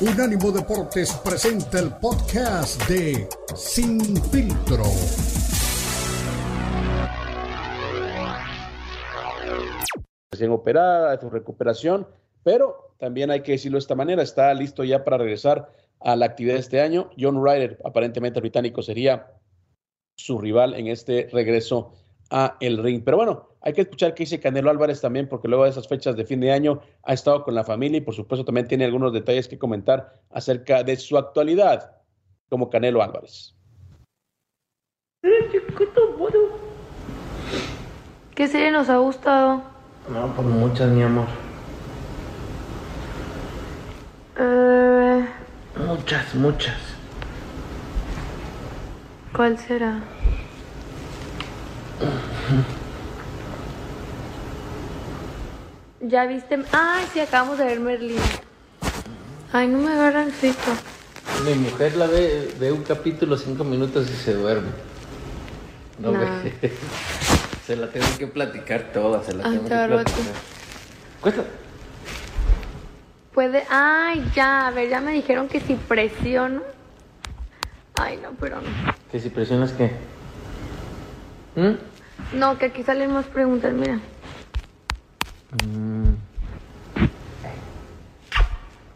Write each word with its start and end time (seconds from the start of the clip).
Unánimo 0.00 0.52
Deportes 0.52 1.12
presenta 1.24 1.80
el 1.80 1.90
podcast 1.90 2.80
de 2.88 3.28
Sin 3.56 4.00
Filtro. 4.30 4.84
Recién 10.30 10.52
operada, 10.52 11.10
de 11.10 11.20
su 11.20 11.28
recuperación, 11.28 12.06
pero 12.44 12.94
también 13.00 13.32
hay 13.32 13.42
que 13.42 13.52
decirlo 13.52 13.74
de 13.74 13.80
esta 13.80 13.96
manera, 13.96 14.22
está 14.22 14.54
listo 14.54 14.84
ya 14.84 15.02
para 15.02 15.18
regresar 15.18 15.72
a 15.98 16.14
la 16.14 16.26
actividad 16.26 16.54
de 16.54 16.60
este 16.60 16.80
año. 16.80 17.10
John 17.18 17.44
Ryder, 17.44 17.80
aparentemente 17.84 18.38
británico, 18.38 18.82
sería 18.82 19.32
su 20.16 20.38
rival 20.38 20.74
en 20.74 20.86
este 20.86 21.28
regreso 21.32 21.92
a 22.30 22.56
el 22.60 22.82
ring. 22.82 23.02
Pero 23.04 23.16
bueno, 23.16 23.48
hay 23.60 23.72
que 23.72 23.82
escuchar 23.82 24.14
qué 24.14 24.22
dice 24.24 24.40
Canelo 24.40 24.70
Álvarez 24.70 25.00
también, 25.00 25.28
porque 25.28 25.48
luego 25.48 25.64
de 25.64 25.70
esas 25.70 25.88
fechas 25.88 26.16
de 26.16 26.24
fin 26.24 26.40
de 26.40 26.52
año 26.52 26.80
ha 27.02 27.12
estado 27.12 27.44
con 27.44 27.54
la 27.54 27.64
familia 27.64 27.98
y 27.98 28.02
por 28.02 28.14
supuesto 28.14 28.44
también 28.44 28.68
tiene 28.68 28.84
algunos 28.84 29.12
detalles 29.12 29.48
que 29.48 29.58
comentar 29.58 30.20
acerca 30.30 30.82
de 30.82 30.96
su 30.96 31.16
actualidad 31.18 31.92
como 32.48 32.70
Canelo 32.70 33.02
Álvarez. 33.02 33.54
¿Qué 38.34 38.46
serie 38.46 38.70
nos 38.70 38.88
ha 38.88 38.98
gustado? 38.98 39.62
No, 40.08 40.32
pues 40.34 40.46
muchas, 40.46 40.88
mi 40.90 41.02
amor. 41.02 41.26
Eh, 44.38 45.26
Muchas, 45.86 46.34
muchas. 46.34 46.76
¿Cuál 49.34 49.58
será? 49.58 50.00
¿Ya 56.00 56.26
viste? 56.26 56.58
Ay, 56.72 57.04
sí, 57.12 57.20
acabamos 57.20 57.58
de 57.58 57.64
ver 57.64 57.80
Merlín. 57.80 58.18
Ay, 59.52 59.66
no 59.68 59.78
me 59.78 59.92
agarran 59.92 60.30
frito. 60.30 60.72
Mi 61.44 61.54
mujer 61.54 61.96
la 61.96 62.06
ve, 62.06 62.52
ve 62.58 62.72
un 62.72 62.82
capítulo, 62.82 63.36
cinco 63.36 63.64
minutos 63.64 64.08
y 64.10 64.14
se 64.14 64.34
duerme. 64.34 64.68
No 65.98 66.12
Nah. 66.12 66.42
ve. 66.42 66.72
Se 67.66 67.76
la 67.76 67.88
tengo 67.90 68.06
que 68.18 68.26
platicar 68.26 68.92
toda, 68.94 69.22
se 69.22 69.34
la 69.34 69.44
Ay, 69.44 69.50
tengo 69.58 69.64
te 69.68 69.74
que 69.74 69.86
platicar. 69.88 70.22
Cuesta. 71.20 71.44
Puede. 73.34 73.64
Ay, 73.68 74.24
ya, 74.34 74.68
a 74.68 74.70
ver, 74.70 74.88
ya 74.88 75.02
me 75.02 75.12
dijeron 75.12 75.48
que 75.48 75.60
si 75.60 75.74
presiono. 75.74 76.62
Ay, 78.00 78.18
no, 78.22 78.30
pero 78.40 78.56
no. 78.62 78.68
Que 79.12 79.20
si 79.20 79.28
presionas 79.28 79.72
qué. 79.72 79.90
¿Mm? 81.58 82.38
No, 82.38 82.56
que 82.56 82.66
aquí 82.66 82.84
salen 82.84 83.12
más 83.12 83.26
preguntas, 83.26 83.72
mira. 83.72 83.98
Mm. 85.64 86.10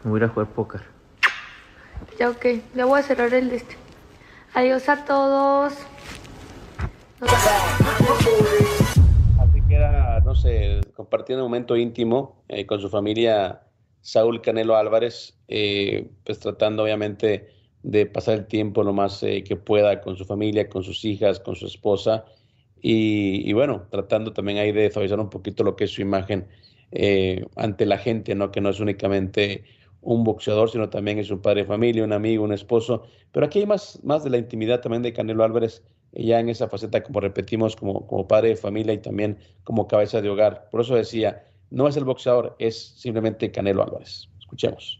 Me 0.03 0.09
voy 0.09 0.21
a 0.21 0.23
ir 0.23 0.29
a 0.29 0.33
jugar 0.33 0.47
póker. 0.47 0.81
Ya, 2.17 2.29
ok. 2.29 2.45
Ya 2.73 2.85
voy 2.85 3.01
a 3.01 3.03
cerrar 3.03 3.33
el 3.33 3.49
de 3.49 3.57
este. 3.57 3.75
Adiós 4.53 4.87
a 4.87 5.03
todos. 5.03 5.73
Así 9.41 9.61
que 9.67 9.75
era, 9.75 10.21
no 10.21 10.33
sé, 10.33 10.79
compartiendo 10.95 11.43
un 11.43 11.51
momento 11.51 11.75
íntimo 11.75 12.45
eh, 12.47 12.65
con 12.65 12.79
su 12.79 12.89
familia 12.89 13.63
Saúl 13.99 14.41
Canelo 14.41 14.77
Álvarez, 14.77 15.37
eh, 15.49 16.11
pues 16.23 16.39
tratando 16.39 16.83
obviamente 16.83 17.49
de 17.81 18.05
pasar 18.05 18.35
el 18.35 18.45
tiempo 18.45 18.83
lo 18.83 18.93
más 18.93 19.21
eh, 19.23 19.43
que 19.43 19.57
pueda 19.57 19.99
con 19.99 20.15
su 20.15 20.23
familia, 20.23 20.69
con 20.69 20.83
sus 20.83 21.03
hijas, 21.03 21.41
con 21.41 21.57
su 21.57 21.65
esposa 21.65 22.23
y, 22.85 23.53
bueno, 23.53 23.87
tratando 23.89 24.33
también 24.33 24.57
ahí 24.57 24.73
de 24.73 24.91
suavizar 24.91 25.17
un 25.17 25.29
poquito 25.29 25.63
lo 25.63 25.77
que 25.77 25.85
es 25.85 25.91
su 25.91 26.01
imagen 26.01 26.47
eh, 26.91 27.45
ante 27.55 27.85
la 27.85 27.97
gente, 27.97 28.35
¿no? 28.35 28.51
Que 28.51 28.59
no 28.59 28.69
es 28.69 28.81
únicamente 28.81 29.63
un 30.01 30.25
boxeador, 30.25 30.69
sino 30.69 30.89
también 30.89 31.17
es 31.17 31.31
un 31.31 31.41
padre 31.41 31.61
de 31.61 31.67
familia, 31.67 32.03
un 32.03 32.11
amigo, 32.11 32.43
un 32.43 32.51
esposo. 32.51 33.03
Pero 33.31 33.45
aquí 33.45 33.59
hay 33.59 33.65
más, 33.65 34.01
más 34.03 34.25
de 34.25 34.31
la 34.31 34.37
intimidad 34.37 34.81
también 34.81 35.01
de 35.01 35.13
Canelo 35.13 35.45
Álvarez, 35.45 35.81
eh, 36.11 36.25
ya 36.25 36.41
en 36.41 36.49
esa 36.49 36.67
faceta, 36.67 37.01
como 37.01 37.21
repetimos, 37.21 37.77
como, 37.77 38.05
como 38.05 38.27
padre 38.27 38.49
de 38.49 38.55
familia 38.57 38.93
y 38.93 38.97
también 38.97 39.37
como 39.63 39.87
cabeza 39.87 40.21
de 40.21 40.29
hogar. 40.29 40.67
Por 40.69 40.81
eso 40.81 40.95
decía, 40.95 41.41
no 41.69 41.87
es 41.87 41.95
el 41.95 42.03
boxeador, 42.03 42.53
es 42.59 42.95
simplemente 42.97 43.49
Canelo 43.49 43.81
Álvarez. 43.81 44.27
Escuchemos. 44.39 44.99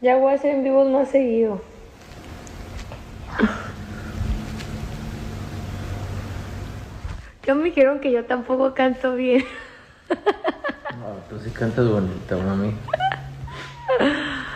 Ya 0.00 0.16
voy 0.16 0.30
a 0.30 0.34
hacer 0.36 0.54
en 0.54 0.62
vivos 0.62 0.88
más 0.88 1.08
seguido. 1.10 1.60
Yo 7.46 7.54
me 7.54 7.64
dijeron 7.64 8.00
que 8.00 8.10
yo 8.10 8.24
tampoco 8.24 8.74
canto 8.74 9.14
bien. 9.14 9.44
No, 10.08 11.16
tú 11.28 11.38
sí 11.42 11.50
cantas 11.50 11.86
bonita, 11.88 12.36
mami. 12.36 12.74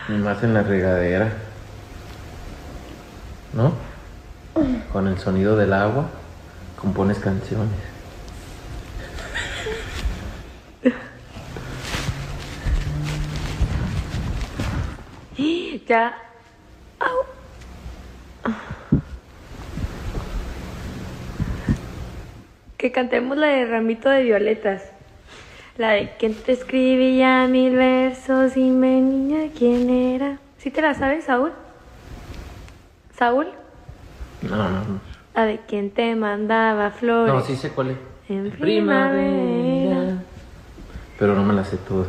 Y 0.09 0.12
más 0.12 0.43
en 0.43 0.54
la 0.54 0.62
regadera. 0.62 1.32
¿No? 3.53 3.72
Con 4.93 5.09
el 5.09 5.19
sonido 5.19 5.56
del 5.56 5.72
agua 5.72 6.09
compones 6.81 7.19
canciones. 7.19 7.69
Ya. 15.88 16.15
Au. 17.00 17.38
Que 22.88 22.93
cantemos 22.93 23.37
la 23.37 23.49
de 23.49 23.66
Ramito 23.66 24.09
de 24.09 24.22
Violetas. 24.22 24.82
La 25.76 25.91
de 25.91 26.10
¿Quién 26.19 26.32
te 26.32 26.53
escribía 26.53 27.47
mil 27.47 27.76
versos? 27.76 28.54
Dime 28.54 29.03
niña 29.03 29.50
quién 29.54 29.91
era. 29.91 30.38
¿Sí 30.56 30.71
te 30.71 30.81
la 30.81 30.94
sabes, 30.94 31.25
Saúl? 31.26 31.53
¿Saúl? 33.15 33.49
No, 34.41 34.56
no, 34.56 34.71
no. 34.71 35.00
La 35.34 35.44
de 35.44 35.60
¿Quién 35.69 35.91
te 35.91 36.16
mandaba 36.16 36.91
flores? 36.93 37.34
No, 37.34 37.43
sí 37.43 37.56
sé 37.56 37.72
cuál 37.72 37.91
es. 37.91 37.99
En 38.31 38.50
primavera. 38.53 40.22
Pero 41.19 41.34
no 41.34 41.44
me 41.44 41.53
la 41.53 41.66
sé 41.66 41.76
toda. 41.76 42.06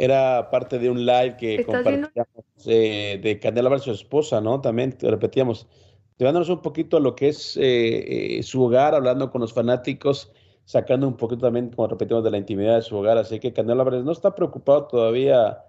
Era 0.00 0.48
parte 0.50 0.78
de 0.78 0.88
un 0.88 1.04
live 1.04 1.36
que 1.36 1.62
compartíamos 1.62 2.10
eh, 2.64 3.20
de 3.22 3.38
Canelo 3.38 3.68
Álvarez, 3.68 3.84
su 3.84 3.90
esposa, 3.90 4.40
¿no? 4.40 4.58
También 4.62 4.96
te 4.96 5.10
repetíamos, 5.10 5.68
llevándonos 6.16 6.48
un 6.48 6.62
poquito 6.62 6.96
a 6.96 7.00
lo 7.00 7.14
que 7.14 7.28
es 7.28 7.54
eh, 7.58 8.38
eh, 8.38 8.42
su 8.42 8.62
hogar, 8.64 8.94
hablando 8.94 9.30
con 9.30 9.42
los 9.42 9.52
fanáticos, 9.52 10.32
sacando 10.64 11.06
un 11.06 11.18
poquito 11.18 11.42
también, 11.42 11.68
como 11.68 11.86
repetimos, 11.86 12.24
de 12.24 12.30
la 12.30 12.38
intimidad 12.38 12.76
de 12.76 12.82
su 12.82 12.96
hogar. 12.96 13.18
Así 13.18 13.40
que 13.40 13.52
Canelo 13.52 13.82
Álvarez 13.82 14.02
no 14.02 14.12
está 14.12 14.34
preocupado 14.34 14.86
todavía 14.86 15.66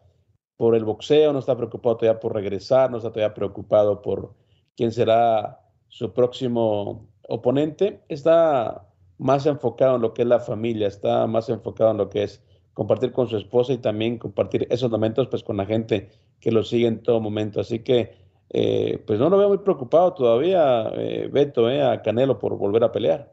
por 0.55 0.77
el 0.77 0.85
boxeo, 0.85 1.33
no 1.33 1.39
está 1.39 1.57
preocupado 1.57 1.97
todavía 1.97 2.21
por 2.21 2.33
regresar, 2.33 2.89
no 2.89 2.97
está 2.97 3.11
todavía 3.11 3.33
preocupado 3.33 4.01
por 4.01 4.33
quién 4.77 4.93
será 4.93 5.59
su 5.89 6.13
próximo 6.13 7.05
oponente. 7.27 8.01
Está 8.07 8.87
más 9.17 9.45
enfocado 9.45 9.97
en 9.97 10.03
lo 10.03 10.13
que 10.13 10.21
es 10.21 10.27
la 10.29 10.39
familia, 10.39 10.87
está 10.87 11.27
más 11.27 11.49
enfocado 11.49 11.91
en 11.91 11.97
lo 11.97 12.09
que 12.09 12.23
es 12.23 12.41
compartir 12.73 13.11
con 13.11 13.27
su 13.27 13.37
esposa 13.37 13.73
y 13.73 13.77
también 13.77 14.17
compartir 14.17 14.67
esos 14.69 14.89
momentos 14.89 15.27
pues 15.27 15.43
con 15.43 15.57
la 15.57 15.65
gente 15.65 16.09
que 16.39 16.51
lo 16.51 16.63
sigue 16.63 16.87
en 16.87 17.03
todo 17.03 17.19
momento. 17.19 17.59
Así 17.61 17.79
que 17.79 18.15
eh, 18.49 19.01
pues 19.05 19.19
no 19.19 19.29
lo 19.29 19.37
veo 19.37 19.49
muy 19.49 19.59
preocupado 19.59 20.13
todavía, 20.13 20.89
eh, 20.95 21.29
Beto, 21.31 21.69
eh, 21.69 21.81
a 21.83 22.01
Canelo 22.01 22.37
por 22.39 22.57
volver 22.57 22.83
a 22.83 22.91
pelear. 22.91 23.31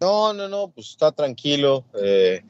No, 0.00 0.32
no, 0.32 0.48
no, 0.48 0.70
pues 0.70 0.90
está 0.90 1.10
tranquilo, 1.10 1.84
eh, 2.00 2.42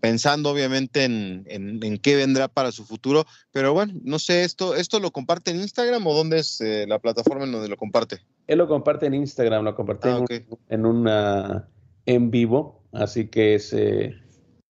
pensando 0.00 0.50
obviamente 0.50 1.04
en, 1.04 1.42
en, 1.48 1.82
en, 1.82 1.96
qué 1.98 2.16
vendrá 2.16 2.48
para 2.48 2.70
su 2.70 2.84
futuro, 2.84 3.24
pero 3.50 3.72
bueno, 3.72 3.94
no 4.04 4.18
sé, 4.18 4.44
¿esto, 4.44 4.74
esto 4.76 5.00
lo 5.00 5.10
comparte 5.10 5.50
en 5.52 5.60
Instagram 5.60 6.06
o 6.06 6.12
dónde 6.14 6.40
es 6.40 6.60
eh, 6.60 6.84
la 6.86 6.98
plataforma 6.98 7.44
en 7.44 7.52
donde 7.52 7.68
lo 7.68 7.78
comparte? 7.78 8.20
Él 8.46 8.58
lo 8.58 8.68
comparte 8.68 9.06
en 9.06 9.14
Instagram, 9.14 9.64
lo 9.64 9.74
comparte 9.74 10.08
Ah, 10.10 10.16
en, 10.18 10.22
un- 10.50 10.58
en 10.68 10.86
una 10.86 11.68
en 12.04 12.30
vivo, 12.30 12.82
así 12.92 13.28
que 13.28 13.54
es 13.54 13.72
eh, 13.72 14.14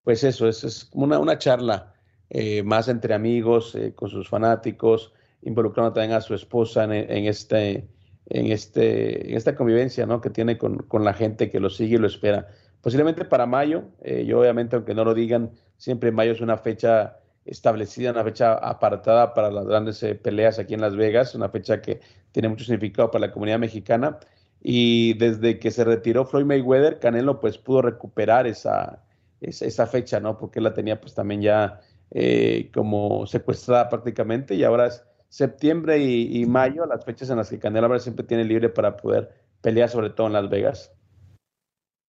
pues 0.05 0.25
eso, 0.25 0.49
es, 0.49 0.65
es 0.65 0.85
como 0.85 1.05
una, 1.05 1.19
una 1.19 1.39
charla 1.39 1.95
eh, 2.31 2.63
más 2.63 2.89
entre 2.89 3.15
amigos, 3.15 3.75
eh, 3.75 3.93
con 3.95 4.09
sus 4.09 4.29
fanáticos, 4.29 5.13
involucrando 5.43 5.93
también 5.93 6.13
a 6.13 6.21
su 6.21 6.35
esposa 6.35 6.85
en, 6.85 7.27
este, 7.27 7.89
en, 8.27 8.53
este, 8.53 9.31
en 9.31 9.37
esta 9.37 9.55
convivencia 9.55 10.07
¿no? 10.07 10.21
que 10.21 10.31
tiene 10.31 10.57
con, 10.57 10.79
con 10.79 11.05
la 11.05 11.15
gente 11.15 11.51
que 11.51 11.61
lo 11.61 11.69
sigue 11.69 11.97
y 11.97 11.99
lo 11.99 12.07
espera. 12.07 12.49
Posiblemente 12.81 13.25
para 13.25 13.47
mayo, 13.47 13.85
eh, 14.03 14.25
yo 14.27 14.41
obviamente, 14.41 14.77
aunque 14.77 14.95
no 14.95 15.05
lo 15.05 15.15
digan, 15.15 15.53
siempre 15.77 16.11
mayo 16.11 16.33
es 16.33 16.41
una 16.41 16.57
fecha 16.57 17.19
establecida, 17.45 18.11
una 18.11 18.25
fecha 18.25 18.55
apartada 18.55 19.35
para 19.35 19.51
las 19.51 19.67
grandes 19.67 20.03
eh, 20.03 20.15
peleas 20.17 20.59
aquí 20.59 20.75
en 20.75 20.81
Las 20.81 20.97
Vegas, 20.97 21.35
una 21.35 21.49
fecha 21.49 21.81
que 21.81 22.01
tiene 22.33 22.49
mucho 22.49 22.65
significado 22.65 23.11
para 23.11 23.27
la 23.27 23.33
comunidad 23.33 23.61
mexicana. 23.61 24.19
Y 24.61 25.15
desde 25.15 25.59
que 25.59 25.71
se 25.71 25.85
retiró 25.85 26.25
Floyd 26.25 26.45
Mayweather, 26.45 26.99
Canelo 26.99 27.41
pues 27.41 27.59
pudo 27.59 27.83
recuperar 27.83 28.47
esa, 28.47 29.03
esa, 29.43 29.87
fecha, 29.87 30.21
¿no? 30.21 30.39
Porque 30.39 30.61
la 30.61 30.73
tenía 30.73 31.01
pues 31.01 31.15
también 31.15 31.43
ya 31.43 31.81
eh, 32.11 32.71
como 32.75 33.27
secuestrada 33.27 33.89
prácticamente 33.89 34.55
y 34.55 34.65
ahora 34.65 34.89
es- 34.89 35.03
septiembre 35.29 35.99
y, 35.99 36.45
mayo, 36.45 36.85
las 36.85 37.07
fechas 37.07 37.31
en 37.31 37.39
las 37.39 37.49
que 37.49 37.59
Canelo 37.59 37.87
Álvarez 37.87 38.03
siempre 38.03 38.27
tiene 38.27 38.45
libre 38.45 38.69
para 38.69 38.99
poder 38.99 39.33
pelear, 39.63 39.89
sobre 39.89 40.11
todo 40.11 40.27
en 40.27 40.35
Las 40.35 40.51
Vegas. 40.51 40.93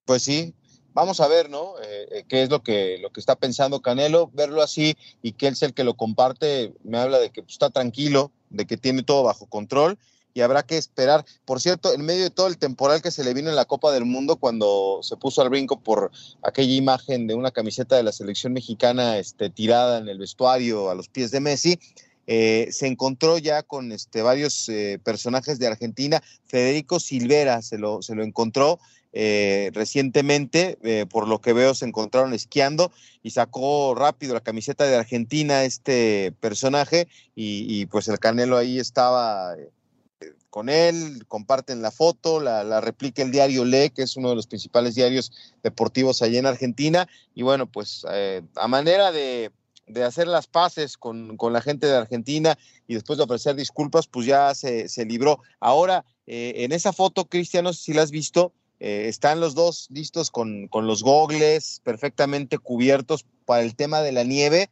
Pues 0.03 0.23
sí, 0.23 0.53
vamos 0.93 1.21
a 1.21 1.29
ver, 1.29 1.49
¿no? 1.49 1.75
Eh, 1.81 2.07
eh, 2.11 2.25
qué 2.27 2.43
es 2.43 2.49
lo 2.49 2.61
que, 2.61 2.97
lo 3.01 3.11
que 3.11 3.21
está 3.21 3.37
pensando 3.37 3.81
Canelo, 3.81 4.29
verlo 4.33 4.61
así 4.61 4.97
y 5.21 5.31
que 5.31 5.47
él 5.47 5.53
es 5.53 5.63
el 5.63 5.73
que 5.73 5.85
lo 5.85 5.93
comparte, 5.93 6.73
me 6.83 6.97
habla 6.97 7.17
de 7.17 7.29
que 7.29 7.41
pues, 7.43 7.53
está 7.53 7.69
tranquilo, 7.69 8.33
de 8.49 8.65
que 8.65 8.75
tiene 8.75 9.03
todo 9.03 9.23
bajo 9.23 9.45
control 9.45 9.97
y 10.33 10.41
habrá 10.41 10.63
que 10.63 10.77
esperar. 10.77 11.25
Por 11.45 11.61
cierto, 11.61 11.93
en 11.93 12.05
medio 12.05 12.23
de 12.23 12.29
todo 12.29 12.47
el 12.47 12.57
temporal 12.57 13.01
que 13.01 13.11
se 13.11 13.23
le 13.23 13.33
vino 13.33 13.49
en 13.49 13.55
la 13.55 13.65
Copa 13.65 13.91
del 13.91 14.05
Mundo 14.05 14.37
cuando 14.37 14.99
se 15.01 15.17
puso 15.17 15.41
al 15.41 15.49
brinco 15.49 15.79
por 15.79 16.11
aquella 16.41 16.73
imagen 16.73 17.27
de 17.27 17.35
una 17.35 17.51
camiseta 17.51 17.95
de 17.95 18.03
la 18.03 18.11
selección 18.11 18.53
mexicana 18.53 19.17
este, 19.17 19.49
tirada 19.49 19.99
en 19.99 20.07
el 20.07 20.17
vestuario 20.17 20.89
a 20.89 20.95
los 20.95 21.09
pies 21.09 21.31
de 21.31 21.39
Messi, 21.39 21.79
eh, 22.25 22.69
se 22.71 22.87
encontró 22.87 23.37
ya 23.37 23.63
con 23.63 23.91
este, 23.91 24.21
varios 24.21 24.69
eh, 24.69 24.99
personajes 25.03 25.59
de 25.59 25.67
Argentina. 25.67 26.23
Federico 26.45 26.99
Silvera 26.99 27.61
se 27.61 27.77
lo, 27.77 28.01
se 28.01 28.15
lo 28.15 28.23
encontró 28.23 28.79
eh, 29.15 29.69
recientemente, 29.73 31.05
por 31.11 31.27
lo 31.27 31.39
que 31.39 31.53
veo 31.53 31.75
se 31.75 31.85
encontraron 31.85 32.33
esquiando 32.33 32.91
y 33.21 33.29
sacó 33.29 33.93
rápido 33.93 34.33
la 34.33 34.41
camiseta 34.41 34.87
de 34.87 34.95
Argentina 34.95 35.63
este 35.65 36.33
personaje 36.39 37.07
y, 37.35 37.85
pues 37.87 38.07
el 38.07 38.17
Canelo 38.17 38.57
ahí 38.57 38.79
estaba 38.79 39.55
con 40.53 40.69
él, 40.69 41.25
comparten 41.27 41.81
la 41.81 41.89
foto, 41.89 42.39
la, 42.39 42.79
replica 42.79 43.23
el 43.23 43.31
diario 43.31 43.65
Le, 43.65 43.89
que 43.89 44.03
es 44.03 44.15
uno 44.17 44.29
de 44.29 44.35
los 44.35 44.45
principales 44.45 44.93
diarios 44.93 45.31
deportivos 45.63 46.21
allá 46.21 46.37
en 46.37 46.45
Argentina 46.45 47.07
y 47.33 47.41
bueno, 47.41 47.65
pues 47.65 48.05
a 48.05 48.67
manera 48.67 49.11
de 49.11 49.51
de 49.87 50.03
hacer 50.03 50.27
las 50.27 50.47
paces 50.47 50.97
con, 50.97 51.37
la 51.51 51.61
gente 51.61 51.87
de 51.87 51.95
Argentina 51.95 52.57
y 52.87 52.93
después 52.93 53.17
de 53.17 53.23
ofrecer 53.23 53.55
disculpas, 53.55 54.07
pues 54.07 54.25
ya 54.25 54.53
se, 54.55 54.87
libró. 55.05 55.39
Ahora, 55.59 56.05
eh, 56.27 56.53
en 56.57 56.71
esa 56.71 56.93
foto, 56.93 57.25
Cristian, 57.25 57.65
no 57.65 57.73
sé 57.73 57.83
si 57.83 57.93
la 57.93 58.03
has 58.03 58.11
visto, 58.11 58.53
eh, 58.79 59.05
están 59.07 59.39
los 59.39 59.55
dos 59.55 59.87
listos 59.91 60.31
con, 60.31 60.69
los 60.71 61.03
gogles 61.03 61.81
perfectamente 61.83 62.57
cubiertos 62.57 63.25
para 63.45 63.63
el 63.63 63.75
tema 63.75 64.01
de 64.01 64.11
la 64.11 64.23
nieve. 64.23 64.69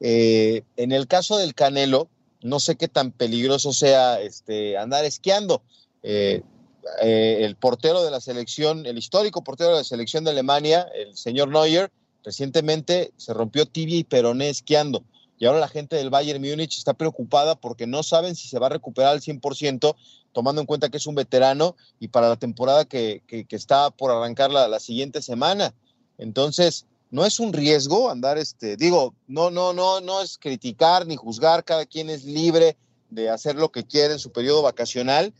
Eh, 0.00 0.62
en 0.76 0.92
el 0.92 1.06
caso 1.06 1.36
del 1.36 1.54
Canelo, 1.54 2.08
no 2.42 2.60
sé 2.60 2.76
qué 2.76 2.88
tan 2.88 3.12
peligroso 3.12 3.72
sea 3.72 4.20
este, 4.20 4.76
andar 4.78 5.04
esquiando. 5.04 5.62
el 6.02 7.56
portero 7.56 8.02
de 8.02 8.10
la 8.10 8.20
selección, 8.20 8.86
el 8.86 8.98
histórico 8.98 9.44
portero 9.44 9.70
de 9.70 9.76
la 9.76 9.84
selección 9.84 10.24
de 10.24 10.30
Alemania, 10.30 10.86
el 10.94 11.16
señor 11.16 11.48
Neuer, 11.48 11.90
Recientemente 12.24 13.12
se 13.16 13.32
rompió 13.32 13.66
tibia 13.66 13.96
y 13.96 14.04
peroné 14.04 14.50
esquiando. 14.50 15.04
Y 15.38 15.46
ahora 15.46 15.58
la 15.58 15.68
gente 15.68 15.96
del 15.96 16.10
Bayern 16.10 16.42
Múnich 16.42 16.76
está 16.76 16.92
preocupada 16.92 17.54
porque 17.54 17.86
no 17.86 18.02
saben 18.02 18.36
si 18.36 18.46
se 18.48 18.58
va 18.58 18.66
a 18.66 18.70
recuperar 18.70 19.12
al 19.12 19.22
100%, 19.22 19.96
tomando 20.32 20.60
en 20.60 20.66
cuenta 20.66 20.90
que 20.90 20.98
es 20.98 21.06
un 21.06 21.14
veterano 21.14 21.76
y 21.98 22.08
para 22.08 22.28
la 22.28 22.36
temporada 22.36 22.84
que, 22.84 23.22
está 23.48 23.90
por 23.90 24.10
arrancar 24.10 24.50
la, 24.50 24.68
la, 24.68 24.80
siguiente 24.80 25.22
semana. 25.22 25.74
Entonces, 26.18 26.86
no 27.10 27.26
es 27.26 27.40
un 27.40 27.52
riesgo 27.52 28.10
andar, 28.10 28.38
este, 28.38 28.76
digo, 28.76 29.14
no, 29.26 29.50
no, 29.50 29.72
no, 29.72 30.00
no 30.00 30.22
es 30.22 30.38
criticar 30.38 31.06
ni 31.06 31.16
juzgar, 31.16 31.64
cada 31.64 31.86
quien 31.86 32.08
es 32.08 32.24
libre 32.24 32.76
de 33.10 33.28
hacer 33.28 33.56
lo 33.56 33.70
que 33.72 33.84
quiere 33.84 34.14
en 34.14 34.20
su 34.20 34.30
periodo 34.30 34.62
vacacional, 34.62 35.34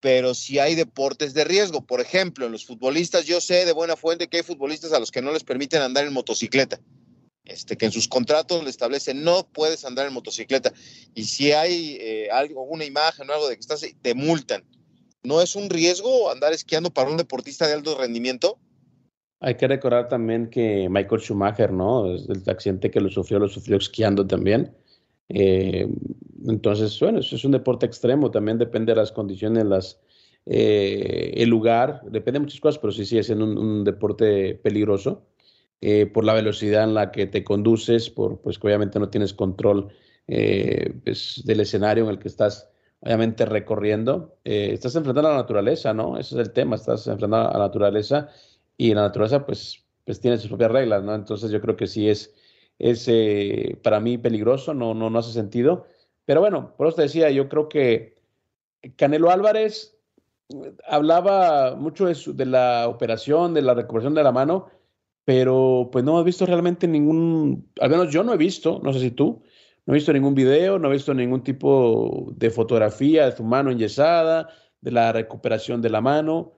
pero 0.00 0.34
si 0.34 0.58
hay 0.58 0.74
deportes 0.74 1.34
de 1.34 1.44
riesgo. 1.44 1.84
Por 1.84 2.00
ejemplo, 2.00 2.46
en 2.46 2.52
los 2.52 2.64
futbolistas, 2.64 3.24
yo 3.26 3.40
sé 3.40 3.64
de 3.64 3.72
buena 3.72 3.96
fuente 3.96 4.28
que 4.28 4.38
hay 4.38 4.42
futbolistas 4.42 4.92
a 4.92 5.00
los 5.00 5.10
que 5.10 5.22
no 5.22 5.32
les 5.32 5.44
permiten 5.44 5.82
andar 5.82 6.06
en 6.06 6.12
motocicleta. 6.12 6.80
Este, 7.44 7.76
que 7.76 7.86
en 7.86 7.92
sus 7.92 8.08
contratos 8.08 8.64
le 8.64 8.70
establecen 8.70 9.22
no 9.22 9.46
puedes 9.46 9.84
andar 9.84 10.06
en 10.06 10.12
motocicleta. 10.12 10.72
Y 11.14 11.24
si 11.24 11.52
hay 11.52 11.96
eh, 12.00 12.28
algo, 12.30 12.62
una 12.62 12.84
imagen 12.84 13.30
o 13.30 13.32
algo 13.32 13.48
de 13.48 13.54
que 13.54 13.60
estás, 13.60 13.84
te 14.02 14.14
multan. 14.14 14.64
¿No 15.22 15.40
es 15.42 15.56
un 15.56 15.70
riesgo 15.70 16.30
andar 16.30 16.52
esquiando 16.52 16.90
para 16.90 17.10
un 17.10 17.16
deportista 17.16 17.66
de 17.66 17.74
alto 17.74 17.96
rendimiento? 17.98 18.58
Hay 19.40 19.56
que 19.56 19.68
recordar 19.68 20.08
también 20.08 20.48
que 20.48 20.88
Michael 20.88 21.20
Schumacher, 21.20 21.72
¿no? 21.72 22.06
El 22.06 22.42
accidente 22.46 22.90
que 22.90 23.00
lo 23.00 23.10
sufrió, 23.10 23.38
lo 23.38 23.48
sufrió 23.48 23.76
esquiando 23.76 24.26
también. 24.26 24.74
Eh, 25.28 25.88
entonces, 26.46 26.98
bueno, 27.00 27.18
eso 27.18 27.36
es 27.36 27.44
un 27.44 27.52
deporte 27.52 27.86
extremo, 27.86 28.30
también 28.30 28.58
depende 28.58 28.92
de 28.92 28.96
las 28.96 29.12
condiciones, 29.12 29.64
las, 29.64 30.00
eh, 30.46 31.34
el 31.36 31.48
lugar, 31.50 32.02
depende 32.04 32.38
de 32.38 32.44
muchas 32.44 32.60
cosas, 32.60 32.78
pero 32.78 32.92
sí 32.92 33.04
sigue 33.04 33.22
siendo 33.22 33.44
un, 33.44 33.84
deporte 33.84 34.54
peligroso 34.54 35.26
eh, 35.80 36.06
por 36.06 36.24
la 36.24 36.34
velocidad 36.34 36.84
en 36.84 36.94
la 36.94 37.10
que 37.10 37.26
te 37.26 37.44
conduces, 37.44 38.08
por 38.10 38.40
pues 38.40 38.58
que 38.58 38.68
obviamente 38.68 38.98
no 38.98 39.08
tienes 39.10 39.34
control 39.34 39.88
pues, 40.26 41.42
del 41.44 41.60
escenario 41.60 42.04
en 42.04 42.10
el 42.10 42.18
que 42.18 42.28
estás 42.28 42.70
obviamente 43.00 43.44
recorriendo. 43.44 44.38
estás 44.44 44.96
enfrentando 44.96 45.28
a 45.28 45.32
la 45.32 45.38
naturaleza, 45.38 45.92
¿no? 45.92 46.18
Ese 46.18 46.36
es 46.36 46.48
el 46.48 46.52
tema, 46.52 46.76
estás 46.76 47.06
enfrentando 47.06 47.48
a 47.48 47.52
la 47.52 47.66
naturaleza 47.66 48.30
y 48.76 48.94
la 48.94 49.02
naturaleza 49.02 49.46
pues, 49.46 49.84
pues 50.04 50.20
tiene 50.20 50.38
sus 50.38 50.48
propias 50.48 50.70
reglas, 50.70 51.02
¿no? 51.02 51.14
Entonces 51.14 51.50
yo 51.50 51.60
creo 51.60 51.76
que 51.76 51.86
sí 51.86 52.08
es 52.08 52.34
es 52.78 53.06
eh, 53.08 53.78
para 53.82 54.00
mí 54.00 54.18
peligroso, 54.18 54.74
no, 54.74 54.94
no, 54.94 55.10
no 55.10 55.18
hace 55.18 55.32
sentido. 55.32 55.86
Pero 56.24 56.40
bueno, 56.40 56.74
por 56.76 56.88
eso 56.88 56.96
te 56.96 57.02
decía, 57.02 57.30
yo 57.30 57.48
creo 57.48 57.68
que 57.68 58.16
Canelo 58.96 59.30
Álvarez 59.30 59.96
eh, 60.50 60.74
hablaba 60.88 61.76
mucho 61.76 62.06
de, 62.06 62.46
la 62.46 62.88
operación, 62.88 63.54
de 63.54 63.62
la 63.62 63.74
recuperación 63.74 64.14
de 64.14 64.22
la 64.22 64.32
mano, 64.32 64.68
pero 65.24 65.88
pues 65.90 66.04
no 66.04 66.20
he 66.20 66.24
visto 66.24 66.46
realmente 66.46 66.86
ningún, 66.86 67.68
al 67.80 67.90
menos 67.90 68.12
yo 68.12 68.22
no 68.22 68.32
he 68.34 68.36
visto, 68.36 68.80
no 68.82 68.92
sé 68.92 69.00
si 69.00 69.10
tú, 69.10 69.42
no 69.86 69.94
he 69.94 69.96
visto 69.96 70.12
ningún 70.12 70.34
video, 70.34 70.78
no 70.78 70.88
he 70.88 70.92
visto 70.92 71.14
ningún 71.14 71.42
tipo 71.42 72.32
de 72.36 72.50
fotografía 72.50 73.26
de 73.26 73.36
su 73.36 73.44
mano 73.44 73.70
enyesada, 73.70 74.50
de 74.80 74.90
la 74.90 75.12
recuperación 75.12 75.80
de 75.80 75.90
la 75.90 76.00
mano. 76.00 76.52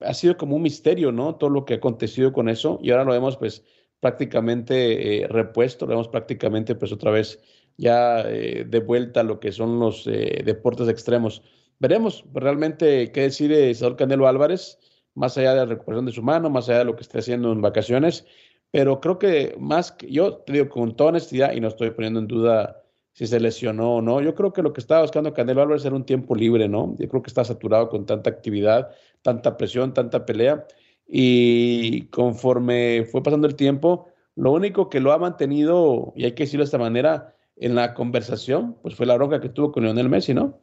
Ha 0.00 0.14
sido 0.14 0.36
como 0.36 0.56
un 0.56 0.62
misterio, 0.62 1.12
¿no? 1.12 1.36
Todo 1.36 1.50
lo 1.50 1.64
que 1.64 1.74
ha 1.74 1.76
acontecido 1.78 2.32
con 2.32 2.48
eso 2.48 2.78
y 2.82 2.90
ahora 2.90 3.04
lo 3.04 3.12
vemos 3.12 3.36
pues 3.36 3.64
prácticamente 4.00 5.22
eh, 5.22 5.28
repuesto, 5.28 5.86
lo 5.86 5.90
vemos 5.90 6.08
prácticamente 6.08 6.74
pues 6.74 6.92
otra 6.92 7.10
vez 7.10 7.40
ya 7.76 8.22
eh, 8.22 8.64
de 8.66 8.80
vuelta 8.80 9.20
a 9.20 9.24
lo 9.24 9.40
que 9.40 9.52
son 9.52 9.78
los 9.78 10.06
eh, 10.06 10.42
deportes 10.44 10.88
extremos. 10.88 11.42
Veremos 11.78 12.24
realmente 12.32 13.10
qué 13.12 13.22
decide 13.22 13.72
Salvador 13.74 13.98
Canelo 13.98 14.28
Álvarez, 14.28 14.78
más 15.14 15.36
allá 15.38 15.50
de 15.50 15.56
la 15.56 15.66
recuperación 15.66 16.06
de 16.06 16.12
su 16.12 16.22
mano, 16.22 16.50
más 16.50 16.68
allá 16.68 16.80
de 16.80 16.84
lo 16.86 16.96
que 16.96 17.02
esté 17.02 17.18
haciendo 17.18 17.52
en 17.52 17.62
vacaciones, 17.62 18.26
pero 18.70 19.00
creo 19.00 19.18
que 19.18 19.56
más, 19.58 19.92
que, 19.92 20.10
yo 20.10 20.38
te 20.38 20.52
digo 20.52 20.68
con 20.68 20.94
toda 20.94 21.10
honestidad 21.10 21.52
y 21.52 21.60
no 21.60 21.68
estoy 21.68 21.90
poniendo 21.90 22.20
en 22.20 22.28
duda 22.28 22.79
si 23.12 23.26
se 23.26 23.40
lesionó 23.40 23.96
o 23.96 24.02
no, 24.02 24.20
yo 24.20 24.34
creo 24.34 24.52
que 24.52 24.62
lo 24.62 24.72
que 24.72 24.80
estaba 24.80 25.02
buscando 25.02 25.34
Canelo 25.34 25.62
Álvarez 25.62 25.84
era 25.84 25.94
un 25.94 26.04
tiempo 26.04 26.34
libre, 26.34 26.68
¿no? 26.68 26.94
Yo 26.98 27.08
creo 27.08 27.22
que 27.22 27.30
está 27.30 27.44
saturado 27.44 27.88
con 27.88 28.06
tanta 28.06 28.30
actividad, 28.30 28.90
tanta 29.22 29.56
presión, 29.56 29.92
tanta 29.94 30.24
pelea, 30.24 30.66
y 31.06 32.02
conforme 32.06 33.04
fue 33.10 33.22
pasando 33.22 33.48
el 33.48 33.56
tiempo, 33.56 34.06
lo 34.36 34.52
único 34.52 34.88
que 34.88 35.00
lo 35.00 35.12
ha 35.12 35.18
mantenido, 35.18 36.12
y 36.16 36.24
hay 36.24 36.32
que 36.32 36.44
decirlo 36.44 36.62
de 36.62 36.66
esta 36.66 36.78
manera, 36.78 37.34
en 37.56 37.74
la 37.74 37.94
conversación, 37.94 38.76
pues 38.82 38.94
fue 38.94 39.06
la 39.06 39.16
bronca 39.16 39.40
que 39.40 39.50
tuvo 39.50 39.70
con 39.70 39.84
Lionel 39.84 40.08
Messi, 40.08 40.32
¿no? 40.32 40.60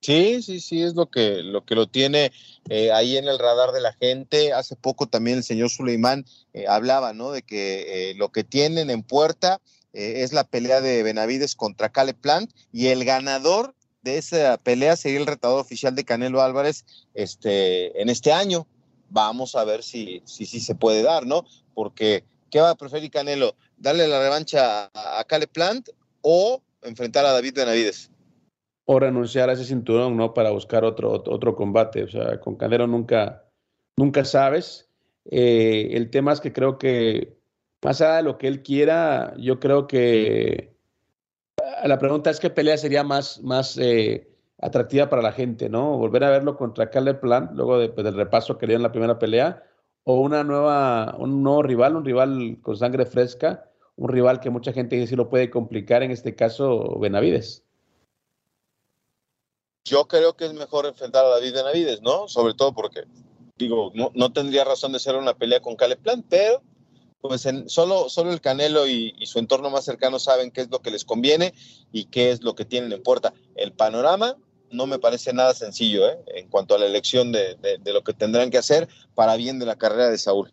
Sí, 0.00 0.42
sí, 0.42 0.60
sí, 0.60 0.82
es 0.82 0.94
lo 0.94 1.10
que 1.10 1.42
lo, 1.42 1.64
que 1.64 1.74
lo 1.74 1.88
tiene 1.88 2.30
eh, 2.68 2.92
ahí 2.92 3.16
en 3.16 3.26
el 3.26 3.38
radar 3.38 3.72
de 3.72 3.80
la 3.80 3.92
gente. 3.94 4.52
Hace 4.52 4.76
poco 4.76 5.08
también 5.08 5.38
el 5.38 5.44
señor 5.44 5.70
Suleimán 5.70 6.24
eh, 6.52 6.66
hablaba, 6.68 7.12
¿no? 7.12 7.32
De 7.32 7.42
que 7.42 8.10
eh, 8.10 8.14
lo 8.14 8.30
que 8.30 8.44
tienen 8.44 8.90
en 8.90 9.02
puerta 9.02 9.60
es 9.98 10.32
la 10.32 10.44
pelea 10.44 10.80
de 10.80 11.02
Benavides 11.02 11.54
contra 11.56 11.88
Cale 11.88 12.14
Plant 12.14 12.52
y 12.72 12.88
el 12.88 13.04
ganador 13.04 13.74
de 14.02 14.18
esa 14.18 14.56
pelea 14.58 14.96
sería 14.96 15.18
el 15.18 15.26
retador 15.26 15.60
oficial 15.60 15.94
de 15.94 16.04
Canelo 16.04 16.40
Álvarez 16.40 16.84
este, 17.14 18.00
en 18.00 18.08
este 18.08 18.32
año 18.32 18.66
vamos 19.10 19.54
a 19.54 19.64
ver 19.64 19.82
si, 19.82 20.22
si, 20.24 20.46
si 20.46 20.60
se 20.60 20.74
puede 20.74 21.02
dar, 21.02 21.26
¿no? 21.26 21.44
Porque, 21.74 22.24
¿qué 22.50 22.60
va 22.60 22.70
a 22.70 22.74
preferir 22.74 23.10
Canelo? 23.10 23.54
¿Darle 23.76 24.08
la 24.08 24.20
revancha 24.20 24.90
a, 24.94 25.20
a 25.20 25.24
Cale 25.24 25.46
Plant 25.46 25.88
o 26.22 26.62
enfrentar 26.82 27.24
a 27.24 27.32
David 27.32 27.54
Benavides? 27.54 28.10
O 28.84 28.98
renunciar 28.98 29.50
a 29.50 29.52
ese 29.52 29.64
cinturón, 29.64 30.16
¿no? 30.16 30.32
Para 30.34 30.50
buscar 30.50 30.84
otro, 30.84 31.12
otro, 31.12 31.54
combate. 31.54 32.04
O 32.04 32.08
sea, 32.08 32.40
con 32.40 32.56
Canelo 32.56 32.86
nunca, 32.86 33.44
nunca 33.96 34.24
sabes. 34.24 34.88
Eh, 35.30 35.90
el 35.92 36.10
tema 36.10 36.32
es 36.32 36.40
que 36.40 36.52
creo 36.52 36.78
que, 36.78 37.37
más 37.82 38.00
allá 38.00 38.16
de 38.16 38.22
lo 38.22 38.38
que 38.38 38.48
él 38.48 38.62
quiera, 38.62 39.34
yo 39.36 39.60
creo 39.60 39.86
que 39.86 40.76
la 41.84 41.98
pregunta 41.98 42.30
es 42.30 42.40
qué 42.40 42.50
pelea 42.50 42.76
sería 42.76 43.04
más, 43.04 43.40
más 43.42 43.78
eh, 43.78 44.28
atractiva 44.60 45.08
para 45.08 45.22
la 45.22 45.32
gente, 45.32 45.68
¿no? 45.68 45.96
Volver 45.96 46.24
a 46.24 46.30
verlo 46.30 46.56
contra 46.56 46.90
Caleb 46.90 47.20
Plant, 47.20 47.52
luego 47.52 47.94
pues, 47.94 48.04
del 48.04 48.14
repaso 48.14 48.58
que 48.58 48.66
dio 48.66 48.76
en 48.76 48.82
la 48.82 48.92
primera 48.92 49.18
pelea, 49.18 49.64
o 50.04 50.20
una 50.20 50.42
nueva, 50.42 51.14
un 51.18 51.42
nuevo 51.42 51.62
rival, 51.62 51.96
un 51.96 52.04
rival 52.04 52.58
con 52.62 52.76
sangre 52.76 53.06
fresca, 53.06 53.70
un 53.96 54.08
rival 54.08 54.40
que 54.40 54.50
mucha 54.50 54.72
gente 54.72 54.96
dice 54.96 55.16
lo 55.16 55.28
puede 55.28 55.50
complicar, 55.50 56.02
en 56.02 56.10
este 56.10 56.34
caso 56.34 56.98
Benavides. 56.98 57.64
Yo 59.84 60.06
creo 60.06 60.34
que 60.34 60.46
es 60.46 60.52
mejor 60.52 60.86
enfrentar 60.86 61.24
a 61.24 61.28
David 61.28 61.54
Benavides, 61.54 62.02
¿no? 62.02 62.28
Sobre 62.28 62.54
todo 62.54 62.74
porque, 62.74 63.04
digo, 63.56 63.90
no, 63.94 64.10
no 64.14 64.32
tendría 64.32 64.64
razón 64.64 64.92
de 64.92 64.98
ser 64.98 65.16
una 65.16 65.34
pelea 65.34 65.60
con 65.60 65.76
Caleb 65.76 66.00
Plant, 66.00 66.26
pero 66.28 66.62
pues 67.20 67.46
en, 67.46 67.68
solo, 67.68 68.08
solo 68.08 68.32
el 68.32 68.40
Canelo 68.40 68.86
y, 68.86 69.14
su 69.26 69.38
entorno 69.38 69.70
más 69.70 69.84
cercano 69.84 70.18
saben 70.18 70.50
qué 70.50 70.62
es 70.62 70.70
lo 70.70 70.80
que 70.80 70.90
les 70.90 71.04
conviene 71.04 71.54
y 71.92 72.04
qué 72.06 72.30
es 72.30 72.42
lo 72.42 72.54
que 72.54 72.64
tienen 72.64 72.92
en 72.92 73.02
puerta. 73.02 73.32
El 73.54 73.72
panorama 73.72 74.36
no 74.70 74.86
me 74.86 74.98
parece 74.98 75.32
nada 75.32 75.54
sencillo 75.54 76.08
¿eh? 76.08 76.18
en 76.26 76.48
cuanto 76.48 76.74
a 76.74 76.78
la 76.78 76.86
elección 76.86 77.32
de, 77.32 77.56
de, 77.56 77.92
lo 77.92 78.02
que 78.02 78.12
tendrán 78.12 78.50
que 78.50 78.58
hacer 78.58 78.88
para 79.14 79.36
bien 79.36 79.58
de 79.58 79.66
la 79.66 79.76
carrera 79.76 80.10
de 80.10 80.18
Saúl. 80.18 80.52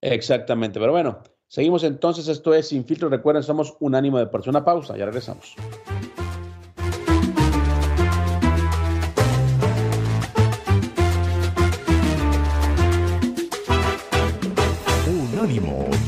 Exactamente, 0.00 0.80
pero 0.80 0.92
bueno, 0.92 1.22
seguimos 1.48 1.84
entonces, 1.84 2.28
esto 2.28 2.54
es 2.54 2.68
Sin 2.68 2.84
Filtro, 2.84 3.08
recuerden, 3.08 3.42
somos 3.42 3.74
un 3.80 3.94
ánimo 3.94 4.18
de 4.18 4.26
persona, 4.26 4.64
pausa, 4.64 4.96
ya 4.96 5.06
regresamos. 5.06 5.54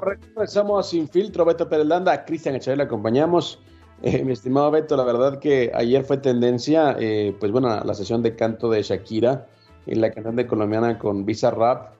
regresamos 0.00 0.88
sin 0.88 1.08
filtro. 1.08 1.44
Beto 1.44 1.68
Perelanda, 1.68 2.24
Cristian 2.24 2.54
Echeverri 2.54 2.78
le 2.78 2.84
acompañamos. 2.84 3.58
Eh, 4.02 4.24
mi 4.24 4.32
estimado 4.32 4.70
Beto, 4.70 4.96
la 4.96 5.04
verdad 5.04 5.38
que 5.38 5.70
ayer 5.74 6.04
fue 6.04 6.18
tendencia, 6.18 6.96
eh, 6.98 7.34
pues 7.38 7.52
bueno, 7.52 7.68
la 7.82 7.94
sesión 7.94 8.22
de 8.22 8.36
canto 8.36 8.68
de 8.68 8.82
Shakira 8.82 9.46
en 9.86 10.00
la 10.00 10.10
cantante 10.10 10.46
colombiana 10.46 10.98
con 10.98 11.24
Visa 11.24 11.50
Rap. 11.50 11.94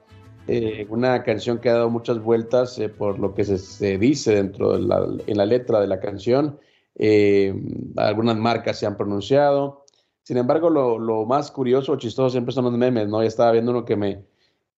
Eh, 0.47 0.85
una 0.89 1.23
canción 1.23 1.57
que 1.57 1.69
ha 1.69 1.73
dado 1.73 1.89
muchas 1.89 2.21
vueltas 2.21 2.79
por 2.97 3.17
lo 3.17 3.33
que 3.33 3.43
se, 3.43 3.97
dice 3.97 4.35
dentro 4.35 4.73
de 4.73 4.83
la, 4.83 5.07
en 5.25 5.37
la 5.37 5.45
letra 5.45 5.79
de 5.79 5.87
la 5.87 5.99
canción. 5.99 6.59
algunas 7.97 8.37
marcas 8.37 8.77
se 8.77 8.85
han 8.85 8.97
pronunciado. 8.97 9.85
Sin 10.21 10.37
embargo, 10.37 10.69
lo, 10.69 10.99
lo 10.99 11.25
más 11.25 11.51
curioso 11.51 11.93
o 11.93 11.97
chistoso 11.97 12.29
siempre 12.29 12.53
son 12.53 12.65
los 12.65 12.73
memes, 12.73 13.07
¿no? 13.07 13.21
Ya 13.21 13.27
estaba 13.27 13.51
viendo 13.51 13.71
uno 13.71 13.85
que 13.85 13.95
me, 13.95 14.23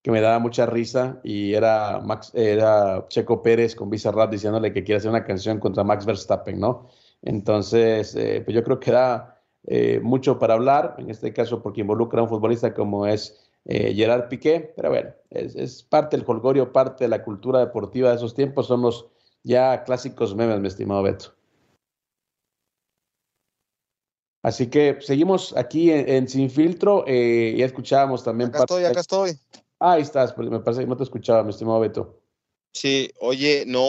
que 0.01 0.11
me 0.11 0.21
daba 0.21 0.39
mucha 0.39 0.65
risa 0.65 1.19
y 1.23 1.53
era, 1.53 1.99
Max, 1.99 2.31
era 2.33 3.05
Checo 3.09 3.41
Pérez 3.41 3.75
con 3.75 3.89
Bizarrap 3.89 4.31
diciéndole 4.31 4.71
que 4.71 4.83
quiere 4.83 4.97
hacer 4.97 5.09
una 5.09 5.25
canción 5.25 5.59
contra 5.59 5.83
Max 5.83 6.05
Verstappen, 6.05 6.59
¿no? 6.59 6.87
Entonces, 7.21 8.15
eh, 8.15 8.41
pues 8.43 8.55
yo 8.55 8.63
creo 8.63 8.79
que 8.79 8.91
da 8.91 9.41
eh, 9.63 9.99
mucho 10.01 10.39
para 10.39 10.53
hablar, 10.53 10.95
en 10.97 11.09
este 11.09 11.33
caso 11.33 11.61
porque 11.61 11.81
involucra 11.81 12.19
a 12.19 12.23
un 12.23 12.29
futbolista 12.29 12.73
como 12.73 13.05
es 13.05 13.49
eh, 13.65 13.93
Gerard 13.93 14.29
Piqué, 14.29 14.73
pero 14.75 14.89
bueno, 14.89 15.09
es, 15.29 15.83
parte 15.83 16.15
del 16.15 16.25
colgorio, 16.25 16.71
parte 16.71 17.03
de 17.03 17.09
la 17.09 17.23
cultura 17.23 17.59
deportiva 17.59 18.09
de 18.09 18.15
esos 18.15 18.33
tiempos, 18.33 18.67
son 18.67 18.83
los 18.83 19.07
ya 19.43 19.83
clásicos 19.83 20.35
memes, 20.35 20.59
mi 20.59 20.67
estimado 20.67 21.03
Beto. 21.03 21.33
Así 24.43 24.67
que 24.67 24.97
seguimos 25.01 25.53
aquí 25.57 25.91
en, 25.91 26.29
Sin 26.29 26.49
Filtro, 26.49 27.05
ya 27.05 27.65
escuchábamos 27.65 28.23
también... 28.23 28.49
Acá 28.49 28.59
estoy, 28.59 28.85
acá 28.85 29.01
estoy. 29.01 29.37
Ah, 29.79 29.93
ahí 29.93 30.01
estás, 30.01 30.33
porque 30.33 30.49
me 30.49 30.59
parece 30.59 30.81
que 30.81 30.87
no 30.87 30.97
te 30.97 31.03
escuchaba, 31.03 31.43
mi 31.43 31.51
estimado 31.51 31.79
Beto. 31.79 32.21
Sí, 32.73 33.11
oye, 33.19 33.63
no, 33.65 33.81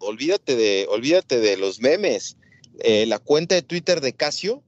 olvídate 0.00 0.56
de, 0.56 0.86
olvídate 0.88 1.40
de 1.40 1.56
los 1.56 1.80
memes. 1.80 2.36
Eh, 2.80 3.06
la 3.06 3.18
cuenta 3.18 3.54
de 3.54 3.62
Twitter 3.62 4.00
de 4.00 4.12
Casio 4.12 4.62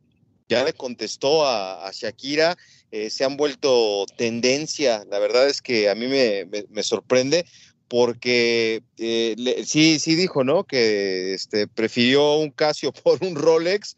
ya 0.49 0.65
le 0.65 0.73
contestó 0.73 1.47
a, 1.47 1.91
Shakira, 1.93 2.57
eh, 2.91 3.11
se 3.11 3.25
han 3.25 3.37
vuelto 3.37 4.07
tendencia. 4.17 5.05
La 5.11 5.19
verdad 5.19 5.49
es 5.49 5.61
que 5.61 5.89
a 5.89 5.95
mí 5.95 6.07
me, 6.07 6.83
sorprende 6.83 7.45
porque 7.89 8.83
eh, 8.99 9.65
sí, 9.67 9.99
sí 9.99 10.15
dijo, 10.15 10.45
¿no? 10.45 10.65
Que 10.65 11.35
este, 11.35 11.67
prefirió 11.67 12.37
un 12.37 12.51
Casio 12.51 12.93
por 13.05 13.23
un 13.23 13.35
Rolex 13.35 13.97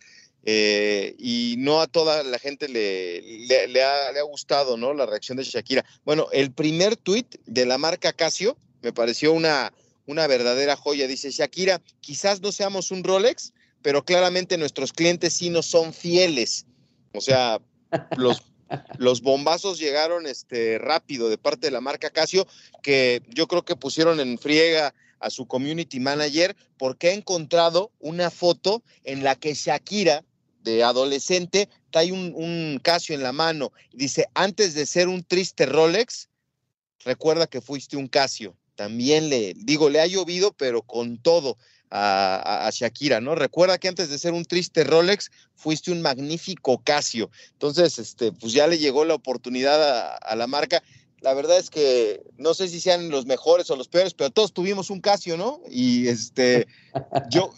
eh, 0.50 1.14
y 1.18 1.56
no 1.58 1.82
a 1.82 1.88
toda 1.88 2.22
la 2.22 2.38
gente 2.38 2.70
le, 2.70 3.20
le, 3.66 3.82
ha, 3.82 4.22
gustado, 4.22 4.78
¿no? 4.78 4.94
La 4.94 5.04
reacción 5.04 5.36
de 5.36 5.44
Shakira. 5.44 5.84
Bueno, 6.06 6.28
el 6.32 6.52
primer 6.52 6.96
tuit 6.96 7.36
de 7.44 7.66
la 7.66 7.76
marca 7.76 8.14
Casio 8.14 8.56
me 8.80 8.94
pareció 8.94 9.34
una, 9.34 9.74
una 10.06 10.26
verdadera 10.26 10.74
joya. 10.74 11.06
Dice 11.06 11.32
Shakira, 11.32 11.82
quizás 12.00 12.40
no 12.40 12.50
seamos 12.50 12.90
un 12.90 13.04
Rolex, 13.04 13.52
pero 13.82 14.06
claramente 14.06 14.56
nuestros 14.56 14.94
clientes 14.94 15.34
sí 15.34 15.50
nos 15.50 15.66
son 15.66 15.92
fieles. 15.92 16.64
O 17.12 17.20
sea, 17.20 17.60
los, 18.16 18.40
los 18.96 19.20
bombazos 19.20 19.78
llegaron 19.78 20.26
este, 20.26 20.78
rápido 20.78 21.28
de 21.28 21.36
parte 21.36 21.66
de 21.66 21.72
la 21.72 21.82
marca 21.82 22.08
Casio, 22.08 22.46
que 22.82 23.20
yo 23.28 23.48
creo 23.48 23.66
que 23.66 23.76
pusieron 23.76 24.18
en 24.18 24.38
friega 24.38 24.94
a 25.20 25.28
su 25.28 25.46
community 25.46 26.00
manager 26.00 26.56
porque 26.78 27.08
ha 27.08 27.12
encontrado 27.12 27.92
una 27.98 28.30
foto 28.30 28.82
en 29.04 29.24
la 29.24 29.34
que 29.34 29.52
Shakira 29.52 30.24
adolescente, 30.82 31.68
trae 31.90 32.12
un, 32.12 32.32
un 32.34 32.80
Casio 32.82 33.14
en 33.14 33.22
la 33.22 33.32
mano. 33.32 33.72
Dice, 33.92 34.26
antes 34.34 34.74
de 34.74 34.86
ser 34.86 35.08
un 35.08 35.22
triste 35.22 35.66
Rolex, 35.66 36.28
recuerda 37.04 37.46
que 37.46 37.60
fuiste 37.60 37.96
un 37.96 38.08
Casio. 38.08 38.56
También 38.74 39.28
le 39.28 39.54
digo, 39.56 39.90
le 39.90 40.00
ha 40.00 40.06
llovido, 40.06 40.52
pero 40.52 40.82
con 40.82 41.18
todo 41.18 41.56
a, 41.90 42.70
Shakira, 42.72 43.20
¿no? 43.20 43.34
Recuerda 43.34 43.78
que 43.78 43.88
antes 43.88 44.10
de 44.10 44.18
ser 44.18 44.34
un 44.34 44.44
triste 44.44 44.84
Rolex, 44.84 45.30
fuiste 45.54 45.90
un 45.90 46.02
magnífico 46.02 46.82
Casio. 46.84 47.30
Entonces, 47.52 47.98
este, 47.98 48.32
pues 48.32 48.52
ya 48.52 48.66
le 48.66 48.78
llegó 48.78 49.04
la 49.04 49.14
oportunidad 49.14 49.82
a, 49.82 50.16
a 50.16 50.36
la 50.36 50.46
marca 50.46 50.82
la 51.20 51.34
verdad 51.34 51.58
es 51.58 51.70
que 51.70 52.22
no 52.36 52.54
sé 52.54 52.68
si 52.68 52.80
sean 52.80 53.10
los 53.10 53.26
mejores 53.26 53.70
o 53.70 53.76
los 53.76 53.88
peores, 53.88 54.14
pero 54.14 54.30
todos 54.30 54.52
tuvimos 54.52 54.90
un 54.90 55.00
Casio, 55.00 55.36
¿no? 55.36 55.60
Y 55.68 56.08
este, 56.08 56.66
yo, 57.30 57.52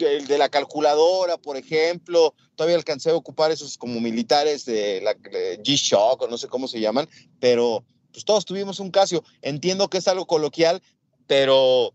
el 0.00 0.26
de 0.26 0.38
la 0.38 0.48
calculadora, 0.48 1.36
por 1.36 1.56
ejemplo, 1.56 2.34
todavía 2.54 2.76
alcancé 2.76 3.10
a 3.10 3.16
ocupar 3.16 3.50
esos 3.50 3.76
como 3.78 4.00
militares 4.00 4.64
de 4.64 5.00
la 5.00 5.14
G-Shock 5.14 6.22
o 6.22 6.28
no 6.28 6.38
sé 6.38 6.48
cómo 6.48 6.68
se 6.68 6.80
llaman, 6.80 7.08
pero 7.40 7.84
pues 8.12 8.24
todos 8.24 8.44
tuvimos 8.44 8.80
un 8.80 8.90
Casio. 8.90 9.22
Entiendo 9.42 9.88
que 9.88 9.98
es 9.98 10.08
algo 10.08 10.26
coloquial, 10.26 10.82
pero 11.26 11.92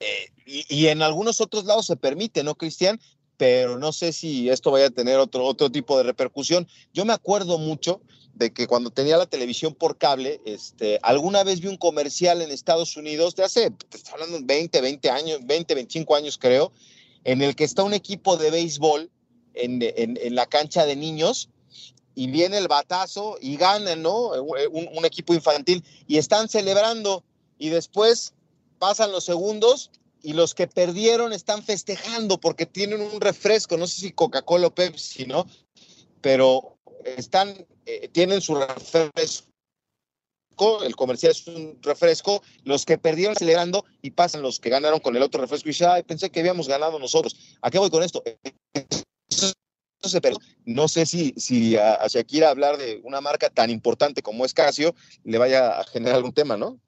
eh, 0.00 0.30
y, 0.46 0.86
en 0.86 1.02
algunos 1.02 1.40
otros 1.40 1.64
lados 1.64 1.86
se 1.86 1.96
permite, 1.96 2.42
¿no, 2.42 2.54
Cristian? 2.54 3.00
Pero 3.36 3.78
no 3.78 3.92
sé 3.92 4.12
si 4.12 4.48
esto 4.48 4.70
vaya 4.70 4.86
a 4.86 4.90
tener 4.90 5.18
otro, 5.18 5.44
otro 5.44 5.70
tipo 5.70 5.96
de 5.96 6.04
repercusión. 6.04 6.66
Yo 6.92 7.04
me 7.04 7.12
acuerdo 7.12 7.58
mucho 7.58 8.00
de 8.34 8.52
que 8.52 8.66
cuando 8.66 8.90
tenía 8.90 9.16
la 9.16 9.26
televisión 9.26 9.74
por 9.74 9.98
cable, 9.98 10.40
este, 10.44 10.98
alguna 11.02 11.44
vez 11.44 11.60
vi 11.60 11.68
un 11.68 11.76
comercial 11.76 12.40
en 12.40 12.50
Estados 12.50 12.96
Unidos 12.96 13.34
de 13.34 13.44
hace, 13.44 13.70
te 13.70 13.96
estoy 13.96 14.14
hablando 14.14 14.38
20, 14.42 14.80
20 14.80 15.10
años, 15.10 15.40
20, 15.44 15.74
25 15.74 16.14
años 16.14 16.38
creo, 16.38 16.72
en 17.24 17.42
el 17.42 17.56
que 17.56 17.64
está 17.64 17.82
un 17.82 17.94
equipo 17.94 18.36
de 18.36 18.50
béisbol 18.50 19.10
en, 19.54 20.34
la 20.34 20.46
cancha 20.46 20.86
de 20.86 20.96
niños 20.96 21.48
y 22.14 22.28
viene 22.28 22.58
el 22.58 22.68
batazo 22.68 23.38
y 23.40 23.56
ganan, 23.56 24.02
¿no? 24.02 24.30
Un, 24.70 25.04
equipo 25.04 25.34
infantil 25.34 25.84
y 26.06 26.18
están 26.18 26.48
celebrando 26.48 27.24
y 27.58 27.68
después 27.70 28.34
pasan 28.78 29.12
los 29.12 29.24
segundos 29.24 29.90
y 30.22 30.32
los 30.32 30.54
que 30.54 30.66
perdieron 30.66 31.32
están 31.32 31.62
festejando 31.62 32.40
porque 32.40 32.66
tienen 32.66 33.00
un 33.00 33.20
refresco, 33.20 33.76
no 33.76 33.86
sé 33.86 34.00
si 34.00 34.12
Coca-Cola 34.12 34.68
o 34.68 34.74
Pepsi, 34.74 35.26
¿no? 35.26 35.46
Pero 36.20 36.76
están, 37.04 37.66
eh, 37.86 38.08
tienen 38.12 38.40
su 38.40 38.54
refresco 38.54 39.47
el 40.84 40.96
comercial 40.96 41.32
es 41.32 41.46
un 41.46 41.78
refresco, 41.82 42.42
los 42.64 42.84
que 42.84 42.98
perdieron 42.98 43.36
celebrando 43.36 43.84
y 44.02 44.10
pasan 44.10 44.42
los 44.42 44.58
que 44.58 44.70
ganaron 44.70 45.00
con 45.00 45.16
el 45.16 45.22
otro 45.22 45.40
refresco 45.40 45.68
y 45.68 45.72
dice, 45.72 45.86
pensé 46.06 46.30
que 46.30 46.40
habíamos 46.40 46.68
ganado 46.68 46.98
nosotros. 46.98 47.36
¿A 47.62 47.70
qué 47.70 47.78
voy 47.78 47.90
con 47.90 48.02
esto? 48.02 48.22
No 50.64 50.88
sé 50.88 51.06
si, 51.06 51.32
si 51.36 51.76
a, 51.76 52.06
Shakira 52.08 52.50
hablar 52.50 52.76
de 52.76 53.00
una 53.04 53.20
marca 53.20 53.50
tan 53.50 53.70
importante 53.70 54.22
como 54.22 54.44
es 54.44 54.54
Casio 54.54 54.94
le 55.24 55.38
vaya 55.38 55.78
a 55.78 55.84
generar 55.84 56.16
algún 56.16 56.32
tema, 56.32 56.56
¿no? 56.56 56.78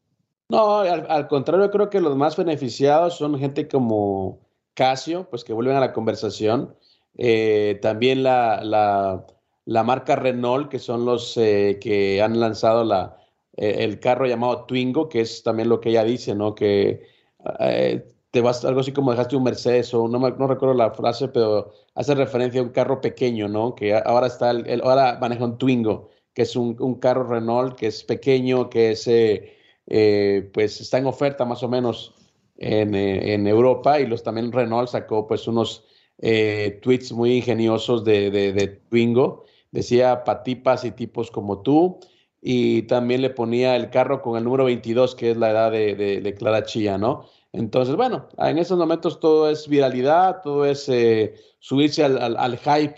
No, 0.49 0.81
al, 0.81 1.29
contrario, 1.29 1.71
creo 1.71 1.91
que 1.91 2.00
los 2.00 2.17
más 2.17 2.37
beneficiados 2.37 3.17
son 3.17 3.39
gente 3.39 3.69
como 3.69 4.41
Casio, 4.75 5.29
pues 5.31 5.45
que 5.45 5.53
vuelven 5.53 5.77
a 5.77 5.81
la 5.81 5.93
conversación. 5.93 6.75
Eh, 7.17 7.79
también 7.83 8.25
la, 8.25 8.61
la, 9.65 9.85
marca 9.85 10.17
Renault, 10.17 10.69
que 10.69 10.81
son 10.81 11.05
los 11.05 11.37
eh, 11.37 11.79
que 11.81 12.21
han 12.21 12.41
lanzado 12.41 12.85
la, 12.85 13.20
eh, 13.61 13.85
el 13.85 14.00
carro 14.00 14.26
llamado 14.26 14.64
Twingo, 14.64 15.09
que 15.11 15.21
es 15.21 15.43
también 15.43 15.69
lo 15.69 15.81
que 15.81 15.90
ella 15.90 16.02
dice, 16.02 16.35
¿no? 16.35 16.55
Que 16.55 17.02
eh, 17.61 18.07
te 18.31 18.40
vas, 18.40 18.64
algo 18.64 18.81
así 18.81 18.93
como 18.93 19.11
dejaste 19.11 19.37
un 19.37 19.43
Mercedes, 19.45 19.93
o 19.93 20.09
no, 20.09 20.19
no 20.19 20.47
recuerdo 20.47 20.75
la 20.75 20.93
frase, 20.93 21.29
pero 21.29 21.71
hace 21.95 22.14
referencia 22.14 22.61
a 22.61 22.64
un 22.64 22.71
carro 22.71 23.02
pequeño, 23.02 23.49
¿no? 23.49 23.75
Que 23.75 23.95
ahora 23.95 24.29
está, 24.29 24.50
el, 24.52 24.81
ahora 24.83 25.19
maneja 25.21 25.45
un 25.45 25.59
Twingo, 25.59 26.09
que 26.33 26.43
es 26.43 26.57
un, 26.57 26.75
carro 27.00 27.25
Renault 27.25 27.76
que 27.76 27.88
es 27.88 28.02
pequeño, 28.02 28.71
que 28.71 28.93
es, 28.93 29.07
eh, 29.09 29.52
eh, 29.88 30.49
pues 30.55 30.81
está 30.81 30.97
en 30.97 31.07
oferta 31.07 31.45
más 31.45 31.62
o 31.62 31.69
menos 31.69 32.14
en, 32.57 32.95
en, 32.95 33.47
Europa 33.47 34.00
y 34.00 34.07
los 34.07 34.23
también 34.23 34.52
Renault 34.52 34.88
sacó 34.88 35.26
pues 35.26 35.47
unos 35.49 35.85
tweets 36.19 37.12
muy 37.12 37.37
ingeniosos 37.37 38.05
de, 38.05 38.31
de 38.31 38.69
Twingo. 38.88 39.45
Decía 39.71 40.25
patipas 40.25 40.85
y 40.85 40.93
tipos 40.93 41.31
como 41.31 41.62
tú 41.62 42.00
y 42.41 42.83
también 42.83 43.23
le 43.23 43.31
ponía 43.31 43.77
el 43.77 43.91
carro 43.91 44.23
con 44.23 44.37
el 44.39 44.45
número 44.45 44.65
22, 44.65 45.15
que 45.15 45.33
es 45.33 45.37
la 45.37 45.51
edad 45.51 45.71
de, 45.71 45.95
de, 45.95 46.35
Clara 46.35 46.65
Chía, 46.65 46.97
¿no? 46.97 47.27
Entonces, 47.53 47.97
bueno, 47.97 48.29
en 48.39 48.59
esos 48.59 48.79
momentos 48.79 49.21
todo 49.21 49.51
es 49.51 49.69
viralidad, 49.69 50.41
todo 50.43 50.65
es 50.65 50.89
eh, 50.89 51.35
subirse 51.59 52.05
al, 52.05 52.37
al, 52.37 52.59
hype 52.59 52.97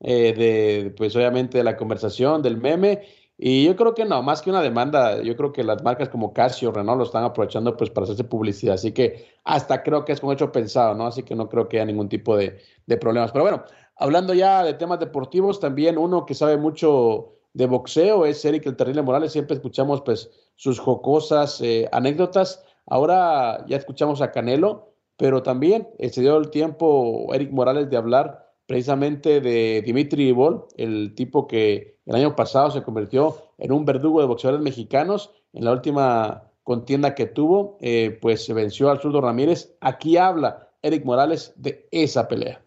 eh, 0.00 0.32
de, 0.34 0.94
pues 0.96 1.16
obviamente, 1.16 1.58
de 1.58 1.64
la 1.64 1.76
conversación, 1.76 2.42
del 2.42 2.58
meme. 2.58 3.02
Y 3.36 3.64
yo 3.64 3.74
creo 3.74 3.94
que 3.94 4.04
no, 4.04 4.22
más 4.22 4.42
que 4.42 4.50
una 4.50 4.62
demanda, 4.62 5.20
yo 5.22 5.36
creo 5.36 5.52
que 5.52 5.64
las 5.64 5.82
marcas 5.82 6.08
como 6.08 6.32
Casio, 6.32 6.70
Renault 6.70 6.98
lo 6.98 7.04
están 7.04 7.24
aprovechando 7.24 7.76
pues 7.76 7.90
para 7.90 8.04
hacerse 8.04 8.22
publicidad. 8.24 8.74
Así 8.74 8.92
que 8.92 9.26
hasta 9.42 9.82
creo 9.82 10.04
que 10.04 10.12
es 10.12 10.20
con 10.20 10.32
hecho 10.32 10.52
pensado, 10.52 10.94
¿no? 10.94 11.06
Así 11.06 11.24
que 11.24 11.34
no 11.34 11.48
creo 11.48 11.68
que 11.68 11.78
haya 11.78 11.86
ningún 11.86 12.08
tipo 12.08 12.36
de, 12.36 12.58
de 12.86 12.96
problemas. 12.96 13.32
Pero 13.32 13.42
bueno, 13.44 13.64
hablando 13.96 14.34
ya 14.34 14.62
de 14.62 14.74
temas 14.74 15.00
deportivos, 15.00 15.58
también 15.58 15.98
uno 15.98 16.26
que 16.26 16.34
sabe 16.34 16.58
mucho 16.58 17.33
de 17.54 17.66
boxeo 17.66 18.26
es 18.26 18.44
Eric 18.44 18.66
el 18.66 18.76
Terrible 18.76 19.02
Morales. 19.02 19.32
Siempre 19.32 19.54
escuchamos 19.54 20.02
pues 20.02 20.30
sus 20.56 20.78
jocosas 20.78 21.60
eh, 21.60 21.88
anécdotas. 21.92 22.62
Ahora 22.86 23.64
ya 23.66 23.76
escuchamos 23.76 24.20
a 24.20 24.30
Canelo, 24.30 24.92
pero 25.16 25.42
también 25.42 25.88
eh, 25.98 26.10
se 26.10 26.20
dio 26.20 26.36
el 26.36 26.50
tiempo 26.50 27.32
Eric 27.32 27.50
Morales 27.52 27.88
de 27.88 27.96
hablar 27.96 28.52
precisamente 28.66 29.40
de 29.40 29.82
Dimitri 29.84 30.28
Ibol, 30.28 30.66
el 30.76 31.14
tipo 31.14 31.46
que 31.46 31.98
el 32.06 32.14
año 32.14 32.34
pasado 32.34 32.70
se 32.70 32.82
convirtió 32.82 33.36
en 33.58 33.72
un 33.72 33.84
verdugo 33.84 34.20
de 34.20 34.26
boxeadores 34.26 34.62
mexicanos. 34.62 35.30
En 35.52 35.64
la 35.64 35.72
última 35.72 36.50
contienda 36.62 37.14
que 37.14 37.26
tuvo, 37.26 37.78
eh, 37.80 38.18
pues 38.20 38.44
se 38.44 38.52
venció 38.52 38.90
al 38.90 39.00
zurdo 39.00 39.20
Ramírez. 39.20 39.76
Aquí 39.80 40.16
habla 40.16 40.70
Eric 40.82 41.04
Morales 41.04 41.52
de 41.56 41.86
esa 41.90 42.26
pelea. 42.26 42.62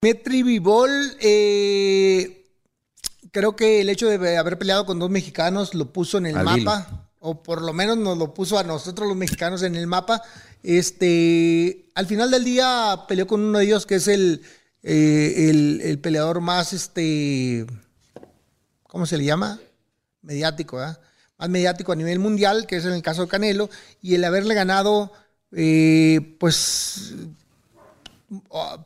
Dimitri 0.00 0.42
Vivol, 0.42 0.90
eh, 1.20 2.43
creo 3.34 3.56
que 3.56 3.80
el 3.80 3.88
hecho 3.90 4.08
de 4.08 4.38
haber 4.38 4.58
peleado 4.58 4.86
con 4.86 5.00
dos 5.00 5.10
mexicanos 5.10 5.74
lo 5.74 5.92
puso 5.92 6.18
en 6.18 6.26
el 6.26 6.36
mapa, 6.36 7.10
o 7.18 7.42
por 7.42 7.62
lo 7.62 7.72
menos 7.72 7.98
nos 7.98 8.16
lo 8.16 8.32
puso 8.32 8.58
a 8.58 8.62
nosotros 8.62 9.08
los 9.08 9.16
mexicanos 9.16 9.64
en 9.64 9.74
el 9.74 9.88
mapa. 9.88 10.22
Este, 10.62 11.90
al 11.96 12.06
final 12.06 12.30
del 12.30 12.44
día 12.44 13.04
peleó 13.08 13.26
con 13.26 13.40
uno 13.40 13.58
de 13.58 13.64
ellos 13.64 13.86
que 13.86 13.96
es 13.96 14.06
el, 14.06 14.42
eh, 14.84 15.80
el, 15.82 15.98
peleador 15.98 16.40
más, 16.40 16.72
este, 16.72 17.66
¿cómo 18.84 19.04
se 19.04 19.18
le 19.18 19.24
llama? 19.24 19.58
Mediático, 20.22 20.80
¿eh? 20.80 20.96
Más 21.36 21.48
mediático 21.50 21.90
a 21.90 21.96
nivel 21.96 22.20
mundial, 22.20 22.68
que 22.68 22.76
es 22.76 22.84
en 22.84 22.92
el 22.92 23.02
caso 23.02 23.22
de 23.22 23.28
Canelo, 23.28 23.68
y 24.00 24.14
el 24.14 24.22
haberle 24.22 24.54
ganado, 24.54 25.12
eh, 25.50 26.36
pues 26.38 27.14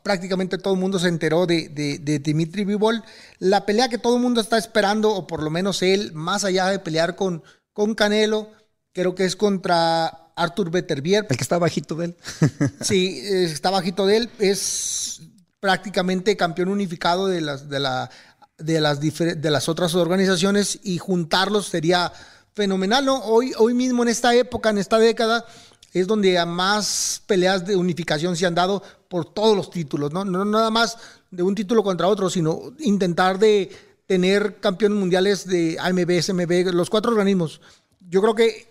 prácticamente 0.03 0.57
todo 0.57 0.73
el 0.73 0.79
mundo 0.79 0.99
se 0.99 1.07
enteró 1.07 1.45
de, 1.45 1.69
de, 1.69 2.19
Dimitri 2.19 2.65
Vivol. 2.65 3.03
La 3.39 3.65
pelea 3.65 3.89
que 3.89 3.97
todo 3.97 4.15
el 4.15 4.21
mundo 4.21 4.41
está 4.41 4.57
esperando, 4.57 5.11
o 5.11 5.27
por 5.27 5.41
lo 5.43 5.49
menos 5.49 5.81
él, 5.81 6.11
más 6.13 6.43
allá 6.43 6.67
de 6.67 6.79
pelear 6.79 7.15
con, 7.15 7.43
con 7.73 7.95
Canelo, 7.95 8.51
creo 8.93 9.15
que 9.15 9.25
es 9.25 9.35
contra 9.35 10.31
Arthur 10.35 10.71
Beterbier. 10.71 11.25
El 11.29 11.37
que 11.37 11.43
está 11.43 11.57
bajito 11.57 11.95
de 11.95 12.05
él. 12.05 12.17
sí, 12.81 13.21
está 13.23 13.69
bajito 13.69 14.05
de 14.05 14.17
él. 14.17 14.29
Es 14.39 15.21
prácticamente 15.59 16.37
campeón 16.37 16.69
unificado 16.69 17.27
de 17.27 17.41
las, 17.41 17.69
de 17.69 17.79
la, 17.79 18.09
de 18.57 18.81
las, 18.81 18.99
de 18.99 19.49
las 19.49 19.69
otras 19.69 19.95
organizaciones 19.95 20.79
y 20.83 20.97
juntarlos 20.97 21.67
sería 21.67 22.11
fenomenal. 22.53 23.07
Hoy, 23.09 23.53
hoy 23.57 23.73
mismo, 23.73 24.03
en 24.03 24.09
esta 24.09 24.35
época, 24.35 24.69
en 24.69 24.77
esta 24.77 24.99
década, 24.99 25.45
es 25.93 26.07
donde 26.07 26.43
más 26.45 27.21
peleas 27.25 27.65
de 27.65 27.75
unificación 27.75 28.35
se 28.35 28.45
han 28.45 28.55
dado 28.55 28.83
por 29.07 29.25
todos 29.33 29.55
los 29.55 29.69
títulos, 29.69 30.13
¿no? 30.13 30.23
No 30.23 30.45
nada 30.45 30.69
más 30.69 30.97
de 31.31 31.43
un 31.43 31.55
título 31.55 31.83
contra 31.83 32.07
otro, 32.07 32.29
sino 32.29 32.73
intentar 32.79 33.39
de 33.39 33.71
tener 34.05 34.59
campeones 34.59 34.97
mundiales 34.97 35.45
de 35.45 35.77
AMB, 35.79 36.21
SMB, 36.21 36.73
los 36.73 36.89
cuatro 36.89 37.11
organismos. 37.11 37.61
Yo 37.99 38.21
creo 38.21 38.35
que 38.35 38.67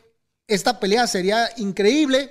esta 0.47 0.81
pelea 0.81 1.07
sería 1.07 1.49
increíble 1.57 2.31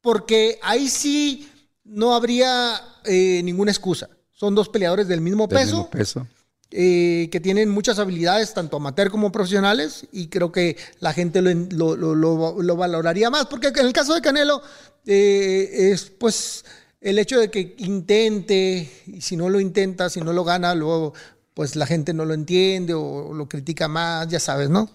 porque 0.00 0.58
ahí 0.62 0.88
sí 0.88 1.50
no 1.84 2.14
habría 2.14 2.80
eh, 3.04 3.42
ninguna 3.44 3.70
excusa. 3.70 4.08
Son 4.32 4.54
dos 4.54 4.68
peleadores 4.68 5.08
del 5.08 5.20
mismo 5.20 5.48
peso. 5.48 5.90
peso. 5.90 6.26
Eh, 6.72 7.28
que 7.32 7.40
tienen 7.40 7.68
muchas 7.68 7.98
habilidades, 7.98 8.54
tanto 8.54 8.76
amateur 8.76 9.10
como 9.10 9.32
profesionales, 9.32 10.06
y 10.12 10.28
creo 10.28 10.52
que 10.52 10.76
la 11.00 11.12
gente 11.12 11.42
lo, 11.42 11.96
lo, 11.96 12.76
valoraría 12.76 13.28
más, 13.28 13.46
porque 13.46 13.68
en 13.68 13.86
el 13.86 13.92
caso 13.92 14.14
de 14.14 14.20
Canelo, 14.20 14.62
eh, 15.04 15.90
es 15.92 16.04
pues 16.10 16.64
el 17.00 17.18
hecho 17.18 17.40
de 17.40 17.50
que 17.50 17.74
intente, 17.78 18.88
y 19.04 19.20
si 19.20 19.36
no 19.36 19.48
lo 19.48 19.58
intenta, 19.58 20.10
si 20.10 20.20
no 20.20 20.32
lo 20.32 20.44
gana, 20.44 20.76
luego 20.76 21.12
pues 21.54 21.74
la 21.74 21.86
gente 21.86 22.14
no 22.14 22.24
lo 22.24 22.34
entiende 22.34 22.94
o 22.94 23.34
lo 23.34 23.48
critica 23.48 23.88
más, 23.88 24.28
ya 24.28 24.38
sabes, 24.38 24.70
¿no? 24.70 24.88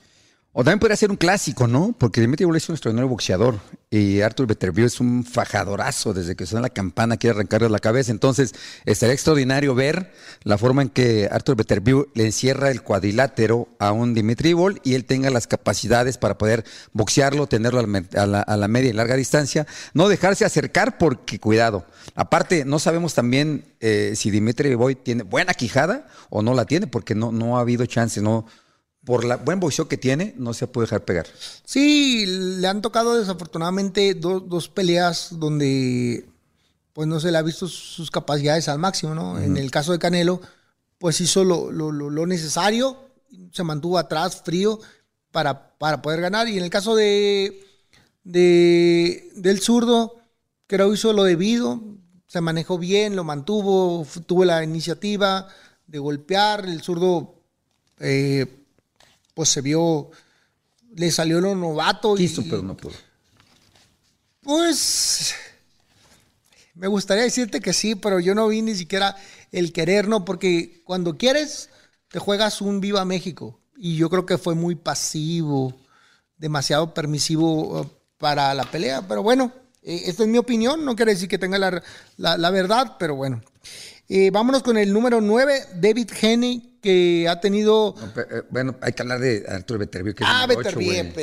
O 0.58 0.64
también 0.64 0.80
podría 0.80 0.96
ser 0.96 1.12
un 1.12 1.18
clásico, 1.18 1.68
¿no? 1.68 1.94
Porque 1.98 2.22
Dimitri 2.22 2.46
es 2.46 2.70
un 2.70 2.76
extraordinario 2.76 3.10
boxeador 3.10 3.60
y 3.90 4.22
Arthur 4.22 4.48
Beterbiew 4.48 4.86
es 4.86 5.02
un 5.02 5.26
fajadorazo 5.26 6.14
desde 6.14 6.38
que 6.38 6.46
suena 6.46 6.62
la 6.62 6.70
campana, 6.70 7.18
quiere 7.18 7.36
arrancarle 7.36 7.68
la 7.68 7.80
cabeza. 7.80 8.14
Entonces, 8.14 8.56
estaría 8.86 9.14
extraordinario 9.14 9.76
ver 9.76 10.14
la 10.44 10.58
forma 10.58 10.82
en 10.82 10.88
que 10.88 11.28
Arthur 11.30 11.58
Beterbiew 11.58 12.08
le 12.14 12.26
encierra 12.26 12.72
el 12.72 12.84
cuadrilátero 12.84 13.68
a 13.80 13.92
un 13.92 14.14
Dimitri 14.14 14.54
Bol 14.54 14.80
y 14.86 14.94
él 14.94 15.04
tenga 15.04 15.30
las 15.30 15.46
capacidades 15.46 16.18
para 16.18 16.38
poder 16.38 16.64
boxearlo, 16.94 17.48
tenerlo 17.48 17.82
a 17.82 18.56
la, 18.56 18.68
media 18.70 18.92
y 18.92 18.94
larga 18.94 19.18
distancia. 19.18 19.68
No 19.94 20.08
dejarse 20.08 20.46
acercar 20.46 20.98
porque, 20.98 21.38
cuidado. 21.38 21.86
Aparte, 22.16 22.64
no 22.64 22.80
sabemos 22.80 23.14
también 23.14 23.66
eh, 23.82 24.14
si 24.16 24.32
Dimitri 24.32 24.74
Boy 24.76 24.96
tiene 24.96 25.24
buena 25.24 25.54
quijada 25.54 26.08
o 26.30 26.42
no 26.42 26.54
la 26.54 26.64
tiene 26.64 26.88
porque 26.88 27.14
no, 27.14 27.34
no 27.34 27.58
ha 27.58 27.60
habido 27.60 27.86
chance, 27.88 28.22
no 28.22 28.46
por 29.06 29.24
la 29.24 29.38
buen 29.38 29.60
boxeo 29.60 29.88
que 29.88 29.98
tiene, 29.98 30.34
no 30.38 30.54
se 30.54 30.68
puede 30.68 30.88
dejar 30.88 31.06
pegar. 31.06 31.28
Sí, 31.64 32.26
le 32.26 32.68
han 32.68 32.82
tocado 32.82 33.18
desafortunadamente 33.18 34.16
dos 34.16 34.68
peleas 34.68 35.30
donde 35.32 36.26
pues 36.92 37.08
no 37.08 37.20
se 37.20 37.32
le 37.32 37.38
ha 37.38 37.42
visto 37.42 37.68
sus 37.68 38.10
capacidades 38.10 38.68
al 38.68 38.80
máximo, 38.80 39.14
¿no? 39.14 39.40
En 39.40 39.58
el 39.58 39.70
caso 39.70 39.92
de 39.92 40.00
Canelo, 40.00 40.42
pues 40.98 41.20
hizo 41.22 41.44
lo, 41.44 41.72
lo, 41.72 42.26
necesario, 42.26 42.98
se 43.52 43.64
mantuvo 43.64 43.98
atrás, 43.98 44.42
frío, 44.44 44.80
para, 45.32 45.78
para, 45.78 46.02
poder 46.02 46.22
ganar. 46.22 46.48
Y 46.48 46.58
en 46.58 46.64
el 46.64 46.70
caso 46.70 46.96
de, 46.96 47.64
de 48.24 49.30
del 49.36 49.60
zurdo, 49.60 50.16
creo 50.68 50.94
hizo 50.94 51.12
lo 51.12 51.26
debido, 51.26 51.84
se 52.28 52.40
manejó 52.40 52.78
bien, 52.78 53.18
lo 53.18 53.26
mantuvo, 53.26 54.08
tuvo 54.26 54.46
la 54.46 54.64
iniciativa 54.64 55.48
de 55.86 56.00
golpear, 56.00 56.66
el 56.66 56.82
zurdo... 56.82 57.36
Eh, 58.00 58.65
pues 59.36 59.50
se 59.50 59.62
vio, 59.62 60.10
le 60.96 61.12
salió 61.12 61.40
lo 61.40 61.54
novato. 61.54 62.16
Quiso, 62.16 62.44
pero 62.50 62.64
no 62.64 62.76
pudo. 62.76 62.94
Pues 64.42 65.36
me 66.76 66.88
gustaría 66.88 67.24
decirte 67.24 67.62
que 67.62 67.74
sí, 67.74 67.96
pero 67.96 68.20
yo 68.20 68.36
no 68.36 68.48
vi 68.48 68.62
ni 68.62 68.76
siquiera 68.76 69.16
el 69.52 69.72
querer, 69.72 70.08
¿no? 70.08 70.26
Porque 70.26 70.82
cuando 70.84 71.18
quieres, 71.18 71.70
te 72.10 72.20
juegas 72.20 72.62
un 72.62 72.82
Viva 72.82 73.06
México. 73.06 73.60
Y 73.78 73.96
yo 73.96 74.10
creo 74.10 74.26
que 74.26 74.38
fue 74.38 74.56
muy 74.56 74.76
pasivo, 74.76 75.74
demasiado 76.38 76.94
permisivo 76.94 77.82
uh, 77.82 77.90
para 78.18 78.54
la 78.54 78.64
pelea. 78.70 79.08
Pero 79.08 79.24
bueno, 79.24 79.54
eh, 79.82 80.04
esta 80.06 80.24
es 80.24 80.30
mi 80.30 80.38
opinión, 80.38 80.84
no 80.84 80.96
quiere 80.96 81.14
decir 81.14 81.30
que 81.30 81.38
tenga 81.38 81.58
la, 82.18 82.50
verdad, 82.52 82.98
pero 83.00 83.16
bueno. 83.16 83.42
Eh, 84.08 84.30
vámonos 84.32 84.62
con 84.64 84.78
el 84.78 84.94
número 84.94 85.20
9, 85.22 85.54
David 85.76 86.10
Henney 86.22 86.76
que 86.86 87.28
ha 87.28 87.40
tenido. 87.40 87.96
Eh, 88.16 88.44
bueno, 88.52 88.76
hay 88.80 88.94
que 88.94 89.02
hablar 89.02 89.20
de 89.20 89.44
Arturo 89.50 89.80
Beterbiew. 89.80 90.14
Que 90.14 90.24
ah, 90.24 90.46
Beterbiew, 90.48 91.14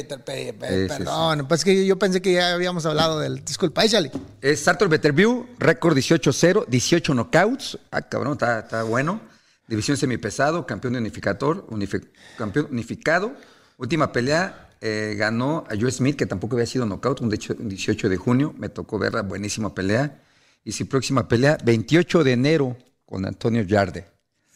perdón. 0.58 1.46
Pues 1.46 1.64
que 1.64 1.86
yo 1.86 1.96
pensé 1.96 2.20
que 2.20 2.32
ya 2.32 2.52
habíamos 2.54 2.84
hablado 2.84 3.20
del. 3.20 3.44
Disculpa, 3.44 3.84
échale. 3.84 4.10
Es 4.40 4.66
Arthur 4.66 4.88
Beterbiew, 4.88 5.46
récord 5.60 5.96
18-0, 5.96 6.66
18 6.66 7.14
knockouts. 7.14 7.78
Ah, 7.92 8.02
cabrón, 8.02 8.32
está, 8.32 8.58
está 8.58 8.82
bueno. 8.82 9.20
División 9.68 9.96
semipesado, 9.96 10.66
campeón 10.66 10.96
unificador, 10.96 11.64
campeón 12.36 12.66
unificado. 12.72 13.32
Última 13.78 14.10
pelea, 14.10 14.70
eh, 14.80 15.14
ganó 15.16 15.64
a 15.70 15.80
Joe 15.80 15.92
Smith, 15.92 16.16
que 16.16 16.26
tampoco 16.26 16.56
había 16.56 16.66
sido 16.66 16.86
knockout, 16.86 17.20
un 17.20 17.30
18 17.30 18.08
de 18.08 18.16
junio. 18.16 18.52
Me 18.58 18.68
tocó 18.68 18.98
verla, 18.98 19.22
buenísima 19.22 19.72
pelea. 19.72 20.20
Y 20.64 20.72
su 20.72 20.88
próxima 20.88 21.26
pelea, 21.26 21.58
28 21.64 22.24
de 22.24 22.32
enero, 22.32 22.76
con 23.04 23.26
Antonio 23.26 23.62
Yarde. 23.62 24.06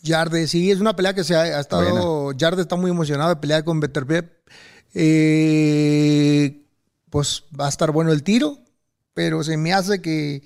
Yarde, 0.03 0.47
sí, 0.47 0.71
es 0.71 0.81
una 0.81 0.95
pelea 0.95 1.15
que 1.15 1.25
se 1.25 1.35
ha, 1.35 1.61
estado. 1.61 2.33
Yarde 2.33 2.63
está 2.63 2.77
muy 2.77 2.91
emocionado 2.91 3.31
de 3.31 3.37
pelear 3.37 3.65
con 3.65 3.81
Beterbiev. 3.81 4.31
Eh, 4.95 6.65
pues 7.11 7.45
va 7.59 7.67
a 7.67 7.69
estar 7.69 7.91
bueno 7.91 8.13
el 8.13 8.23
tiro, 8.23 8.59
pero 9.15 9.43
se 9.43 9.57
me 9.57 9.73
hace 9.73 10.01
que 10.01 10.43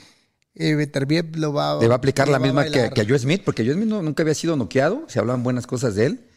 eh, 0.54 0.90
lo 1.34 1.52
va 1.52 1.78
Le 1.80 1.88
va 1.88 1.94
a 1.94 1.98
aplicar 1.98 2.28
la 2.28 2.38
misma 2.38 2.64
que, 2.64 2.80
a 2.80 3.04
Joe 3.06 3.18
Smith, 3.18 3.42
porque 3.44 3.64
Joe 3.64 3.74
Smith 3.74 3.88
nunca 3.88 4.22
había 4.22 4.34
sido 4.34 4.56
noqueado, 4.56 5.04
se 5.08 5.18
hablaban 5.18 5.42
buenas 5.42 5.66
cosas 5.66 5.94
de 5.94 6.06
él. 6.06 6.28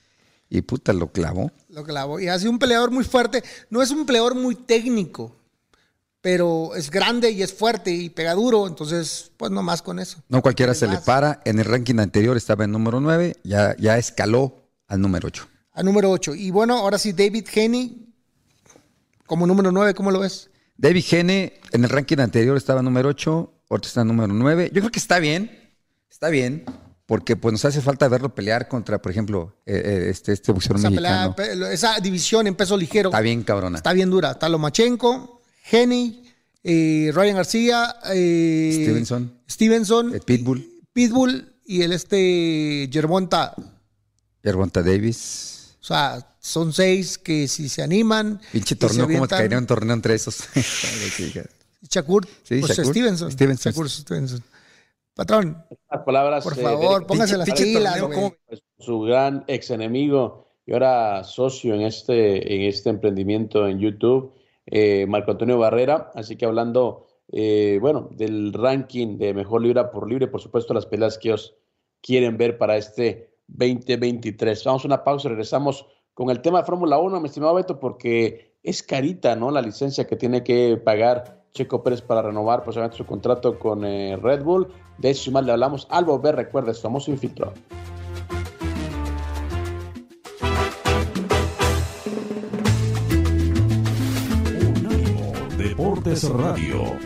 y 0.50 0.62
puta, 0.62 0.94
lo 0.94 1.12
clavó. 1.12 1.52
Lo 1.70 1.84
clavó. 1.84 2.20
Y 2.20 2.28
ha 2.28 2.38
sido 2.38 2.52
un 2.52 2.60
peleador 2.60 2.92
muy 2.92 3.04
fuerte. 3.04 3.44
No 3.70 3.82
es 3.82 3.92
un 3.92 4.06
peleador 4.06 4.36
muy 4.36 4.56
técnico, 4.56 5.36
pero 6.24 6.74
es 6.76 6.90
grande 6.90 7.32
y 7.32 7.44
es 7.44 7.54
fuerte 7.54 7.92
y 7.92 8.10
pega 8.10 8.34
duro. 8.34 8.66
Entonces, 8.66 9.30
pues 9.36 9.52
no 9.52 9.62
más 9.62 9.82
con 9.82 10.00
eso. 10.00 10.24
No 10.30 10.42
cualquiera 10.42 10.74
se 10.74 10.88
le 10.88 10.98
para. 11.00 11.42
En 11.44 11.60
el 11.60 11.66
ranking 11.66 12.00
anterior 12.00 12.38
estaba 12.38 12.64
en 12.64 12.72
número 12.72 13.02
9, 13.02 13.36
ya, 13.44 13.76
ya 13.78 13.98
escaló 13.98 14.56
al 14.88 15.02
número 15.02 15.28
8. 15.28 15.46
Al 15.74 15.84
número 15.84 16.10
8. 16.10 16.34
Y 16.36 16.50
bueno, 16.50 16.78
ahora 16.78 16.98
sí, 16.98 17.12
David 17.12 17.46
Haney, 17.54 18.08
como 19.26 19.46
número 19.46 19.72
9, 19.74 19.94
¿cómo 19.94 20.12
lo 20.12 20.20
ves? 20.22 20.50
David 20.78 21.04
Haney 21.12 21.54
en 21.74 21.84
el 21.84 21.90
ranking 21.90 22.20
anterior 22.20 22.56
estaba 22.56 22.80
en 22.80 22.86
número 22.86 23.10
8, 23.10 23.54
ahorita 23.70 23.88
está 23.90 24.02
en 24.02 24.08
número 24.08 24.34
9. 24.34 24.72
Yo 24.74 24.80
creo 24.82 24.92
que 24.92 25.00
está 25.00 25.20
bien, 25.20 25.52
está 26.10 26.30
bien 26.30 26.64
porque 27.06 27.36
pues 27.36 27.52
nos 27.52 27.66
hace 27.66 27.82
falta 27.82 28.08
verlo 28.08 28.34
pelear 28.34 28.70
contra, 28.70 29.02
por 29.02 29.12
ejemplo, 29.12 29.58
eh, 29.66 29.76
eh, 29.76 30.08
este, 30.10 30.32
este 30.32 30.54
boxeador 30.54 30.80
Esa, 30.80 30.90
mexicano. 30.90 31.36
pelea, 31.36 31.68
pe- 31.68 31.74
esa 31.74 32.00
división 32.00 32.48
en 32.48 32.56
peso 32.56 32.78
ligero 32.78 33.10
Está 33.10 33.20
bien 33.20 33.44
cabrona. 33.44 33.76
está 33.78 33.92
bien 33.92 34.10
dura. 34.10 34.32
Está 34.32 34.48
Lomachenko, 34.48 35.42
Henny, 35.72 36.24
eh, 36.64 37.12
Ryan 37.14 37.36
García, 37.38 37.96
eh, 38.14 38.72
Stevenson, 38.74 39.40
Stevenson, 39.50 40.16
eh, 40.16 40.20
Pitbull, 40.26 40.66
Pitbull 40.92 41.54
y 41.66 41.82
el 41.82 41.94
este. 41.94 42.90
Gervonta 42.92 43.56
Davis. 44.82 45.76
O 45.82 45.86
sea, 45.86 46.26
son 46.40 46.74
seis 46.74 47.18
que 47.18 47.48
si 47.48 47.70
se 47.70 47.82
animan. 47.82 48.40
Pinche 48.52 48.76
torneo, 48.76 49.06
¿cómo 49.08 49.28
te 49.28 49.36
caería 49.36 49.58
un 49.58 49.68
torneo 49.68 49.94
entre 49.94 50.16
esos? 50.16 50.44
Shakur, 51.90 52.26
Sí, 52.44 52.60
pues 52.60 52.78
Shakur, 52.78 52.94
Stevenson. 52.94 53.32
Stevenson. 53.32 53.72
Shakur 53.72 53.90
Stevenson. 53.90 54.44
Patrón, 55.14 55.64
Las 55.92 56.02
palabras. 56.04 56.44
por 56.44 56.58
eh, 56.58 56.62
favor, 56.62 57.02
de- 57.02 57.06
póngase 57.06 57.38
las 57.38 57.50
pilas, 57.52 58.00
pues, 58.48 58.62
su 58.80 59.02
gran 59.02 59.44
ex 59.48 59.70
enemigo 59.70 60.50
y 60.66 60.74
ahora 60.74 61.24
socio 61.24 61.76
en 61.76 61.82
este, 61.82 62.56
en 62.56 62.62
este 62.64 62.90
emprendimiento 62.90 63.68
en 63.68 63.80
YouTube, 63.80 64.34
eh, 64.66 65.06
Marco 65.08 65.32
Antonio 65.32 65.58
Barrera. 65.58 66.12
Así 66.16 66.36
que 66.36 66.46
hablando, 66.46 67.08
eh, 67.32 67.78
bueno, 67.82 68.10
del 68.12 68.54
ranking 68.54 69.18
de 69.18 69.34
mejor 69.34 69.62
libra 69.62 69.92
por 69.92 70.10
libre, 70.10 70.28
por 70.28 70.42
supuesto, 70.42 70.74
las 70.74 70.86
peleas 70.86 71.18
que 71.18 71.34
os 71.34 71.56
quieren 72.02 72.38
ver 72.38 72.58
para 72.58 72.78
este 72.78 73.38
2023. 73.48 74.64
Vamos 74.66 74.84
a 74.84 74.88
una 74.88 75.04
pausa 75.04 75.30
regresamos 75.30 75.86
con 76.14 76.30
el 76.30 76.42
tema 76.42 76.60
de 76.60 76.66
Fórmula 76.66 76.98
1, 76.98 77.20
mi 77.20 77.28
estimado 77.28 77.56
Beto, 77.56 77.80
porque 77.80 78.58
es 78.62 78.84
carita, 78.84 79.36
¿no? 79.36 79.52
La 79.52 79.62
licencia 79.62 80.06
que 80.06 80.16
tiene 80.16 80.44
que 80.44 80.78
pagar 80.78 81.44
Checo 81.54 81.84
Pérez 81.84 82.02
para 82.02 82.22
renovar 82.22 82.64
posiblemente 82.64 82.98
su 82.98 83.06
contrato 83.06 83.60
con 83.60 83.86
eh, 83.86 84.18
Red 84.18 84.44
Bull. 84.44 84.68
De 84.98 85.10
eso 85.10 85.30
y 85.30 85.34
más 85.34 85.46
le 85.46 85.52
hablamos 85.52 85.88
al 85.90 86.06
volver, 86.06 86.36
recuerda, 86.36 86.72
es 86.72 86.82
famoso 86.82 87.12
infiltrado. 87.12 87.54
Deportes 96.04 96.30
Radio. 96.30 97.00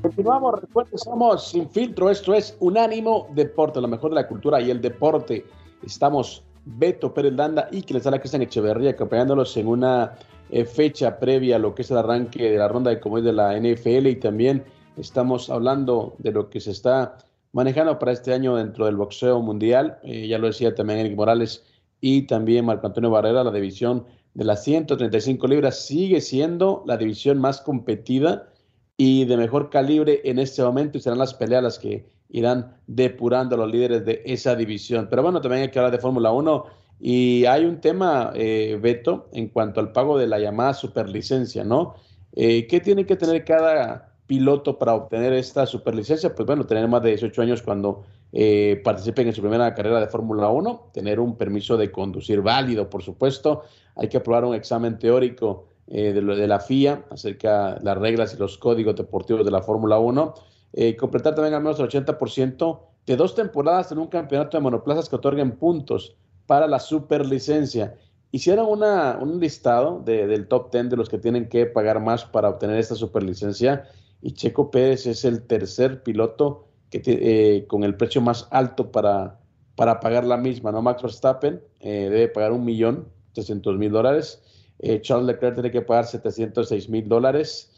Continuamos, 0.00 0.60
recuerden, 0.60 0.98
somos 0.98 1.50
Sin 1.50 1.68
Filtro, 1.68 2.08
esto 2.08 2.32
es 2.32 2.56
Unánimo 2.60 3.28
Deporte, 3.34 3.80
lo 3.80 3.88
mejor 3.88 4.10
de 4.10 4.14
la 4.14 4.26
cultura 4.26 4.60
y 4.60 4.70
el 4.70 4.80
deporte. 4.80 5.44
Estamos 5.84 6.44
Beto 6.64 7.12
Pérez 7.12 7.34
Landa 7.34 7.68
y 7.70 7.82
que 7.82 7.94
les 7.94 8.04
da 8.04 8.10
la 8.10 8.18
Cristian 8.20 8.42
Echeverría 8.42 8.90
acompañándolos 8.90 9.54
en 9.58 9.66
una 9.66 10.14
eh, 10.50 10.64
fecha 10.64 11.18
previa 11.18 11.56
a 11.56 11.58
lo 11.58 11.74
que 11.74 11.82
es 11.82 11.90
el 11.90 11.98
arranque 11.98 12.50
de 12.50 12.56
la 12.56 12.68
ronda 12.68 12.90
de 12.90 13.00
como 13.00 13.18
es 13.18 13.24
de 13.24 13.32
la 13.34 13.54
NFL 13.58 14.06
y 14.06 14.16
también 14.16 14.64
estamos 14.98 15.50
hablando 15.50 16.16
de 16.18 16.32
lo 16.32 16.50
que 16.50 16.60
se 16.60 16.70
está 16.70 17.18
manejando 17.52 17.98
para 17.98 18.12
este 18.12 18.32
año 18.32 18.56
dentro 18.56 18.86
del 18.86 18.96
boxeo 18.96 19.40
mundial. 19.40 19.98
Eh, 20.02 20.28
ya 20.28 20.38
lo 20.38 20.48
decía 20.48 20.74
también 20.74 21.00
Eric 21.00 21.16
Morales 21.16 21.64
y 22.00 22.22
también 22.22 22.64
Marco 22.64 22.86
Antonio 22.86 23.10
Barrera, 23.10 23.44
la 23.44 23.50
división 23.50 24.04
de 24.34 24.44
las 24.44 24.62
135 24.64 25.46
libras 25.48 25.84
sigue 25.84 26.20
siendo 26.20 26.84
la 26.86 26.96
división 26.96 27.38
más 27.38 27.60
competida 27.60 28.48
y 28.96 29.24
de 29.24 29.36
mejor 29.36 29.70
calibre 29.70 30.20
en 30.24 30.38
este 30.38 30.62
momento 30.62 30.98
y 30.98 31.00
serán 31.00 31.18
las 31.18 31.34
peleas 31.34 31.62
las 31.62 31.78
que 31.78 32.06
irán 32.28 32.76
depurando 32.86 33.54
a 33.54 33.58
los 33.58 33.70
líderes 33.70 34.04
de 34.04 34.22
esa 34.26 34.54
división. 34.54 35.08
Pero 35.08 35.22
bueno, 35.22 35.40
también 35.40 35.62
hay 35.62 35.70
que 35.70 35.78
hablar 35.78 35.92
de 35.92 35.98
Fórmula 35.98 36.30
1 36.30 36.64
y 37.00 37.44
hay 37.46 37.64
un 37.64 37.80
tema, 37.80 38.32
eh, 38.34 38.78
Beto, 38.80 39.28
en 39.32 39.48
cuanto 39.48 39.80
al 39.80 39.92
pago 39.92 40.18
de 40.18 40.26
la 40.26 40.38
llamada 40.38 40.74
superlicencia, 40.74 41.64
¿no? 41.64 41.94
Eh, 42.32 42.66
¿Qué 42.66 42.80
tiene 42.80 43.06
que 43.06 43.16
tener 43.16 43.44
cada 43.44 44.07
piloto 44.28 44.78
para 44.78 44.94
obtener 44.94 45.32
esta 45.32 45.66
superlicencia? 45.66 46.32
Pues 46.32 46.46
bueno, 46.46 46.64
tener 46.66 46.86
más 46.86 47.02
de 47.02 47.08
18 47.08 47.42
años 47.42 47.62
cuando 47.62 48.04
eh, 48.32 48.80
participen 48.84 49.26
en 49.26 49.34
su 49.34 49.40
primera 49.40 49.74
carrera 49.74 49.98
de 49.98 50.06
Fórmula 50.06 50.48
1, 50.50 50.90
tener 50.92 51.18
un 51.18 51.36
permiso 51.36 51.76
de 51.76 51.90
conducir 51.90 52.42
válido, 52.42 52.88
por 52.88 53.02
supuesto, 53.02 53.62
hay 53.96 54.08
que 54.08 54.18
aprobar 54.18 54.44
un 54.44 54.54
examen 54.54 54.98
teórico 54.98 55.66
eh, 55.88 56.12
de, 56.12 56.20
de, 56.20 56.46
la 56.46 56.60
FIA 56.60 57.06
acerca 57.10 57.74
de 57.76 57.84
las 57.84 57.98
reglas 57.98 58.34
y 58.34 58.36
los 58.36 58.58
códigos 58.58 58.94
deportivos 58.94 59.44
de 59.44 59.50
la 59.50 59.62
Fórmula 59.62 59.98
1. 59.98 60.34
Eh, 60.74 60.94
completar 60.96 61.34
también 61.34 61.54
al 61.54 61.62
menos 61.62 61.80
el 61.80 61.88
80% 61.88 62.80
de 63.06 63.16
dos 63.16 63.34
temporadas 63.34 63.90
en 63.90 63.98
un 63.98 64.08
campeonato 64.08 64.58
de 64.58 64.62
monoplazas 64.62 65.08
que 65.08 65.16
otorguen 65.16 65.52
puntos 65.52 66.14
para 66.46 66.66
la 66.66 66.78
superlicencia. 66.78 67.96
Hicieron 68.30 68.66
una, 68.68 69.18
un 69.18 69.40
listado 69.40 70.02
de, 70.04 70.26
del 70.26 70.46
top 70.46 70.70
10 70.70 70.90
de 70.90 70.96
los 70.96 71.08
que 71.08 71.16
tienen 71.16 71.48
que 71.48 71.64
pagar 71.64 72.00
más 72.00 72.26
para 72.26 72.50
obtener 72.50 72.78
esta 72.78 72.94
superlicencia 72.94 73.88
y 74.20 74.32
Checo 74.32 74.70
Pérez 74.70 75.06
es 75.06 75.24
el 75.24 75.46
tercer 75.46 76.02
piloto 76.02 76.68
que 76.90 77.02
eh, 77.04 77.66
con 77.66 77.84
el 77.84 77.96
precio 77.96 78.20
más 78.20 78.48
alto 78.50 78.90
para, 78.90 79.38
para 79.76 80.00
pagar 80.00 80.24
la 80.24 80.36
misma. 80.36 80.72
¿no? 80.72 80.82
Max 80.82 81.02
Verstappen 81.02 81.60
eh, 81.80 82.08
debe 82.10 82.28
pagar 82.28 82.52
un 82.52 82.64
millón 82.64 83.08
trescientos 83.32 83.76
mil 83.76 83.92
dólares. 83.92 84.42
Eh, 84.80 85.00
Charles 85.00 85.26
Leclerc 85.26 85.54
tiene 85.54 85.70
que 85.70 85.82
pagar 85.82 86.06
706 86.06 86.88
mil 86.88 87.08
dólares. 87.08 87.72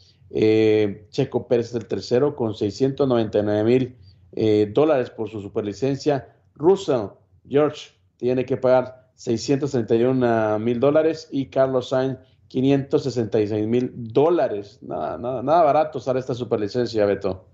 Checo 1.09 1.47
Pérez 1.47 1.69
es 1.69 1.75
el 1.75 1.87
tercero 1.87 2.35
con 2.37 2.53
699 2.55 3.63
mil 3.63 4.73
dólares 4.73 5.09
por 5.09 5.29
su 5.29 5.41
superlicencia. 5.41 6.33
Russell, 6.55 7.07
George, 7.49 7.91
tiene 8.17 8.45
que 8.45 8.55
pagar 8.55 9.09
631 9.15 10.57
mil 10.59 10.79
dólares 10.79 11.27
y 11.31 11.47
Carlos 11.47 11.89
Sainz 11.89 12.17
566 12.51 13.65
mil 13.65 13.91
dólares. 13.95 14.79
Nada, 14.81 15.17
nada, 15.17 15.41
nada 15.41 15.63
barato 15.63 15.99
sale 16.01 16.19
esta 16.19 16.33
superlicencia, 16.35 17.05
Beto. 17.05 17.45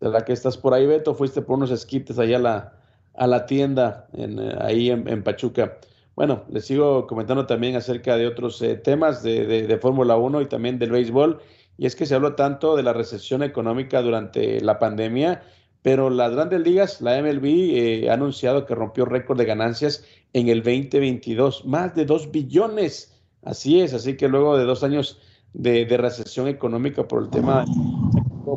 la 0.00 0.24
que 0.24 0.32
estás 0.32 0.56
por 0.56 0.74
ahí, 0.74 0.86
Beto, 0.86 1.12
fuiste 1.12 1.42
por 1.42 1.56
unos 1.56 1.72
esquites 1.72 2.20
allá 2.20 2.36
a 2.36 2.40
la, 2.40 2.82
a 3.14 3.26
la 3.26 3.46
tienda, 3.46 4.08
en, 4.12 4.38
eh, 4.38 4.56
ahí 4.60 4.90
en, 4.90 5.08
en, 5.08 5.24
Pachuca. 5.24 5.78
Bueno, 6.14 6.44
les 6.50 6.66
sigo 6.66 7.08
comentando 7.08 7.46
también 7.46 7.74
acerca 7.74 8.16
de 8.16 8.28
otros 8.28 8.62
eh, 8.62 8.76
temas 8.76 9.24
de, 9.24 9.44
de, 9.44 9.66
de 9.66 9.78
Fórmula 9.78 10.16
1 10.16 10.40
y 10.42 10.46
también 10.46 10.78
del 10.78 10.92
béisbol. 10.92 11.40
Y 11.76 11.86
es 11.86 11.96
que 11.96 12.06
se 12.06 12.14
habló 12.14 12.36
tanto 12.36 12.76
de 12.76 12.84
la 12.84 12.92
recesión 12.92 13.42
económica 13.42 14.00
durante 14.02 14.60
la 14.60 14.78
pandemia, 14.78 15.42
pero 15.82 16.10
las 16.10 16.32
grandes 16.32 16.60
ligas, 16.60 17.00
la 17.00 17.20
MLB, 17.22 17.44
eh, 17.44 18.10
ha 18.10 18.14
anunciado 18.14 18.66
que 18.66 18.74
rompió 18.74 19.04
récord 19.04 19.38
de 19.38 19.44
ganancias 19.44 20.04
en 20.32 20.48
el 20.48 20.62
2022, 20.62 21.64
más 21.64 21.94
de 21.94 22.04
2 22.04 22.30
billones. 22.30 23.14
Así 23.42 23.80
es, 23.80 23.94
así 23.94 24.16
que 24.16 24.28
luego 24.28 24.58
de 24.58 24.64
dos 24.64 24.82
años 24.82 25.20
de, 25.54 25.86
de 25.86 25.96
recesión 25.96 26.48
económica 26.48 27.06
por 27.06 27.22
el 27.22 27.30
tema, 27.30 27.64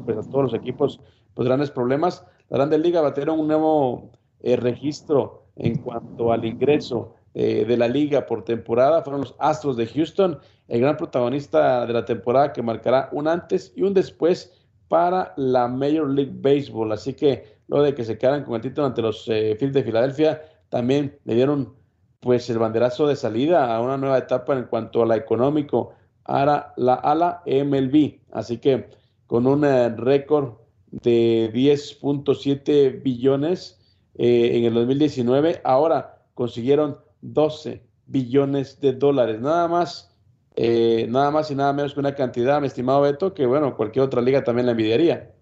pues 0.06 0.18
a 0.18 0.30
todos 0.30 0.46
los 0.46 0.54
equipos 0.54 1.00
pues 1.34 1.48
grandes 1.48 1.72
problemas. 1.72 2.26
La 2.50 2.58
Grande 2.58 2.78
Liga 2.78 3.02
batieron 3.02 3.40
un 3.40 3.48
nuevo 3.48 4.12
eh, 4.42 4.56
registro 4.56 5.46
en 5.56 5.78
cuanto 5.78 6.32
al 6.32 6.46
ingreso 6.46 7.16
eh, 7.34 7.66
de 7.66 7.78
la 7.78 7.88
liga 7.88 8.26
por 8.26 8.44
temporada. 8.44 9.02
Fueron 9.04 9.22
los 9.22 9.36
Astros 9.40 9.78
de 9.78 9.88
Houston, 9.88 10.40
el 10.68 10.82
gran 10.82 10.98
protagonista 10.98 11.86
de 11.86 11.94
la 11.94 12.06
temporada 12.06 12.52
que 12.54 12.62
marcará 12.62 13.10
un 13.12 13.28
antes 13.28 13.72
y 13.76 13.84
un 13.84 13.94
después 13.94 14.54
para 14.92 15.34
la 15.38 15.70
Major 15.70 16.10
League 16.10 16.34
Baseball. 16.36 16.92
Así 16.92 17.14
que 17.14 17.46
luego 17.70 17.86
de 17.86 17.96
que 17.96 18.04
se 18.04 18.18
quedaran 18.18 18.44
con 18.44 18.56
el 18.56 18.62
título 18.62 18.88
ante 18.88 19.02
los 19.02 19.26
eh, 19.30 19.56
Phillies 19.58 19.76
de 19.76 19.84
Filadelfia, 19.84 20.42
también 20.68 21.18
le 21.24 21.36
dieron 21.36 21.74
pues 22.20 22.50
el 22.50 22.60
banderazo 22.60 23.08
de 23.08 23.16
salida 23.16 23.74
a 23.74 23.80
una 23.80 23.96
nueva 23.96 24.18
etapa 24.18 24.54
en 24.54 24.66
cuanto 24.66 25.02
a 25.02 25.06
la 25.06 25.16
económico 25.16 25.94
a 26.26 26.46
la, 26.76 26.94
a 26.96 27.16
la 27.16 27.42
MLB. 27.46 28.20
Así 28.34 28.58
que 28.58 28.90
con 29.28 29.48
un 29.48 29.64
récord 29.64 30.56
de 30.92 31.50
10.7 31.54 33.02
billones 33.02 33.80
eh, 34.16 34.58
en 34.58 34.66
el 34.66 34.74
2019. 34.74 35.62
Ahora 35.64 36.22
consiguieron 36.34 36.98
12 37.22 37.82
billones 38.08 38.80
de 38.82 38.94
dólares. 38.94 39.40
Nada 39.40 39.68
más, 39.68 40.11
eh, 40.56 41.08
nada 41.10 41.32
más 41.32 41.50
y 41.52 41.56
nada 41.56 41.74
menos 41.74 41.94
que 41.94 42.00
una 42.00 42.16
cantidad, 42.16 42.60
mi 42.62 42.68
estimado 42.68 43.02
Beto, 43.02 43.34
que 43.34 43.46
bueno, 43.46 43.76
cualquier 43.78 44.06
otra 44.06 44.22
liga 44.22 44.44
también 44.44 44.66
la 44.66 44.72
envidiaría. 44.72 45.34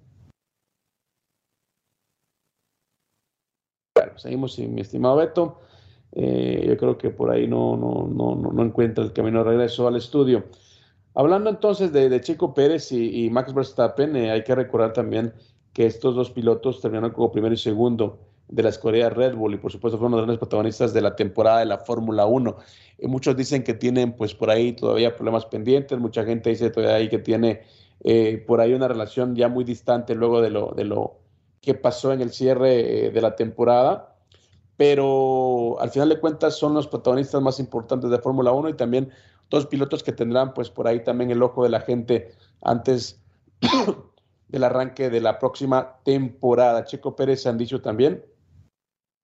bueno, 3.96 4.18
seguimos 4.18 4.54
sin 4.54 4.74
mi 4.74 4.82
estimado 4.82 5.16
Beto. 5.18 5.60
Eh, 6.12 6.66
yo 6.68 6.78
creo 6.78 6.98
que 6.98 7.10
por 7.10 7.30
ahí 7.32 7.48
no, 7.48 7.78
no, 7.78 8.08
no, 8.08 8.52
no, 8.52 8.64
encuentra 8.64 9.04
el 9.04 9.14
camino 9.14 9.44
de 9.44 9.52
regreso 9.52 9.88
al 9.88 9.96
estudio. 9.96 10.46
Hablando 11.14 11.50
entonces 11.50 11.92
de, 11.92 12.22
Chico 12.22 12.54
Pérez 12.54 12.92
y, 12.92 13.30
Max 13.30 13.54
Verstappen, 13.54 14.16
eh, 14.16 14.32
hay 14.32 14.44
que 14.44 14.56
recordar 14.56 14.94
también 14.94 15.34
que 15.74 15.86
estos 15.86 16.16
dos 16.16 16.32
pilotos 16.32 16.82
terminaron 16.82 17.12
como 17.12 17.32
primero 17.32 17.54
y 17.54 17.58
segundo 17.58 18.20
de 18.50 18.64
la 18.64 18.70
escudería 18.70 19.10
Red 19.10 19.36
Bull 19.36 19.54
y 19.54 19.58
por 19.58 19.72
supuesto 19.72 19.98
fueron 19.98 20.14
los 20.14 20.22
grandes 20.22 20.40
protagonistas 20.40 20.92
de 20.92 21.02
la 21.02 21.16
temporada 21.16 21.60
de 21.60 21.66
la 21.66 21.78
Fórmula 21.78 22.26
1. 22.26 22.58
Y 22.98 23.08
muchos 23.08 23.38
dicen 23.38 23.64
que 23.64 23.76
tienen 23.76 24.14
pues 24.14 24.34
por 24.34 24.50
ahí 24.50 24.74
todavía 24.74 25.16
problemas 25.16 25.46
pendientes, 25.46 25.98
mucha 26.00 26.24
gente 26.26 26.50
dice 26.50 26.70
todavía 26.70 26.96
ahí 26.96 27.10
que 27.10 27.20
tiene 27.20 27.62
eh, 28.04 28.44
por 28.48 28.60
ahí 28.60 28.74
una 28.74 28.88
relación 28.88 29.36
ya 29.36 29.48
muy 29.48 29.64
distante 29.64 30.16
luego 30.16 30.42
de 30.42 30.50
lo, 30.50 30.72
de 30.76 30.84
lo 30.84 31.18
que 31.62 31.76
pasó 31.76 32.12
en 32.12 32.22
el 32.22 32.32
cierre 32.32 33.08
eh, 33.08 33.12
de 33.12 33.22
la 33.22 33.36
temporada, 33.36 34.16
pero 34.78 35.78
al 35.80 35.92
final 35.92 36.10
de 36.10 36.20
cuentas 36.20 36.58
son 36.58 36.74
los 36.74 36.88
protagonistas 36.88 37.42
más 37.42 37.60
importantes 37.60 38.10
de 38.10 38.18
Fórmula 38.18 38.52
1 38.52 38.70
y 38.70 38.74
también 38.74 39.12
dos 39.52 39.68
pilotos 39.68 40.02
que 40.02 40.12
tendrán 40.12 40.54
pues 40.54 40.72
por 40.72 40.88
ahí 40.88 41.04
también 41.04 41.30
el 41.30 41.44
ojo 41.44 41.64
de 41.64 41.70
la 41.70 41.82
gente 41.82 42.32
antes 42.64 43.20
del 44.48 44.64
arranque 44.64 45.12
de 45.12 45.22
la 45.22 45.38
próxima 45.38 45.98
temporada. 46.04 46.86
Checo 46.86 47.16
Pérez 47.16 47.46
han 47.46 47.58
dicho 47.58 47.82
también 47.82 48.24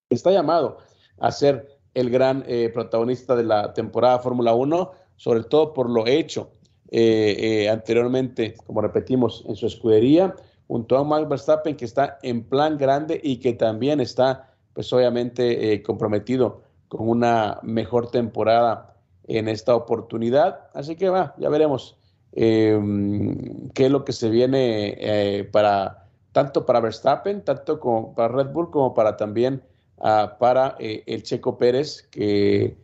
está 0.10 0.32
llamado 0.32 0.78
a 1.20 1.32
ser 1.32 1.68
el 1.94 2.10
gran 2.10 2.44
eh, 2.48 2.70
protagonista 2.74 3.36
de 3.36 3.44
la 3.44 3.74
temporada 3.74 4.20
Fórmula 4.20 4.54
1, 4.54 4.92
sobre 5.16 5.44
todo 5.44 5.74
por 5.74 5.90
lo 5.90 6.06
hecho 6.06 6.52
eh, 6.92 7.36
eh, 7.40 7.70
anteriormente, 7.70 8.54
como 8.66 8.82
repetimos, 8.82 9.44
en 9.48 9.56
su 9.56 9.66
escudería, 9.66 10.36
junto 10.68 10.98
a 10.98 11.04
Max 11.04 11.28
Verstappen, 11.28 11.76
que 11.76 11.86
está 11.86 12.20
en 12.22 12.44
plan 12.44 12.78
grande 12.78 13.20
y 13.24 13.38
que 13.38 13.54
también 13.54 14.00
está, 14.00 14.54
pues 14.74 14.92
obviamente, 14.94 15.82
comprometido 15.84 16.62
con 16.88 17.08
una 17.08 17.60
mejor 17.64 18.12
temporada 18.12 18.94
en 19.28 19.48
esta 19.48 19.76
oportunidad. 19.76 20.68
Así 20.74 20.96
que 20.96 21.10
va, 21.10 21.34
ya 21.38 21.50
veremos 21.50 21.98
qué 22.34 23.72
es 23.76 23.92
lo 23.92 24.04
que 24.04 24.12
se 24.12 24.30
viene 24.30 25.48
para 25.52 26.08
tanto 26.32 26.66
para 26.66 26.82
Verstappen, 26.82 27.44
tanto 27.46 27.80
como 27.80 28.14
para 28.14 28.28
Red 28.28 28.48
Bull, 28.48 28.70
como 28.70 28.94
para 28.94 29.16
también 29.16 29.62
Ah, 29.98 30.36
para 30.40 30.76
eh, 30.80 31.04
el 31.08 31.24
Checo 31.24 31.58
Pérez, 31.58 32.08
que 32.12 32.76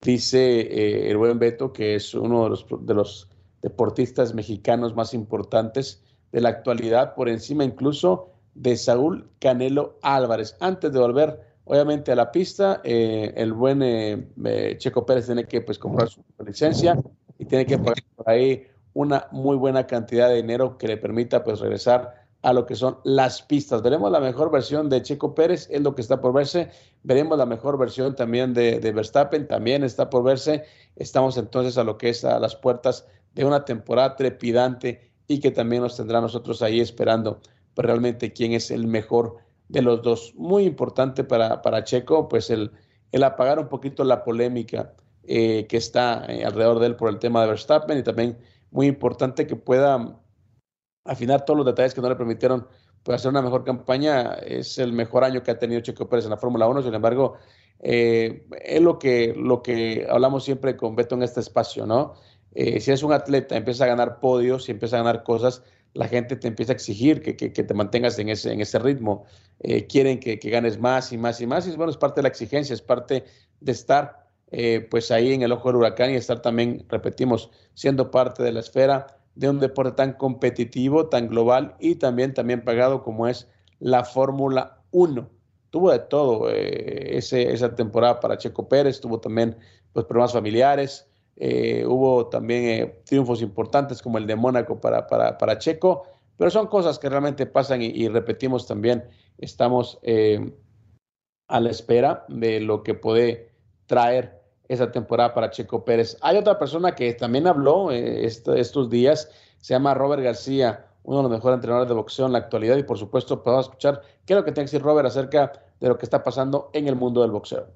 dice 0.00 0.60
eh, 0.60 1.10
el 1.10 1.16
buen 1.16 1.38
Beto 1.38 1.72
que 1.72 1.96
es 1.96 2.14
uno 2.14 2.44
de 2.44 2.50
los, 2.50 2.66
de 2.80 2.94
los 2.94 3.28
deportistas 3.60 4.34
mexicanos 4.34 4.94
más 4.94 5.12
importantes 5.12 6.02
de 6.32 6.40
la 6.40 6.50
actualidad, 6.50 7.14
por 7.14 7.28
encima 7.28 7.64
incluso 7.64 8.30
de 8.54 8.76
Saúl 8.76 9.28
Canelo 9.40 9.98
Álvarez. 10.02 10.56
Antes 10.60 10.92
de 10.92 11.00
volver, 11.00 11.40
obviamente, 11.64 12.12
a 12.12 12.16
la 12.16 12.30
pista, 12.30 12.80
eh, 12.84 13.32
el 13.36 13.52
buen 13.52 14.32
Checo 14.78 15.04
Pérez 15.04 15.26
tiene 15.26 15.44
que 15.44 15.60
pues, 15.60 15.78
comprar 15.78 16.08
su 16.08 16.22
licencia 16.46 16.96
y 17.36 17.46
tiene 17.46 17.66
que 17.66 17.78
pagar 17.78 18.04
por 18.14 18.28
ahí 18.28 18.66
una 18.94 19.26
muy 19.32 19.56
buena 19.56 19.86
cantidad 19.86 20.28
de 20.28 20.36
dinero 20.36 20.78
que 20.78 20.88
le 20.88 20.96
permita 20.96 21.42
pues 21.42 21.60
regresar 21.60 22.19
a 22.42 22.52
lo 22.52 22.66
que 22.66 22.74
son 22.74 22.98
las 23.04 23.42
pistas. 23.42 23.82
Veremos 23.82 24.10
la 24.10 24.20
mejor 24.20 24.50
versión 24.50 24.88
de 24.88 25.02
Checo 25.02 25.34
Pérez, 25.34 25.68
es 25.70 25.80
lo 25.82 25.94
que 25.94 26.00
está 26.00 26.20
por 26.20 26.32
verse. 26.32 26.70
Veremos 27.02 27.36
la 27.36 27.46
mejor 27.46 27.78
versión 27.78 28.16
también 28.16 28.54
de, 28.54 28.78
Verstappen, 28.80 29.46
también 29.46 29.84
está 29.84 30.08
por 30.08 30.22
verse. 30.22 30.64
Estamos 30.96 31.36
entonces 31.36 31.76
a 31.76 31.84
lo 31.84 31.98
que 31.98 32.10
es 32.10 32.24
a 32.24 32.38
las 32.38 32.56
puertas 32.56 33.06
de 33.34 33.44
una 33.44 33.64
temporada 33.64 34.16
trepidante 34.16 35.12
y 35.28 35.40
que 35.40 35.50
también 35.50 35.82
nos 35.82 35.96
tendrá 35.96 36.20
nosotros 36.20 36.62
ahí 36.62 36.80
esperando 36.80 37.40
pues, 37.74 37.86
realmente 37.86 38.32
quién 38.32 38.52
es 38.52 38.70
el 38.70 38.86
mejor 38.86 39.36
de 39.68 39.82
los 39.82 40.02
dos. 40.02 40.34
Muy 40.36 40.64
importante 40.64 41.24
para, 41.24 41.62
para 41.62 41.84
Checo, 41.84 42.28
pues 42.28 42.50
el, 42.50 42.72
el 43.12 43.22
apagar 43.22 43.58
un 43.58 43.68
poquito 43.68 44.02
la 44.02 44.24
polémica 44.24 44.94
eh, 45.24 45.66
que 45.68 45.76
está 45.76 46.24
eh, 46.28 46.44
alrededor 46.44 46.78
de 46.80 46.86
él 46.86 46.96
por 46.96 47.10
el 47.10 47.18
tema 47.18 47.42
de 47.42 47.48
Verstappen 47.48 47.98
y 47.98 48.02
también 48.02 48.38
muy 48.70 48.86
importante 48.86 49.46
que 49.46 49.56
pueda 49.56 50.18
afinar 51.10 51.44
todos 51.44 51.56
los 51.56 51.66
detalles 51.66 51.92
que 51.92 52.00
no 52.00 52.08
le 52.08 52.14
permitieron 52.14 52.68
pues, 53.02 53.16
hacer 53.16 53.30
una 53.30 53.42
mejor 53.42 53.64
campaña. 53.64 54.34
Es 54.46 54.78
el 54.78 54.92
mejor 54.92 55.24
año 55.24 55.42
que 55.42 55.50
ha 55.50 55.58
tenido 55.58 55.80
Checo 55.80 56.08
Pérez 56.08 56.24
en 56.24 56.30
la 56.30 56.36
Fórmula 56.36 56.68
1, 56.68 56.82
sin 56.82 56.94
embargo, 56.94 57.36
eh, 57.80 58.46
es 58.64 58.80
lo 58.80 58.98
que, 58.98 59.34
lo 59.36 59.62
que 59.62 60.06
hablamos 60.08 60.44
siempre 60.44 60.76
con 60.76 60.94
Beto 60.94 61.16
en 61.16 61.24
este 61.24 61.40
espacio, 61.40 61.84
¿no? 61.84 62.14
Eh, 62.54 62.80
si 62.80 62.90
eres 62.90 63.02
un 63.02 63.12
atleta, 63.12 63.56
empieza 63.56 63.84
a 63.84 63.86
ganar 63.88 64.20
podios, 64.20 64.68
y 64.68 64.72
empieza 64.72 64.96
a 64.96 65.00
ganar 65.00 65.24
cosas, 65.24 65.62
la 65.94 66.06
gente 66.06 66.36
te 66.36 66.46
empieza 66.46 66.72
a 66.72 66.76
exigir 66.76 67.20
que, 67.22 67.36
que, 67.36 67.50
te 67.50 67.74
mantengas 67.74 68.16
en 68.20 68.28
ese, 68.28 68.52
en 68.52 68.60
ese 68.60 68.78
ritmo. 68.78 69.24
Eh, 69.58 69.88
quieren 69.88 70.20
que, 70.20 70.38
que, 70.38 70.48
ganes 70.48 70.78
más 70.78 71.12
y 71.12 71.18
más 71.18 71.40
y 71.40 71.46
más. 71.48 71.66
Y 71.66 71.74
bueno, 71.74 71.90
es 71.90 71.96
parte 71.96 72.20
de 72.20 72.22
la 72.22 72.28
exigencia, 72.28 72.74
es 72.74 72.82
parte 72.82 73.24
de 73.60 73.72
estar 73.72 74.20
pues 74.90 75.12
ahí 75.12 75.32
en 75.32 75.42
el 75.42 75.52
ojo 75.52 75.68
del 75.68 75.76
huracán 75.76 76.10
y 76.10 76.16
estar 76.16 76.42
también, 76.42 76.84
repetimos, 76.88 77.50
siendo 77.74 78.10
parte 78.10 78.42
de 78.42 78.50
la 78.50 78.58
esfera 78.58 79.19
de 79.34 79.48
un 79.48 79.60
deporte 79.60 79.92
tan 79.92 80.12
competitivo, 80.14 81.06
tan 81.08 81.28
global 81.28 81.76
y 81.80 81.96
también, 81.96 82.34
también 82.34 82.64
pagado 82.64 83.02
como 83.02 83.26
es 83.26 83.48
la 83.78 84.04
Fórmula 84.04 84.82
1. 84.90 85.28
Tuvo 85.70 85.90
de 85.92 86.00
todo 86.00 86.50
eh, 86.50 87.16
ese, 87.16 87.52
esa 87.52 87.74
temporada 87.74 88.20
para 88.20 88.36
Checo 88.36 88.68
Pérez, 88.68 89.00
tuvo 89.00 89.20
también 89.20 89.56
pues, 89.92 90.04
problemas 90.06 90.32
familiares, 90.32 91.08
eh, 91.36 91.84
hubo 91.86 92.26
también 92.26 92.64
eh, 92.64 93.00
triunfos 93.04 93.40
importantes 93.40 94.02
como 94.02 94.18
el 94.18 94.26
de 94.26 94.36
Mónaco 94.36 94.80
para, 94.80 95.06
para, 95.06 95.38
para, 95.38 95.58
Checo, 95.58 96.02
pero 96.36 96.50
son 96.50 96.66
cosas 96.66 96.98
que 96.98 97.08
realmente 97.08 97.46
pasan 97.46 97.82
y, 97.82 97.86
y 97.86 98.08
repetimos 98.08 98.66
también, 98.66 99.04
estamos 99.38 100.00
a 101.48 101.60
la 101.60 101.70
espera 101.70 102.24
de 102.28 102.60
lo 102.60 102.82
que 102.82 102.94
puede 102.94 103.50
traer 103.86 104.39
esa 104.70 104.92
temporada 104.92 105.34
para 105.34 105.50
Checo 105.50 105.84
Pérez. 105.84 106.16
Hay 106.22 106.36
otra 106.36 106.56
persona 106.56 106.94
que 106.94 107.12
también 107.14 107.48
habló 107.48 107.90
eh, 107.90 108.24
estos 108.24 108.88
días, 108.88 109.28
se 109.58 109.74
llama 109.74 109.94
Robert 109.94 110.22
García, 110.22 110.86
uno 111.02 111.18
de 111.18 111.22
los 111.24 111.32
mejores 111.32 111.56
entrenadores 111.56 111.88
de 111.88 111.94
boxeo 111.94 112.26
en 112.26 112.32
la 112.32 112.38
actualidad 112.38 112.76
y 112.76 112.84
por 112.84 112.96
supuesto 112.96 113.42
podemos 113.42 113.66
escuchar 113.66 114.00
qué 114.24 114.32
es 114.32 114.36
lo 114.36 114.44
que 114.44 114.52
tiene 114.52 114.66
que 114.66 114.72
decir 114.72 114.82
Robert 114.82 115.08
acerca 115.08 115.52
de 115.80 115.88
lo 115.88 115.98
que 115.98 116.06
está 116.06 116.22
pasando 116.22 116.70
en 116.72 116.86
el 116.86 116.94
mundo 116.94 117.22
del 117.22 117.32
boxeo. 117.32 117.66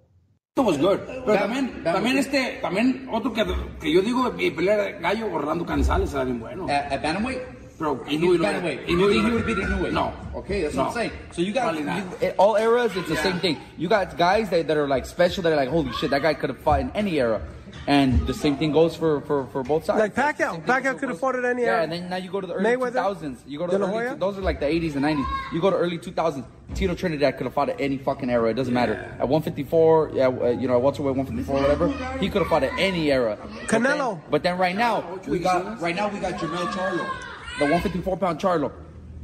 Pero 1.27 1.37
también, 1.37 1.83
también 1.83 2.17
este, 2.17 2.61
también 2.63 3.09
otro 3.13 3.33
que, 3.33 3.45
que 3.81 3.93
yo 3.93 4.01
digo, 4.01 4.31
mi 4.31 4.53
pelea 4.53 4.77
gallo 5.01 5.33
Orlando 5.33 5.67
Canzales 5.67 6.15
era 6.15 6.23
bien 6.23 6.39
bueno. 6.39 6.67
Bro, 7.85 8.05
he 8.05 8.17
knew 8.17 8.33
he 8.33 8.45
away. 8.45 8.85
You 8.87 9.11
think 9.11 9.27
he 9.27 9.31
would 9.33 9.47
beat 9.47 9.59
Inoue? 9.59 9.93
No. 9.93 10.13
Okay, 10.35 10.63
that's 10.63 10.75
no. 10.75 10.83
what 10.83 10.89
I'm 10.89 10.95
saying. 10.95 11.13
So 11.33 11.43
you 11.43 11.53
got 11.53 11.79
you, 11.79 12.31
all 12.39 12.57
eras. 12.57 12.97
It's 12.97 13.09
the 13.09 13.15
yeah. 13.15 13.23
same 13.23 13.39
thing. 13.41 13.61
You 13.77 13.89
got 13.89 14.17
guys 14.17 14.51
that, 14.51 14.67
that 14.67 14.77
are 14.77 14.89
like 14.89 15.07
special. 15.07 15.43
That 15.43 15.53
are 15.53 15.57
like, 15.57 15.69
holy 15.69 15.93
shit, 15.93 16.11
that 16.11 16.23
guy 16.23 16.35
could 16.35 16.51
have 16.51 16.59
fought 16.59 16.81
in 16.81 16.91
any 16.93 17.21
era. 17.21 17.43
And 17.87 18.27
the 18.27 18.33
same 18.33 18.57
thing 18.57 18.73
goes 18.73 18.97
for, 18.97 19.21
for, 19.23 19.47
for 19.49 19.63
both 19.63 19.85
sides. 19.85 19.99
Like 19.99 20.15
Pacquiao. 20.15 20.65
Pacquiao 20.65 20.99
could 20.99 21.11
have 21.11 21.19
fought 21.19 21.37
at 21.37 21.45
any 21.45 21.63
yeah, 21.63 21.69
era. 21.69 21.77
Yeah, 21.77 21.83
and 21.83 21.93
then 21.93 22.09
now 22.09 22.17
you 22.17 22.31
go 22.31 22.41
to 22.41 22.47
the 22.47 22.55
early 22.55 22.65
Mayweather, 22.65 23.21
2000s. 23.21 23.39
You 23.47 23.59
go 23.59 23.67
to 23.67 23.77
the 23.77 23.87
early, 23.87 24.17
those 24.17 24.39
are 24.39 24.41
like 24.41 24.61
the 24.61 24.67
80s 24.67 24.97
and 24.97 25.05
90s. 25.05 25.27
You 25.53 25.61
go 25.61 25.71
to 25.71 25.77
early 25.77 25.99
2000s. 25.99 26.45
Tito 26.75 26.95
Trinidad 26.95 27.37
could 27.37 27.45
have 27.45 27.53
fought 27.53 27.69
at 27.69 27.81
any 27.81 27.99
fucking 27.99 28.31
era. 28.31 28.51
It 28.51 28.55
doesn't 28.55 28.73
yeah. 28.73 28.81
matter. 28.81 28.95
At 29.19 29.29
154, 29.29 30.13
yeah, 30.15 30.27
uh, 30.29 30.49
you 30.49 30.67
know, 30.67 30.77
at 30.77 30.83
welterweight 30.83 31.15
154, 31.15 31.61
whatever, 31.61 32.19
he 32.19 32.31
could 32.31 32.41
have 32.41 32.49
fought 32.49 32.63
at 32.63 32.73
any 32.79 33.13
era. 33.13 33.37
Canelo. 33.67 33.69
But 33.69 33.79
then, 33.79 34.31
but 34.31 34.43
then 34.43 34.59
right 34.59 34.77
now 34.77 35.21
we 35.27 35.39
got 35.39 35.81
right 35.81 35.95
now 35.95 36.09
we 36.09 36.21
got 36.21 36.35
Jamel 36.35 36.67
Charlo 36.73 37.34
the 37.59 37.65
154 37.65 38.17
pound 38.17 38.41
Charlo. 38.41 38.73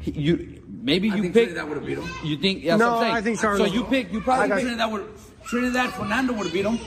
He, 0.00 0.12
you 0.12 0.62
maybe 0.66 1.10
I 1.10 1.16
you 1.16 1.22
think 1.22 1.34
pick. 1.34 1.44
Trinidad 1.48 1.68
would 1.68 1.76
have 1.78 1.86
beat 1.86 1.98
him. 1.98 2.08
You 2.24 2.36
think? 2.36 2.64
That's 2.64 2.78
no, 2.78 2.98
I 2.98 3.20
think 3.20 3.38
Charlo. 3.38 3.58
So 3.58 3.64
you 3.66 3.84
pick. 3.84 4.12
You 4.12 4.20
probably 4.20 4.48
think 4.48 4.60
Trinidad 4.60 4.92
would. 4.92 5.08
Trinidad 5.44 5.92
Fernando 5.94 6.32
would 6.34 6.44
have 6.44 6.52
beat 6.52 6.64
him. 6.64 6.78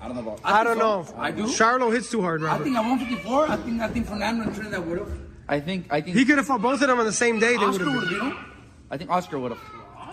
I 0.00 0.06
don't 0.06 0.16
know 0.16 0.22
about. 0.22 0.40
I, 0.44 0.60
I 0.60 0.64
don't 0.64 0.78
so. 0.78 1.12
know. 1.12 1.20
I 1.20 1.30
do. 1.30 1.44
Charlo 1.44 1.92
hits 1.92 2.10
too 2.10 2.20
hard, 2.22 2.42
Robert. 2.42 2.60
I 2.60 2.64
think 2.64 2.76
at 2.76 2.80
154, 2.80 3.48
I 3.48 3.56
think 3.56 3.80
I 3.80 3.88
think 3.88 4.06
Fernando 4.06 4.44
and 4.44 4.54
Trinidad 4.54 4.86
would 4.86 4.98
have. 4.98 5.12
I 5.48 5.60
think 5.60 5.86
I 5.90 6.00
think 6.00 6.16
he 6.16 6.24
could 6.24 6.38
have 6.38 6.46
fought 6.46 6.62
both 6.62 6.80
of 6.80 6.88
them 6.88 6.98
on 6.98 7.06
the 7.06 7.12
same 7.12 7.38
day. 7.38 7.56
They 7.56 7.64
Oscar 7.64 7.84
would 7.84 7.94
have 7.94 8.08
beat 8.08 8.22
him. 8.22 8.36
I 8.90 8.96
think 8.96 9.10
Oscar 9.10 9.38
would 9.38 9.52
have. 9.52 9.60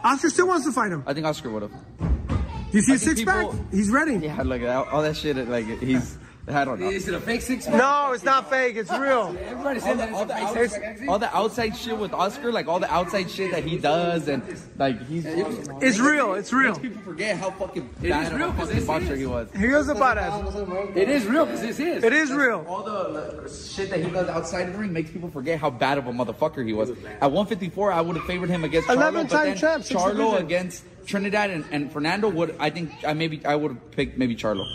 Oscar 0.04 0.30
still 0.30 0.48
wants 0.48 0.65
to 0.65 0.72
fight 0.72 0.91
him. 0.91 1.04
I 1.06 1.13
think 1.13 1.26
Oscar 1.26 1.50
would 1.50 1.63
have. 1.63 1.72
Do 2.00 2.78
you 2.78 2.82
see 2.82 2.94
a 2.94 2.98
six 2.98 3.20
people, 3.20 3.34
pack? 3.34 3.72
He's 3.72 3.89
ready. 3.89 4.15
Yeah, 4.15 4.41
look 4.44 4.62
at 4.62 4.70
all 4.88 5.02
that 5.02 5.15
shit. 5.15 5.36
Like 5.48 5.65
he's. 5.82 6.17
I 6.47 6.65
don't 6.65 6.80
know. 6.80 6.89
Is 6.89 7.08
it 7.08 7.13
a 7.13 7.19
fake 7.19 7.41
six 7.41 7.67
No, 7.67 8.12
it's 8.13 8.23
not 8.23 8.49
fake. 8.49 8.75
It's 8.75 8.91
real. 8.91 9.36
Everybody 9.45 9.80
says 9.80 9.97
that 9.97 10.12
all, 10.12 10.25
the, 10.25 10.36
all, 10.36 10.54
the 10.54 11.06
all 11.08 11.19
the 11.19 11.36
outside 11.36 11.77
shit 11.77 11.97
with 11.97 12.13
Oscar, 12.13 12.51
like 12.51 12.67
all 12.67 12.80
the 12.80 12.91
outside 12.91 13.30
shit 13.30 13.51
that 13.51 13.63
he 13.63 13.77
does, 13.77 14.27
and 14.27 14.43
like 14.77 15.06
he's. 15.08 15.25
It's 15.25 15.99
real. 15.99 16.34
It's 16.34 16.51
real. 16.51 16.75
People 16.75 17.01
forget 17.04 17.38
how 17.38 17.51
fucking 17.51 17.89
bad 18.01 18.34
of 18.34 18.41
a 18.41 18.54
fucking 18.54 18.86
boxer 18.86 19.15
he 19.15 19.25
was. 19.25 19.49
He 19.56 19.67
was 19.67 19.88
a 19.89 19.95
badass. 19.95 20.97
It 20.97 21.10
is 21.10 21.25
real 21.25 21.45
because 21.45 21.63
it's 21.63 21.77
his. 21.77 22.04
It 22.04 22.13
is 22.13 22.32
real. 22.32 22.65
All 22.67 22.84
the 22.84 23.49
shit 23.49 23.89
that 23.91 24.04
he 24.04 24.10
does 24.10 24.27
outside 24.27 24.67
of 24.67 24.73
the 24.73 24.80
ring 24.80 24.93
makes 24.93 25.12
people 25.12 25.30
forget 25.30 25.60
how 25.60 25.69
bad 25.69 25.97
of 25.97 26.08
a 26.08 26.12
motherfucker 26.12 26.65
he 26.65 26.73
was. 26.73 26.89
At 26.89 27.32
154, 27.32 27.91
I 27.91 28.01
would 28.01 28.15
have 28.15 28.25
favored 28.25 28.49
him 28.49 28.63
against 28.63 28.88
Charlo, 28.88 29.13
but 29.13 29.30
then 29.30 29.58
champ, 29.58 29.84
Charlo 29.84 30.39
against 30.39 30.84
Trinidad 31.06 31.51
and, 31.51 31.65
and 31.71 31.91
Fernando 31.91 32.30
would. 32.30 32.56
I 32.60 32.71
think 32.71 32.91
I 33.06 33.13
maybe 33.13 33.45
I 33.45 33.56
would 33.56 33.71
have 33.73 33.91
picked 33.91 34.17
maybe 34.17 34.36
Charlo. 34.36 34.65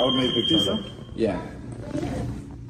I 0.00 0.04
would 0.04 0.14
maybe 0.14 0.32
pick 0.34 0.44
Charlo. 0.46 0.90
Yeah. 1.14 1.40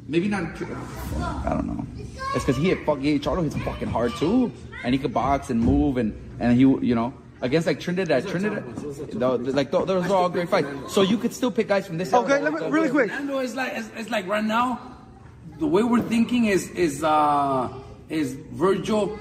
Maybe 0.06 0.28
not. 0.28 0.42
I 0.42 1.50
don't 1.50 1.66
know. 1.66 1.86
It's 2.34 2.44
because 2.44 2.56
he 2.56 2.68
hit 2.68 2.84
fuck. 2.84 2.98
Yeah, 3.00 3.16
Charlo 3.18 3.42
hits 3.42 3.56
fucking 3.56 3.88
hard 3.88 4.14
too, 4.16 4.52
and 4.82 4.94
he 4.94 4.98
could 4.98 5.14
box 5.14 5.50
and 5.50 5.60
move 5.60 5.96
and 5.96 6.12
and 6.38 6.52
he 6.52 6.60
you 6.60 6.94
know 6.94 7.14
against 7.40 7.66
like 7.66 7.80
Trinidad, 7.80 8.26
Trinidad, 8.26 8.64
the, 8.76 9.38
like 9.52 9.70
th- 9.70 9.84
those 9.84 10.10
are 10.10 10.14
all 10.14 10.28
great 10.28 10.48
fights. 10.48 10.68
So 10.92 11.02
you 11.02 11.18
could 11.18 11.32
still 11.32 11.50
pick 11.50 11.68
guys 11.68 11.86
from 11.86 11.98
this. 11.98 12.12
Okay, 12.12 12.32
era. 12.32 12.50
let 12.50 12.52
me, 12.52 12.68
really 12.70 12.90
quick. 12.90 13.10
Fernando 13.10 13.38
is 13.38 13.54
like 13.54 13.72
it's, 13.74 13.90
it's 13.96 14.10
like 14.10 14.26
right 14.26 14.44
now, 14.44 14.80
the 15.58 15.66
way 15.66 15.82
we're 15.82 16.02
thinking 16.02 16.46
is 16.46 16.70
is 16.70 17.04
uh 17.04 17.72
is 18.08 18.34
Virgil 18.52 19.18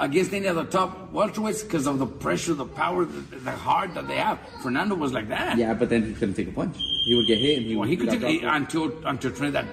against 0.00 0.32
any 0.32 0.46
of 0.46 0.56
the 0.56 0.64
top 0.64 1.12
welterweights 1.12 1.62
because 1.62 1.86
of 1.86 1.98
the 1.98 2.06
pressure, 2.06 2.54
the 2.54 2.64
power, 2.64 3.04
the, 3.04 3.36
the 3.36 3.50
heart 3.52 3.94
that 3.94 4.08
they 4.08 4.16
have. 4.16 4.38
Fernando 4.62 4.94
was 4.94 5.12
like 5.12 5.28
that. 5.28 5.56
Yeah, 5.58 5.74
but 5.74 5.88
then 5.90 6.04
he 6.06 6.12
couldn't 6.14 6.34
take 6.34 6.48
a 6.48 6.52
punch. 6.52 6.76
He 7.04 7.14
would 7.14 7.26
get 7.26 7.38
hit 7.38 7.58
and 7.58 7.66
he, 7.66 7.76
Well, 7.76 7.88
he 7.88 7.96
could 7.96 8.10
take 8.10 8.20
dropped. 8.40 8.56
until 8.56 9.06
until 9.06 9.30
Trinidad 9.30 9.66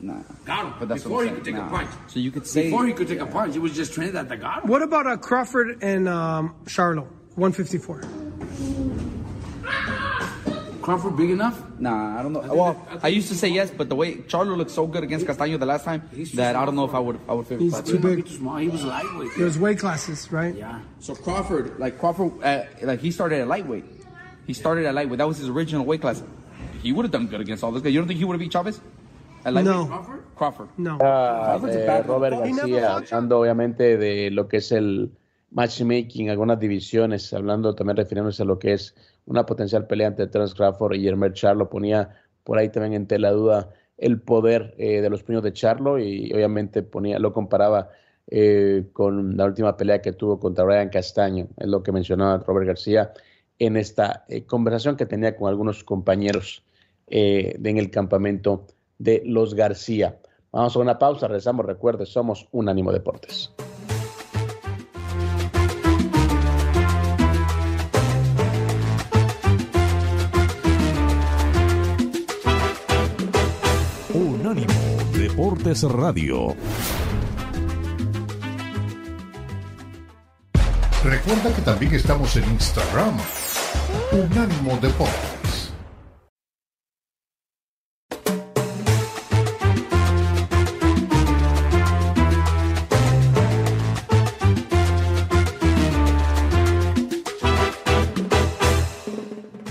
Nah. 0.00 0.14
got 0.44 0.66
him. 0.66 0.74
But 0.80 0.88
that's 0.88 1.02
Before 1.04 1.24
he 1.24 1.30
could 1.30 1.44
take 1.44 1.54
saying. 1.54 1.66
a 1.66 1.70
punch. 1.70 1.90
So 2.08 2.18
you 2.18 2.30
could 2.32 2.46
say 2.46 2.64
Before 2.70 2.86
he 2.86 2.92
could 2.92 3.06
take 3.08 3.20
a 3.20 3.26
punch, 3.26 3.52
he 3.54 3.60
was 3.60 3.74
just 3.74 3.92
Trinidad 3.92 4.28
that 4.28 4.40
got 4.40 4.64
him. 4.64 4.70
What 4.70 4.82
about 4.82 5.06
uh, 5.06 5.16
Crawford 5.16 5.82
and 5.82 6.08
um, 6.08 6.54
Charlo? 6.64 7.06
154. 7.36 8.02
Crawford 10.82 11.16
big 11.16 11.30
enough? 11.30 11.62
Nah, 11.78 12.18
I 12.18 12.22
don't 12.22 12.32
know. 12.32 12.40
Well, 12.40 12.76
I 13.02 13.08
used 13.08 13.28
to 13.28 13.34
say 13.34 13.48
yes, 13.48 13.70
but 13.70 13.88
the 13.88 13.94
way 13.94 14.16
Charlo 14.16 14.56
looked 14.56 14.70
so 14.70 14.86
good 14.86 15.02
against 15.04 15.26
Castaño 15.26 15.58
the 15.58 15.66
last 15.66 15.84
time 15.84 16.02
that 16.34 16.56
I 16.56 16.64
don't 16.64 16.76
know 16.76 16.84
if 16.84 16.94
I 16.94 16.98
would 16.98 17.18
I 17.28 17.32
would 17.34 17.46
favor 17.46 17.62
He's 17.62 17.72
Crawford. 17.72 17.90
too 17.92 17.98
big. 17.98 18.16
He 18.18 18.22
too 18.24 18.36
small. 18.38 18.56
He 18.58 18.68
was 18.68 18.84
lightweight. 18.84 19.30
There's 19.38 19.58
weight 19.58 19.78
classes, 19.78 20.30
right? 20.32 20.54
Yeah. 20.54 20.80
So 21.00 21.14
Crawford, 21.14 21.78
like 21.78 21.98
Crawford, 21.98 22.32
uh, 22.42 22.64
like 22.82 23.00
he 23.00 23.10
started 23.10 23.40
at 23.40 23.48
lightweight. 23.48 23.84
He 24.46 24.52
started 24.52 24.84
at 24.86 24.94
lightweight. 24.94 25.18
That 25.18 25.28
was 25.28 25.38
his 25.38 25.48
original 25.48 25.84
weight 25.84 26.00
class. 26.00 26.22
He 26.82 26.92
would 26.92 27.04
have 27.04 27.12
done 27.12 27.28
good 27.28 27.40
against 27.40 27.62
all 27.62 27.70
those 27.72 27.82
guys. 27.82 27.92
You 27.92 28.00
don't 28.00 28.08
think 28.08 28.18
he 28.18 28.24
would 28.24 28.34
have 28.34 28.40
beat 28.40 28.52
Chavez? 28.52 28.80
At 29.44 29.54
lightweight? 29.54 29.76
No. 29.76 29.86
Crawford? 29.86 30.22
Crawford. 30.36 30.68
No. 30.78 30.98
Crawford's 30.98 31.76
a 31.76 31.78
de 31.78 31.86
bad 31.86 32.06
Robert 32.08 32.34
García, 32.34 32.96
hablando 32.96 33.40
obviamente 33.40 33.96
de 33.96 34.30
lo 34.30 34.48
que 34.48 34.56
es 34.58 34.72
el 34.72 35.12
matchmaking, 35.52 36.30
algunas 36.30 36.58
divisiones, 36.58 37.32
hablando 37.32 37.74
también 37.74 37.96
refiriéndose 37.96 38.42
a 38.42 38.46
lo 38.46 38.58
que 38.58 38.72
es 38.72 38.94
una 39.26 39.46
potencial 39.46 39.86
pelea 39.86 40.08
entre 40.08 40.26
Terence 40.26 40.54
Crawford 40.54 40.94
y 40.94 41.02
Jermel 41.02 41.32
Charlo, 41.32 41.68
ponía 41.68 42.16
por 42.44 42.58
ahí 42.58 42.68
también 42.68 42.94
en 42.94 43.06
tela 43.06 43.30
duda 43.30 43.70
el 43.98 44.20
poder 44.20 44.74
eh, 44.78 45.00
de 45.00 45.10
los 45.10 45.22
puños 45.22 45.42
de 45.42 45.52
Charlo 45.52 45.98
y 45.98 46.32
obviamente 46.32 46.82
ponía, 46.82 47.18
lo 47.18 47.32
comparaba 47.32 47.90
eh, 48.28 48.86
con 48.92 49.36
la 49.36 49.44
última 49.44 49.76
pelea 49.76 50.02
que 50.02 50.12
tuvo 50.12 50.40
contra 50.40 50.64
Brian 50.64 50.88
Castaño, 50.88 51.48
es 51.56 51.66
lo 51.68 51.82
que 51.82 51.92
mencionaba 51.92 52.38
Robert 52.38 52.66
García 52.66 53.12
en 53.58 53.76
esta 53.76 54.24
eh, 54.28 54.44
conversación 54.44 54.96
que 54.96 55.06
tenía 55.06 55.36
con 55.36 55.48
algunos 55.48 55.84
compañeros 55.84 56.64
en 57.14 57.76
el 57.76 57.90
campamento 57.90 58.64
de 58.96 59.22
los 59.26 59.54
García. 59.54 60.16
Vamos 60.50 60.76
a 60.76 60.78
una 60.78 60.98
pausa, 60.98 61.28
regresamos. 61.28 61.66
Recuerde, 61.66 62.06
somos 62.06 62.48
Unánimo 62.52 62.90
Deportes. 62.90 63.52
Deportes 75.32 75.82
Radio. 75.84 76.54
Recuerda 81.02 81.54
que 81.56 81.62
también 81.62 81.94
estamos 81.94 82.36
en 82.36 82.44
Instagram. 82.50 83.16
Unánimo 84.12 84.76
Deportes. 84.76 85.72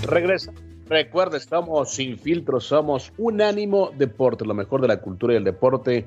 Regresa. 0.02 0.52
Recuerde, 0.92 1.38
estamos 1.38 1.94
sin 1.94 2.18
filtro, 2.18 2.60
somos 2.60 3.14
Unánimo 3.16 3.92
Deportes, 3.96 4.46
lo 4.46 4.52
mejor 4.52 4.82
de 4.82 4.88
la 4.88 4.98
cultura 4.98 5.32
y 5.32 5.38
el 5.38 5.44
deporte. 5.44 6.06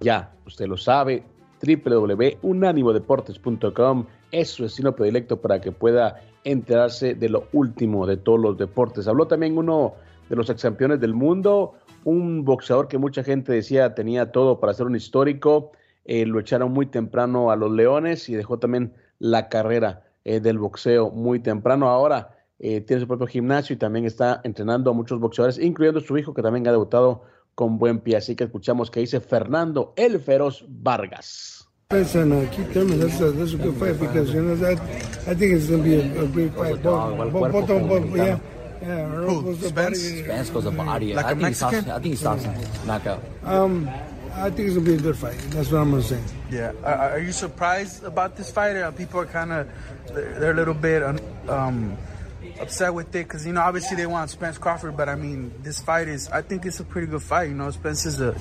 Ya, 0.00 0.32
usted 0.46 0.66
lo 0.66 0.78
sabe, 0.78 1.24
www.unánimodeportes.com 1.60 4.06
es 4.32 4.48
su 4.48 4.62
destino 4.62 4.96
predilecto 4.96 5.42
para 5.42 5.60
que 5.60 5.72
pueda 5.72 6.22
enterarse 6.44 7.16
de 7.16 7.28
lo 7.28 7.48
último 7.52 8.06
de 8.06 8.16
todos 8.16 8.40
los 8.40 8.56
deportes. 8.56 9.06
Habló 9.06 9.26
también 9.26 9.58
uno 9.58 9.92
de 10.30 10.36
los 10.36 10.48
ex 10.48 10.62
campeones 10.62 11.00
del 11.00 11.12
mundo, 11.12 11.74
un 12.04 12.46
boxeador 12.46 12.88
que 12.88 12.96
mucha 12.96 13.22
gente 13.22 13.52
decía 13.52 13.94
tenía 13.94 14.32
todo 14.32 14.58
para 14.58 14.72
ser 14.72 14.86
un 14.86 14.96
histórico, 14.96 15.72
eh, 16.06 16.24
lo 16.24 16.40
echaron 16.40 16.72
muy 16.72 16.86
temprano 16.86 17.50
a 17.50 17.56
los 17.56 17.70
Leones 17.72 18.30
y 18.30 18.34
dejó 18.34 18.58
también 18.58 18.94
la 19.18 19.50
carrera 19.50 20.04
eh, 20.24 20.40
del 20.40 20.58
boxeo 20.58 21.10
muy 21.10 21.40
temprano. 21.40 21.90
Ahora 21.90 22.37
eh, 22.58 22.80
tiene 22.80 23.00
su 23.00 23.06
propio 23.06 23.26
gimnasio 23.26 23.74
y 23.74 23.78
también 23.78 24.04
está 24.04 24.40
entrenando 24.44 24.90
a 24.90 24.94
muchos 24.94 25.20
boxeadores, 25.20 25.58
incluyendo 25.58 26.00
su 26.00 26.16
hijo 26.18 26.34
que 26.34 26.42
también 26.42 26.66
ha 26.68 26.72
debutado 26.72 27.22
con 27.54 27.78
buen 27.78 28.00
pie. 28.00 28.16
Así 28.16 28.36
que 28.36 28.44
escuchamos 28.44 28.90
que 28.90 29.00
dice 29.00 29.20
Fernando 29.20 29.92
el 29.96 30.20
Feroz 30.20 30.64
Vargas. 30.68 31.58
And 31.90 32.04
uh, 32.34 32.50
keep 32.50 32.70
them, 32.74 32.92
and 32.92 33.00
that's 33.00 33.18
a, 33.18 33.32
that's 33.32 33.54
a 33.54 33.56
good 33.56 33.74
fight 33.76 33.98
because 33.98 34.30
you 34.34 34.42
know 34.42 34.54
that 34.56 34.78
I 35.26 35.34
think 35.34 35.54
it's 35.54 35.70
gonna 35.70 35.82
be 35.82 35.94
a, 35.94 36.22
a 36.22 36.26
great 36.26 36.52
fight. 36.52 36.82
Both, 36.82 37.32
both, 37.32 37.50
both, 37.50 37.62
of 37.62 37.66
them, 37.66 37.88
both, 37.88 38.14
yeah, 38.14 38.38
yeah. 38.82 39.08
Earl 39.08 39.40
goes 39.40 39.62
to 39.62 39.72
body. 39.72 39.94
Spence 39.94 40.50
goes 40.50 40.66
a 40.66 40.70
body. 40.70 41.14
Like 41.14 41.24
I 41.24 41.30
a 41.30 41.34
think 41.34 41.48
he 41.48 41.54
stops. 41.54 41.72
Mexican? 41.72 41.96
I 41.96 41.98
think 42.02 42.12
he 42.12 42.16
stops 42.16 42.44
him. 42.44 42.86
Knockout. 42.86 43.24
Um, 43.42 43.88
I 44.34 44.50
think 44.50 44.68
it's 44.68 44.76
gonna 44.76 44.84
be 44.84 44.94
a 44.96 44.98
good 44.98 45.16
fight. 45.16 45.38
That's 45.48 45.72
what 45.72 45.80
I'm 45.80 45.90
gonna 45.90 46.02
say. 46.02 46.20
Yeah. 46.50 46.72
Are, 46.84 47.16
are 47.16 47.20
you 47.20 47.32
surprised 47.32 48.04
about 48.04 48.36
this 48.36 48.50
fight? 48.50 48.76
Or 48.76 48.92
people 48.92 49.20
are 49.20 49.26
kind 49.26 49.50
of 49.50 49.66
they're, 50.12 50.38
they're 50.40 50.52
a 50.52 50.54
little 50.54 50.74
bit 50.74 51.02
um, 51.48 51.96
upset 52.60 52.92
with 52.94 53.08
it 53.14 53.24
because 53.26 53.46
you 53.46 53.52
know 53.52 53.60
obviously 53.60 53.96
they 53.96 54.06
want 54.06 54.30
Spence 54.30 54.58
Crawford, 54.58 54.96
but 54.96 55.08
I 55.08 55.14
mean 55.14 55.52
this 55.62 55.80
fight 55.80 56.08
is 56.08 56.28
I 56.30 56.42
think 56.42 56.66
it's 56.66 56.80
a 56.80 56.84
pretty 56.84 57.06
good 57.06 57.22
fight. 57.22 57.48
You 57.50 57.54
know 57.54 57.70
Spence 57.70 58.06
is 58.06 58.20
a 58.20 58.32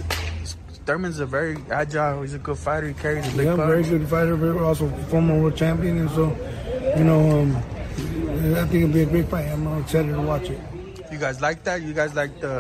Thurman's 0.86 1.20
a 1.20 1.26
very 1.26 1.58
agile. 1.70 2.22
He's 2.22 2.34
a 2.34 2.40
good 2.40 2.58
fighter. 2.58 2.88
He 2.88 2.94
carries 2.94 3.28
a 3.34 3.36
big 3.38 3.46
Yeah, 3.48 3.56
punch. 3.58 3.68
very 3.68 3.84
good 3.84 4.08
fighter, 4.08 4.36
very 4.36 4.58
also 4.60 4.88
former 5.10 5.40
world 5.42 5.56
champion, 5.58 5.98
and 6.00 6.10
so 6.12 6.36
you 6.98 7.04
know, 7.04 7.42
um, 7.42 7.56
I 8.56 8.66
think 8.68 8.84
it'll 8.86 8.94
be 8.94 9.02
a 9.02 9.06
great 9.06 9.28
fight. 9.28 9.48
I'm 9.52 9.68
excited 9.82 10.14
to 10.14 10.22
watch 10.22 10.50
it. 10.50 10.60
You 11.12 11.18
guys 11.18 11.42
like 11.42 11.64
that? 11.66 11.82
You 11.82 11.94
guys 11.94 12.14
like 12.16 12.40
the 12.40 12.52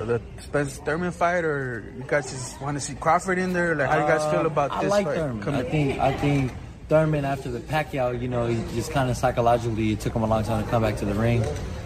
uh, 0.00 0.04
the 0.06 0.20
Spence 0.40 0.78
Thurman 0.78 1.12
fight, 1.12 1.44
or 1.44 1.84
you 1.96 2.04
guys 2.06 2.30
just 2.30 2.60
want 2.60 2.76
to 2.76 2.80
see 2.80 2.94
Crawford 2.94 3.38
in 3.38 3.52
there? 3.52 3.74
Like, 3.74 3.88
how 3.88 3.96
do 3.96 4.00
you 4.02 4.08
guys 4.08 4.32
feel 4.32 4.46
about 4.46 4.70
Uh, 4.72 4.74
I 4.76 4.82
this 4.82 4.90
like 4.90 5.06
fight? 5.06 5.16
Thurman. 5.16 5.42
coming- 5.42 5.60
I 5.60 5.70
think 5.70 5.98
I 6.00 6.12
think 6.16 6.52
Thurman 6.88 7.24
after 7.24 7.50
the 7.50 7.60
Pacquiao, 7.60 8.20
you 8.20 8.28
know, 8.28 8.46
he 8.46 8.56
just 8.74 8.90
kind 8.90 9.10
of 9.10 9.16
psychologically 9.16 9.92
it 9.92 10.00
took 10.00 10.14
him 10.14 10.22
a 10.22 10.26
long 10.26 10.44
time 10.44 10.62
to 10.64 10.70
come 10.70 10.82
back 10.82 10.96
to 10.98 11.04
the 11.04 11.14
ring. 11.14 11.42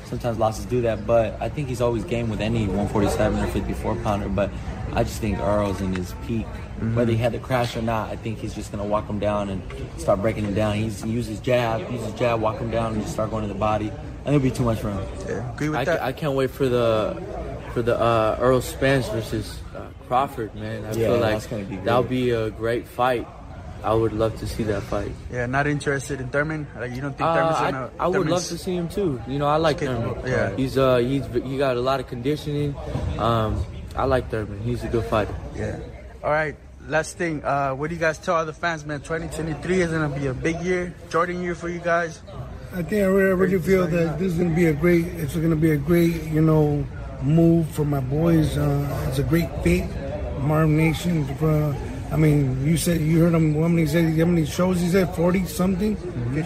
Sometimes 0.07 0.39
losses 0.39 0.65
do 0.65 0.81
that, 0.83 1.07
but 1.07 1.37
I 1.41 1.49
think 1.51 1.69
he's 1.69 1.81
always 1.83 2.03
game 2.05 2.31
with 2.31 2.41
any 2.41 2.61
147 2.67 3.39
or 3.43 3.47
54 3.49 3.95
pounder. 3.97 4.29
But 4.29 4.51
I 4.95 5.05
just 5.05 5.21
think 5.21 5.39
Earl's 5.39 5.81
in 5.83 5.93
his 5.95 6.15
peak. 6.27 6.47
Mhm. 6.81 6.95
Whether 6.95 7.13
he 7.13 7.19
had 7.19 7.33
the 7.33 7.39
crash 7.39 7.77
or 7.77 7.83
not, 7.83 8.09
I 8.11 8.17
think 8.17 8.39
he's 8.39 8.55
just 8.55 8.71
gonna 8.73 8.85
walk 8.87 9.07
him 9.07 9.19
down 9.19 9.51
and 9.51 9.61
start 9.99 10.23
breaking 10.23 10.45
him 10.45 10.55
down. 10.55 10.77
He's 10.77 11.03
he 11.03 11.11
uses 11.11 11.41
jab, 11.41 11.91
uses 11.93 12.13
jab, 12.15 12.41
walk 12.41 12.59
him 12.59 12.71
down, 12.71 12.95
and 12.95 13.03
just 13.03 13.13
start 13.13 13.31
going 13.31 13.43
to 13.43 13.53
the 13.53 13.59
body. 13.59 13.87
I 13.91 14.31
think 14.31 14.37
it'll 14.37 14.41
be 14.41 14.51
too 14.51 14.65
much 14.65 14.79
for 14.81 14.91
him. 14.91 15.01
Yeah, 15.29 15.53
agree 15.53 15.69
with 15.69 15.79
I, 15.81 15.85
that. 15.85 16.03
I 16.03 16.13
can't 16.13 16.33
wait 16.35 16.51
for 16.51 16.69
the 16.69 17.21
for 17.75 17.83
the 17.83 18.01
uh, 18.01 18.39
Earl 18.41 18.63
Spence 18.63 19.09
versus 19.11 19.59
uh, 19.77 19.81
Crawford, 20.07 20.55
man. 20.55 20.85
I 20.87 20.89
Yeah, 20.89 21.09
feel 21.09 21.19
like 21.19 21.33
that's 21.35 21.47
gonna 21.47 21.65
be 21.65 21.77
that'll 21.77 22.03
be 22.03 22.31
a 22.31 22.49
great 22.51 22.87
fight. 22.89 23.27
I 23.85 23.95
would 23.95 24.13
love 24.13 24.39
to 24.41 24.47
see 24.47 24.65
that 24.65 24.83
fight. 24.85 25.13
Yeah, 25.33 25.47
not 25.47 25.67
interested 25.67 26.21
in 26.21 26.29
Thurman. 26.29 26.67
Like, 26.77 26.93
you 26.95 27.01
don't 27.01 27.17
think 27.17 27.29
Uh, 27.29 27.35
Thurman's 27.35 27.57
I, 27.57 27.71
gonna? 27.71 27.91
I 27.99 28.07
would 28.09 28.27
love 28.29 28.45
to 28.47 28.59
see 28.59 28.75
him 28.77 28.89
too. 28.89 29.21
You 29.29 29.39
know, 29.39 29.47
I 29.47 29.57
like 29.57 29.79
Thurman. 29.81 30.19
Yeah. 30.27 30.55
he's 30.57 30.77
uh 30.77 30.97
he's 30.99 31.25
he 31.45 31.57
got 31.59 31.77
a 31.77 31.81
lot 31.81 32.01
of 32.01 32.07
conditioning. 32.09 32.75
Um, 33.19 33.65
I 33.97 34.05
like 34.05 34.31
Thurman. 34.31 34.61
He's 34.61 34.83
a 34.85 34.89
good 34.89 35.05
fighter. 35.05 35.35
Yeah. 35.55 35.79
All 36.23 36.31
right. 36.31 36.57
Last 36.89 37.17
thing. 37.19 37.45
Uh, 37.45 37.75
what 37.75 37.89
do 37.91 37.95
you 37.95 38.01
guys 38.01 38.19
tell 38.19 38.37
other 38.37 38.53
fans, 38.53 38.85
man? 38.87 39.01
2023 39.01 39.83
is 39.83 39.91
gonna 39.93 40.09
be 40.09 40.27
a 40.27 40.35
big 40.35 40.61
year, 40.63 40.95
Jordan 41.11 41.43
year 41.43 41.55
for 41.55 41.69
you 41.69 41.81
guys. 41.81 42.21
I 42.75 42.83
think 42.83 43.03
I 43.03 43.07
really, 43.07 43.31
I 43.31 43.35
really 43.35 43.59
feel 43.61 43.87
that 43.87 44.19
this 44.19 44.33
is 44.33 44.39
going 44.39 44.51
to 44.51 44.55
be 44.57 44.67
a 44.67 44.75
great. 44.75 45.07
It's 45.17 45.35
going 45.35 45.49
to 45.49 45.57
be 45.57 45.71
a 45.71 45.79
great, 45.79 46.23
you 46.25 46.43
know, 46.43 46.85
move 47.23 47.67
for 47.71 47.83
my 47.87 47.99
boys. 48.01 48.59
Uh, 48.59 48.85
it's 49.09 49.19
a 49.19 49.23
great 49.23 49.49
fit. 49.65 49.89
Marv 50.43 50.69
Nation. 50.69 51.25
For, 51.37 51.73
I 52.11 52.17
mean, 52.17 52.65
you 52.65 52.77
said 52.79 53.01
you 53.01 53.21
heard 53.21 53.35
him. 53.35 53.55
How 53.55 53.69
many 53.69 53.87
said? 53.87 54.05
How 54.19 54.25
many 54.25 54.47
shows 54.47 54.81
he 54.81 54.89
said? 54.89 55.15
Forty 55.15 55.45
something. 55.45 55.95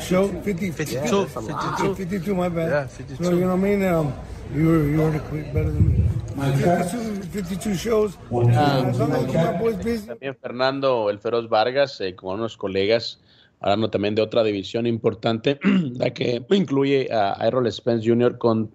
Show 0.00 0.26
50, 0.42 0.70
52. 0.72 0.92
Yeah, 0.92 1.00
that's 1.02 1.36
a 1.36 1.40
lot. 1.40 1.78
52, 1.78 1.94
52, 1.94 2.34
My 2.34 2.48
bad. 2.48 2.68
Yeah, 2.70 2.86
52. 2.88 3.24
So 3.24 3.30
you 3.30 3.40
know 3.42 3.54
what 3.54 3.54
I 3.54 3.62
mean? 3.62 3.84
Um, 3.84 4.12
you 4.54 4.66
were 4.66 4.82
you 4.88 4.98
heard 5.00 5.14
it 5.14 5.54
better 5.54 5.70
than 5.70 5.86
me. 5.92 6.04
52, 6.34 7.30
52 7.30 7.74
shows. 7.76 8.16
Busy. 9.84 10.06
También 10.06 10.34
Fernando 10.40 11.10
el 11.10 11.18
Feroz 11.18 11.48
Vargas, 11.48 12.00
eh, 12.00 12.14
con 12.14 12.34
unos 12.40 12.56
colegas, 12.56 13.20
hablando 13.60 13.90
también 13.90 14.14
de 14.14 14.22
otra 14.22 14.42
división 14.42 14.86
importante, 14.86 15.58
la 15.94 16.10
que 16.10 16.44
incluye 16.50 17.08
a 17.12 17.34
Errol 17.46 17.70
Spence 17.72 18.08
Jr. 18.08 18.38
con 18.38 18.70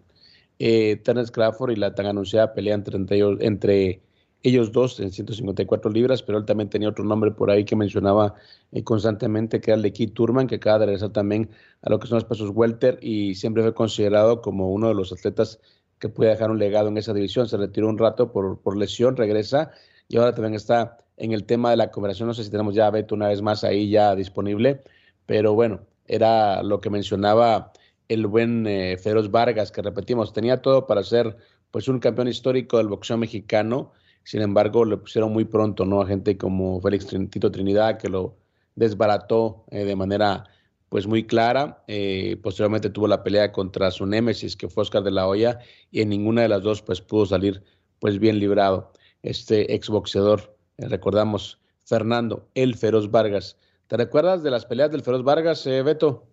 eh, 0.60 0.96
Terence 1.04 1.32
Crawford 1.32 1.72
y 1.72 1.76
la 1.76 1.94
tan 1.94 2.06
anunciada 2.06 2.54
pelea 2.54 2.76
entre, 2.76 2.96
entre, 2.98 3.18
ellos- 3.18 3.38
entre 3.42 4.02
ellos 4.48 4.72
dos 4.72 5.00
en 5.00 5.12
154 5.12 5.92
libras, 5.92 6.24
pero 6.24 6.38
él 6.38 6.46
también 6.46 6.70
tenía 6.70 6.90
otro 6.90 7.04
nombre 7.04 7.32
por 7.32 7.52
ahí 7.52 7.66
que 7.66 7.76
mencionaba 7.76 8.36
eh, 8.72 8.84
constantemente, 8.84 9.60
que 9.60 9.72
era 9.72 9.76
el 9.76 9.82
de 9.82 9.94
Keith 9.94 10.14
Turman, 10.14 10.48
que 10.48 10.56
acaba 10.56 10.80
de 10.80 10.86
regresar 10.88 11.10
también 11.10 11.50
a 11.82 11.90
lo 11.90 12.00
que 12.00 12.08
son 12.08 12.16
los 12.16 12.26
pesos 12.26 12.52
welter 12.54 13.00
y 13.02 13.36
siempre 13.36 13.64
fue 13.64 13.74
considerado 13.74 14.42
como 14.42 14.72
uno 14.72 14.88
de 14.88 14.96
los 14.96 15.12
atletas 15.12 15.60
que 16.00 16.10
puede 16.10 16.32
dejar 16.32 16.52
un 16.52 16.60
legado 16.60 16.90
en 16.90 16.98
esa 16.98 17.14
división. 17.14 17.48
Se 17.48 17.58
retiró 17.58 17.90
un 17.90 17.98
rato 17.98 18.32
por, 18.32 18.60
por 18.60 18.78
lesión, 18.78 19.16
regresa 19.18 19.72
y 20.08 20.18
ahora 20.18 20.34
también 20.34 20.54
está 20.54 20.98
en 21.18 21.32
el 21.34 21.44
tema 21.44 21.72
de 21.72 21.78
la 21.78 21.92
cooperación. 21.92 22.28
No 22.28 22.34
sé 22.34 22.44
si 22.44 22.52
tenemos 22.52 22.76
ya 22.76 22.88
a 22.88 22.92
Beto 22.92 23.16
una 23.16 23.28
vez 23.28 23.42
más 23.42 23.64
ahí 23.64 23.90
ya 23.90 24.16
disponible, 24.16 24.84
pero 25.26 25.54
bueno, 25.54 25.82
era 26.06 26.64
lo 26.64 26.80
que 26.80 26.90
mencionaba 26.90 27.74
el 28.08 28.28
buen 28.28 28.66
eh, 28.68 28.98
Feroz 28.98 29.30
Vargas, 29.32 29.72
que 29.72 29.82
repetimos, 29.82 30.32
tenía 30.32 30.62
todo 30.62 30.88
para 30.88 31.04
ser 31.04 31.36
pues 31.72 31.88
un 31.88 32.00
campeón 32.00 32.28
histórico 32.28 32.78
del 32.78 32.88
boxeo 32.88 33.18
mexicano. 33.18 33.92
Sin 34.28 34.42
embargo, 34.42 34.84
le 34.84 34.98
pusieron 34.98 35.32
muy 35.32 35.46
pronto, 35.46 35.86
¿no? 35.86 36.02
A 36.02 36.06
gente 36.06 36.38
como 36.38 36.82
Félix 36.82 37.08
Tito 37.30 37.50
Trinidad, 37.50 37.98
que 37.98 38.10
lo 38.10 38.36
desbarató 38.76 39.64
eh, 39.72 39.86
de 39.86 39.96
manera 39.96 40.44
pues 40.90 41.08
muy 41.08 41.26
clara. 41.26 41.82
Eh, 41.88 42.38
posteriormente 42.44 42.90
tuvo 42.90 43.08
la 43.08 43.24
pelea 43.24 43.54
contra 43.54 43.90
su 43.90 44.06
némesis, 44.06 44.58
que 44.58 44.68
fue 44.68 44.82
Oscar 44.82 45.04
de 45.04 45.12
la 45.12 45.30
Hoya, 45.30 45.60
y 45.92 46.02
en 46.02 46.10
ninguna 46.10 46.42
de 46.42 46.50
las 46.50 46.62
dos 46.62 46.82
pues 46.82 47.00
pudo 47.00 47.26
salir 47.26 47.64
pues 48.00 48.20
bien 48.20 48.38
librado. 48.38 48.92
Este 49.24 49.74
exboxeador, 49.74 50.58
eh, 50.78 50.90
recordamos, 50.90 51.58
Fernando 51.86 52.50
El 52.54 52.76
Feroz 52.76 53.10
Vargas. 53.10 53.56
¿Te 53.88 53.96
recuerdas 53.96 54.44
de 54.44 54.52
las 54.52 54.66
peleas 54.66 54.92
del 54.92 55.04
Feroz 55.04 55.24
Vargas, 55.24 55.66
eh, 55.68 55.84
Beto? 55.84 56.28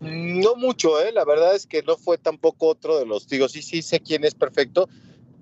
No 0.00 0.56
mucho, 0.56 0.98
¿eh? 0.98 1.12
la 1.12 1.26
verdad 1.26 1.54
es 1.54 1.66
que 1.66 1.82
no 1.82 1.98
fue 1.98 2.16
tampoco 2.16 2.68
otro 2.68 2.98
de 2.98 3.04
los, 3.04 3.28
digo, 3.28 3.50
sí, 3.50 3.60
sí 3.60 3.82
sé 3.82 4.00
quién 4.00 4.24
es 4.24 4.34
perfecto, 4.34 4.88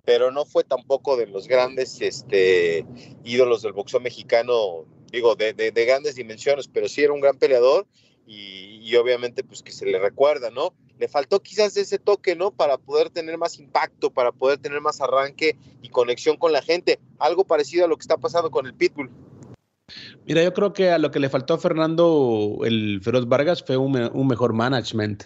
pero 0.09 0.31
no 0.31 0.47
fue 0.47 0.65
tampoco 0.65 1.19
de 1.19 1.27
los 1.27 1.47
grandes 1.47 2.01
este, 2.01 2.87
ídolos 3.25 3.61
del 3.61 3.75
boxeo 3.75 4.01
mexicano 4.01 4.87
digo, 5.13 5.37
de, 5.37 5.53
de, 5.53 5.85
grandes 5.85 6.15
dimensiones, 6.15 6.67
pero 6.67 6.89
sí 6.89 7.03
era 7.03 7.13
un 7.13 7.21
gran 7.21 7.37
peleador 7.37 7.87
y, 8.27 8.97
obviamente 8.97 9.45
pues 9.45 9.63
que 9.63 9.71
se 9.71 9.85
le 9.85 9.99
recuerda, 9.99 10.51
¿no? 10.51 10.73
Le 10.99 11.09
faltó 11.09 11.41
quizás 11.41 11.77
ese 11.77 11.99
toque, 11.99 12.37
¿no? 12.37 12.53
Para 12.53 12.79
poder 12.79 13.11
tener 13.11 13.37
más 13.37 13.59
impacto, 13.59 14.11
para 14.11 14.33
poder 14.33 14.57
tener 14.59 14.81
más 14.81 15.03
arranque 15.03 15.59
y 15.83 15.91
conexión 15.91 16.39
con 16.39 16.53
la 16.53 16.63
gente, 16.63 16.99
algo 17.19 17.45
parecido 17.45 17.85
a 17.85 17.89
lo 17.89 17.99
que 17.99 18.03
está 18.03 18.17
pasando 18.17 18.51
con 18.51 18.65
el 18.65 18.73
Pitbull. 18.73 19.11
Mira, 20.25 20.43
yo 20.43 20.55
creo 20.55 20.73
que 20.73 20.89
a 20.89 20.97
lo 20.97 21.11
que 21.11 21.21
le 21.21 21.29
faltó 21.29 21.53
a 21.53 21.59
Fernando 21.59 22.61
el 22.65 23.03
Feroz 23.03 23.29
Vargas 23.29 23.63
fue 23.63 23.77
un, 23.77 23.95
un 23.95 24.27
mejor 24.27 24.55
management. 24.55 25.25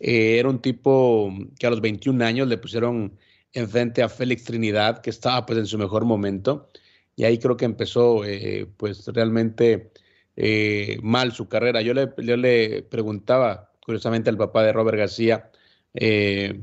Eh, 0.00 0.38
era 0.38 0.48
un 0.48 0.60
tipo 0.60 1.30
que 1.58 1.66
a 1.66 1.70
los 1.70 1.82
21 1.82 2.24
años 2.24 2.48
le 2.48 2.56
pusieron 2.56 3.18
enfrente 3.54 4.02
a 4.02 4.08
Félix 4.08 4.44
Trinidad, 4.44 5.00
que 5.00 5.10
estaba 5.10 5.46
pues 5.46 5.58
en 5.58 5.66
su 5.66 5.78
mejor 5.78 6.04
momento 6.04 6.70
y 7.16 7.24
ahí 7.24 7.38
creo 7.38 7.56
que 7.56 7.64
empezó 7.64 8.24
eh, 8.24 8.68
pues 8.76 9.06
realmente 9.06 9.92
eh, 10.36 10.98
mal 11.02 11.32
su 11.32 11.48
carrera. 11.48 11.80
Yo 11.82 11.94
le, 11.94 12.12
yo 12.18 12.36
le 12.36 12.82
preguntaba 12.82 13.72
curiosamente 13.84 14.30
al 14.30 14.36
papá 14.36 14.62
de 14.62 14.72
Robert 14.72 14.98
García, 14.98 15.50
eh, 15.94 16.62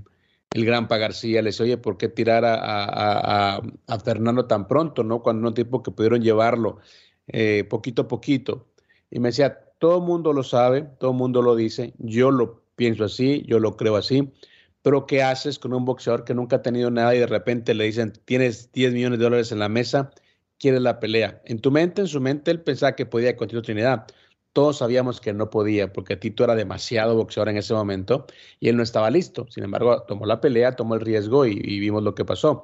el 0.53 0.65
gran 0.65 0.87
Pa 0.89 0.97
García, 0.97 1.41
le 1.41 1.49
decía, 1.49 1.63
oye, 1.63 1.77
¿por 1.77 1.97
qué 1.97 2.09
tirar 2.09 2.43
a, 2.45 3.61
Fernando 4.03 4.47
tan 4.47 4.67
pronto, 4.67 5.01
no? 5.03 5.21
Cuando 5.21 5.47
un 5.47 5.53
tipo 5.53 5.81
que 5.81 5.91
pudieron 5.91 6.21
llevarlo 6.21 6.79
poquito 7.69 8.01
a 8.01 8.07
poquito. 8.09 8.67
Y 9.09 9.19
me 9.19 9.29
decía, 9.29 9.57
todo 9.79 9.99
el 9.99 10.03
mundo 10.03 10.33
lo 10.33 10.43
sabe, 10.43 10.81
todo 10.99 11.11
el 11.11 11.17
mundo 11.17 11.41
lo 11.41 11.55
dice, 11.55 11.93
yo 11.99 12.31
lo 12.31 12.63
pienso 12.75 13.05
así, 13.05 13.43
yo 13.47 13.59
lo 13.59 13.77
creo 13.77 13.95
así, 13.95 14.33
pero 14.81 15.05
¿qué 15.05 15.23
haces 15.23 15.59
con 15.59 15.73
un 15.73 15.85
boxeador 15.85 16.23
que 16.23 16.33
nunca 16.33 16.57
ha 16.57 16.61
tenido 16.61 16.91
nada 16.91 17.15
y 17.15 17.19
de 17.19 17.27
repente 17.27 17.73
le 17.73 17.85
dicen, 17.85 18.13
tienes 18.25 18.71
10 18.71 18.93
millones 18.93 19.19
de 19.19 19.23
dólares 19.23 19.51
en 19.51 19.59
la 19.59 19.69
mesa 19.69 20.11
quiere 20.61 20.79
la 20.79 20.99
pelea. 20.99 21.41
En 21.45 21.59
tu 21.59 21.71
mente, 21.71 22.01
en 22.01 22.07
su 22.07 22.21
mente, 22.21 22.51
él 22.51 22.61
pensaba 22.61 22.95
que 22.95 23.07
podía 23.07 23.35
continuar 23.35 23.65
Trinidad. 23.65 24.07
Todos 24.53 24.77
sabíamos 24.77 25.19
que 25.19 25.33
no 25.33 25.49
podía 25.49 25.91
porque 25.91 26.15
Tito 26.17 26.43
era 26.43 26.55
demasiado 26.55 27.15
boxeador 27.15 27.49
en 27.49 27.57
ese 27.57 27.73
momento 27.73 28.27
y 28.59 28.69
él 28.69 28.77
no 28.77 28.83
estaba 28.83 29.09
listo. 29.09 29.47
Sin 29.49 29.63
embargo, 29.63 30.03
tomó 30.03 30.25
la 30.27 30.39
pelea, 30.39 30.75
tomó 30.75 30.93
el 30.93 31.01
riesgo 31.01 31.47
y, 31.47 31.79
vimos 31.79 32.03
lo 32.03 32.13
que 32.13 32.25
pasó. 32.25 32.63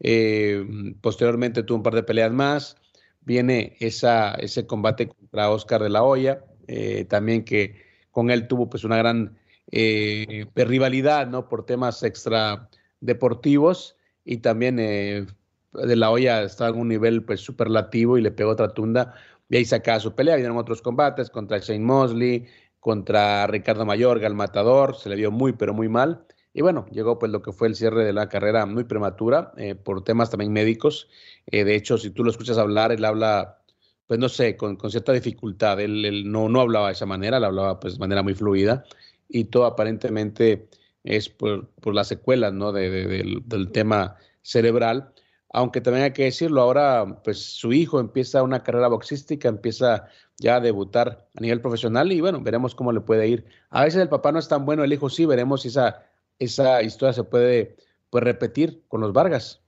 Eh, 0.00 0.64
posteriormente 1.02 1.62
tuvo 1.62 1.78
un 1.78 1.82
par 1.82 1.94
de 1.94 2.02
peleas 2.02 2.32
más. 2.32 2.76
Viene 3.20 3.76
esa, 3.80 4.34
ese 4.36 4.66
combate 4.66 5.08
contra 5.08 5.50
Oscar 5.50 5.82
de 5.82 5.90
la 5.90 6.02
Hoya, 6.02 6.44
eh, 6.66 7.04
también 7.04 7.44
que 7.44 7.82
con 8.10 8.30
él 8.30 8.48
tuvo 8.48 8.70
pues 8.70 8.84
una 8.84 8.96
gran 8.96 9.38
eh, 9.76 10.46
rivalidad, 10.54 11.26
¿no? 11.26 11.48
Por 11.48 11.66
temas 11.66 12.02
extra 12.02 12.68
deportivos 13.00 13.96
y 14.24 14.38
también 14.38 14.76
de 14.76 15.96
la 15.96 16.10
olla 16.10 16.42
estaba 16.42 16.70
en 16.70 16.80
un 16.80 16.88
nivel 16.88 17.24
pues 17.24 17.40
superlativo 17.40 18.16
y 18.16 18.22
le 18.22 18.30
pegó 18.30 18.50
otra 18.50 18.72
tunda 18.72 19.14
y 19.48 19.56
ahí 19.56 19.64
sacaba 19.64 20.00
su 20.00 20.14
pelea. 20.14 20.36
Vinieron 20.36 20.56
otros 20.56 20.82
combates 20.82 21.30
contra 21.30 21.58
Shane 21.58 21.84
Mosley, 21.84 22.46
contra 22.80 23.46
Ricardo 23.46 23.84
Mayorga, 23.84 24.26
el 24.26 24.34
matador, 24.34 24.96
se 24.96 25.08
le 25.08 25.16
vio 25.16 25.30
muy 25.30 25.52
pero 25.52 25.74
muy 25.74 25.88
mal. 25.88 26.24
Y 26.52 26.62
bueno, 26.62 26.86
llegó 26.92 27.18
pues 27.18 27.32
lo 27.32 27.42
que 27.42 27.52
fue 27.52 27.68
el 27.68 27.74
cierre 27.74 28.04
de 28.04 28.12
la 28.12 28.28
carrera 28.28 28.64
muy 28.64 28.84
prematura 28.84 29.52
eh, 29.56 29.74
por 29.74 30.04
temas 30.04 30.30
también 30.30 30.52
médicos. 30.52 31.08
Eh, 31.46 31.64
de 31.64 31.74
hecho, 31.74 31.98
si 31.98 32.10
tú 32.10 32.22
lo 32.22 32.30
escuchas 32.30 32.58
hablar, 32.58 32.92
él 32.92 33.04
habla, 33.04 33.58
pues 34.06 34.20
no 34.20 34.28
sé, 34.28 34.56
con, 34.56 34.78
cierta 34.88 35.12
dificultad. 35.12 35.80
Él, 35.80 36.30
no, 36.30 36.48
no 36.48 36.60
hablaba 36.60 36.88
de 36.88 36.92
esa 36.92 37.06
manera, 37.06 37.38
él 37.38 37.44
hablaba 37.44 37.80
pues 37.80 37.94
de 37.94 38.00
manera 38.00 38.22
muy 38.22 38.34
fluida 38.34 38.84
y 39.28 39.44
todo 39.44 39.66
aparentemente 39.66 40.68
es 41.02 41.28
por, 41.28 41.68
por 41.80 41.94
las 41.94 42.08
secuelas 42.08 42.52
¿no? 42.52 42.72
De, 42.72 42.90
del, 42.90 43.42
del 43.46 43.70
tema 43.72 44.16
cerebral 44.42 45.14
aunque 45.54 45.80
también 45.80 46.02
hay 46.02 46.12
que 46.12 46.24
decirlo, 46.24 46.60
ahora 46.60 47.20
pues 47.22 47.38
su 47.38 47.72
hijo 47.72 48.00
empieza 48.00 48.42
una 48.42 48.64
carrera 48.64 48.88
boxística, 48.88 49.48
empieza 49.48 50.08
ya 50.36 50.56
a 50.56 50.60
debutar 50.60 51.28
a 51.32 51.40
nivel 51.40 51.60
profesional 51.60 52.10
y 52.10 52.20
bueno, 52.20 52.40
veremos 52.40 52.74
cómo 52.74 52.90
le 52.90 53.00
puede 53.00 53.28
ir. 53.28 53.46
A 53.70 53.84
veces 53.84 54.02
el 54.02 54.08
papá 54.08 54.32
no 54.32 54.40
es 54.40 54.48
tan 54.48 54.66
bueno, 54.66 54.82
el 54.82 54.92
hijo 54.92 55.08
sí, 55.08 55.26
veremos 55.26 55.62
si 55.62 55.68
esa, 55.68 56.02
esa 56.40 56.82
historia 56.82 57.12
se 57.12 57.22
puede 57.22 57.76
pues, 58.10 58.24
repetir 58.24 58.82
con 58.88 59.00
los 59.00 59.12
Vargas. 59.12 59.62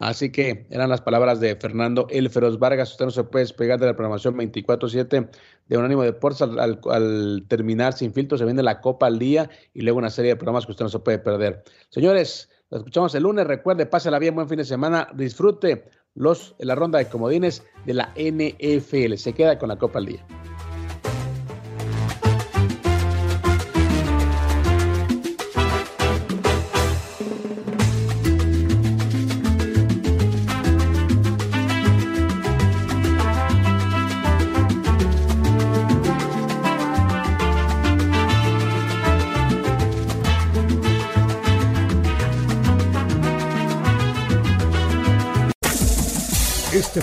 Así 0.00 0.32
que 0.32 0.66
eran 0.70 0.88
las 0.88 1.02
palabras 1.02 1.40
de 1.40 1.54
Fernando 1.56 2.06
El 2.08 2.30
Feroz 2.30 2.58
Vargas. 2.58 2.90
Usted 2.92 3.04
no 3.04 3.10
se 3.10 3.22
puede 3.22 3.44
despegar 3.44 3.78
de 3.78 3.84
la 3.84 3.94
programación 3.94 4.34
24-7 4.34 5.28
de 5.68 5.76
Unánimo 5.76 6.02
Deportes. 6.02 6.40
Al, 6.40 7.44
terminar 7.48 7.92
sin 7.92 8.14
filtro 8.14 8.38
se 8.38 8.46
viene 8.46 8.62
la 8.62 8.80
Copa 8.80 9.06
al 9.06 9.18
día 9.18 9.50
y 9.74 9.82
luego 9.82 9.98
una 9.98 10.08
serie 10.08 10.30
de 10.30 10.36
programas 10.36 10.64
que 10.64 10.72
usted 10.72 10.86
no 10.86 10.88
se 10.88 11.00
puede 11.00 11.18
perder. 11.18 11.64
Señores, 11.90 12.48
lo 12.70 12.78
escuchamos 12.78 13.14
el 13.14 13.24
lunes. 13.24 13.46
Recuerde, 13.46 13.84
pásela 13.84 14.18
bien, 14.18 14.34
buen 14.34 14.48
fin 14.48 14.56
de 14.56 14.64
semana. 14.64 15.06
Disfrute 15.14 15.84
los, 16.14 16.54
la 16.58 16.74
ronda 16.74 16.98
de 16.98 17.06
comodines 17.06 17.62
de 17.84 17.92
la 17.92 18.14
NFL. 18.16 19.16
Se 19.16 19.34
queda 19.34 19.58
con 19.58 19.68
la 19.68 19.76
Copa 19.76 19.98
al 19.98 20.06
día. 20.06 20.26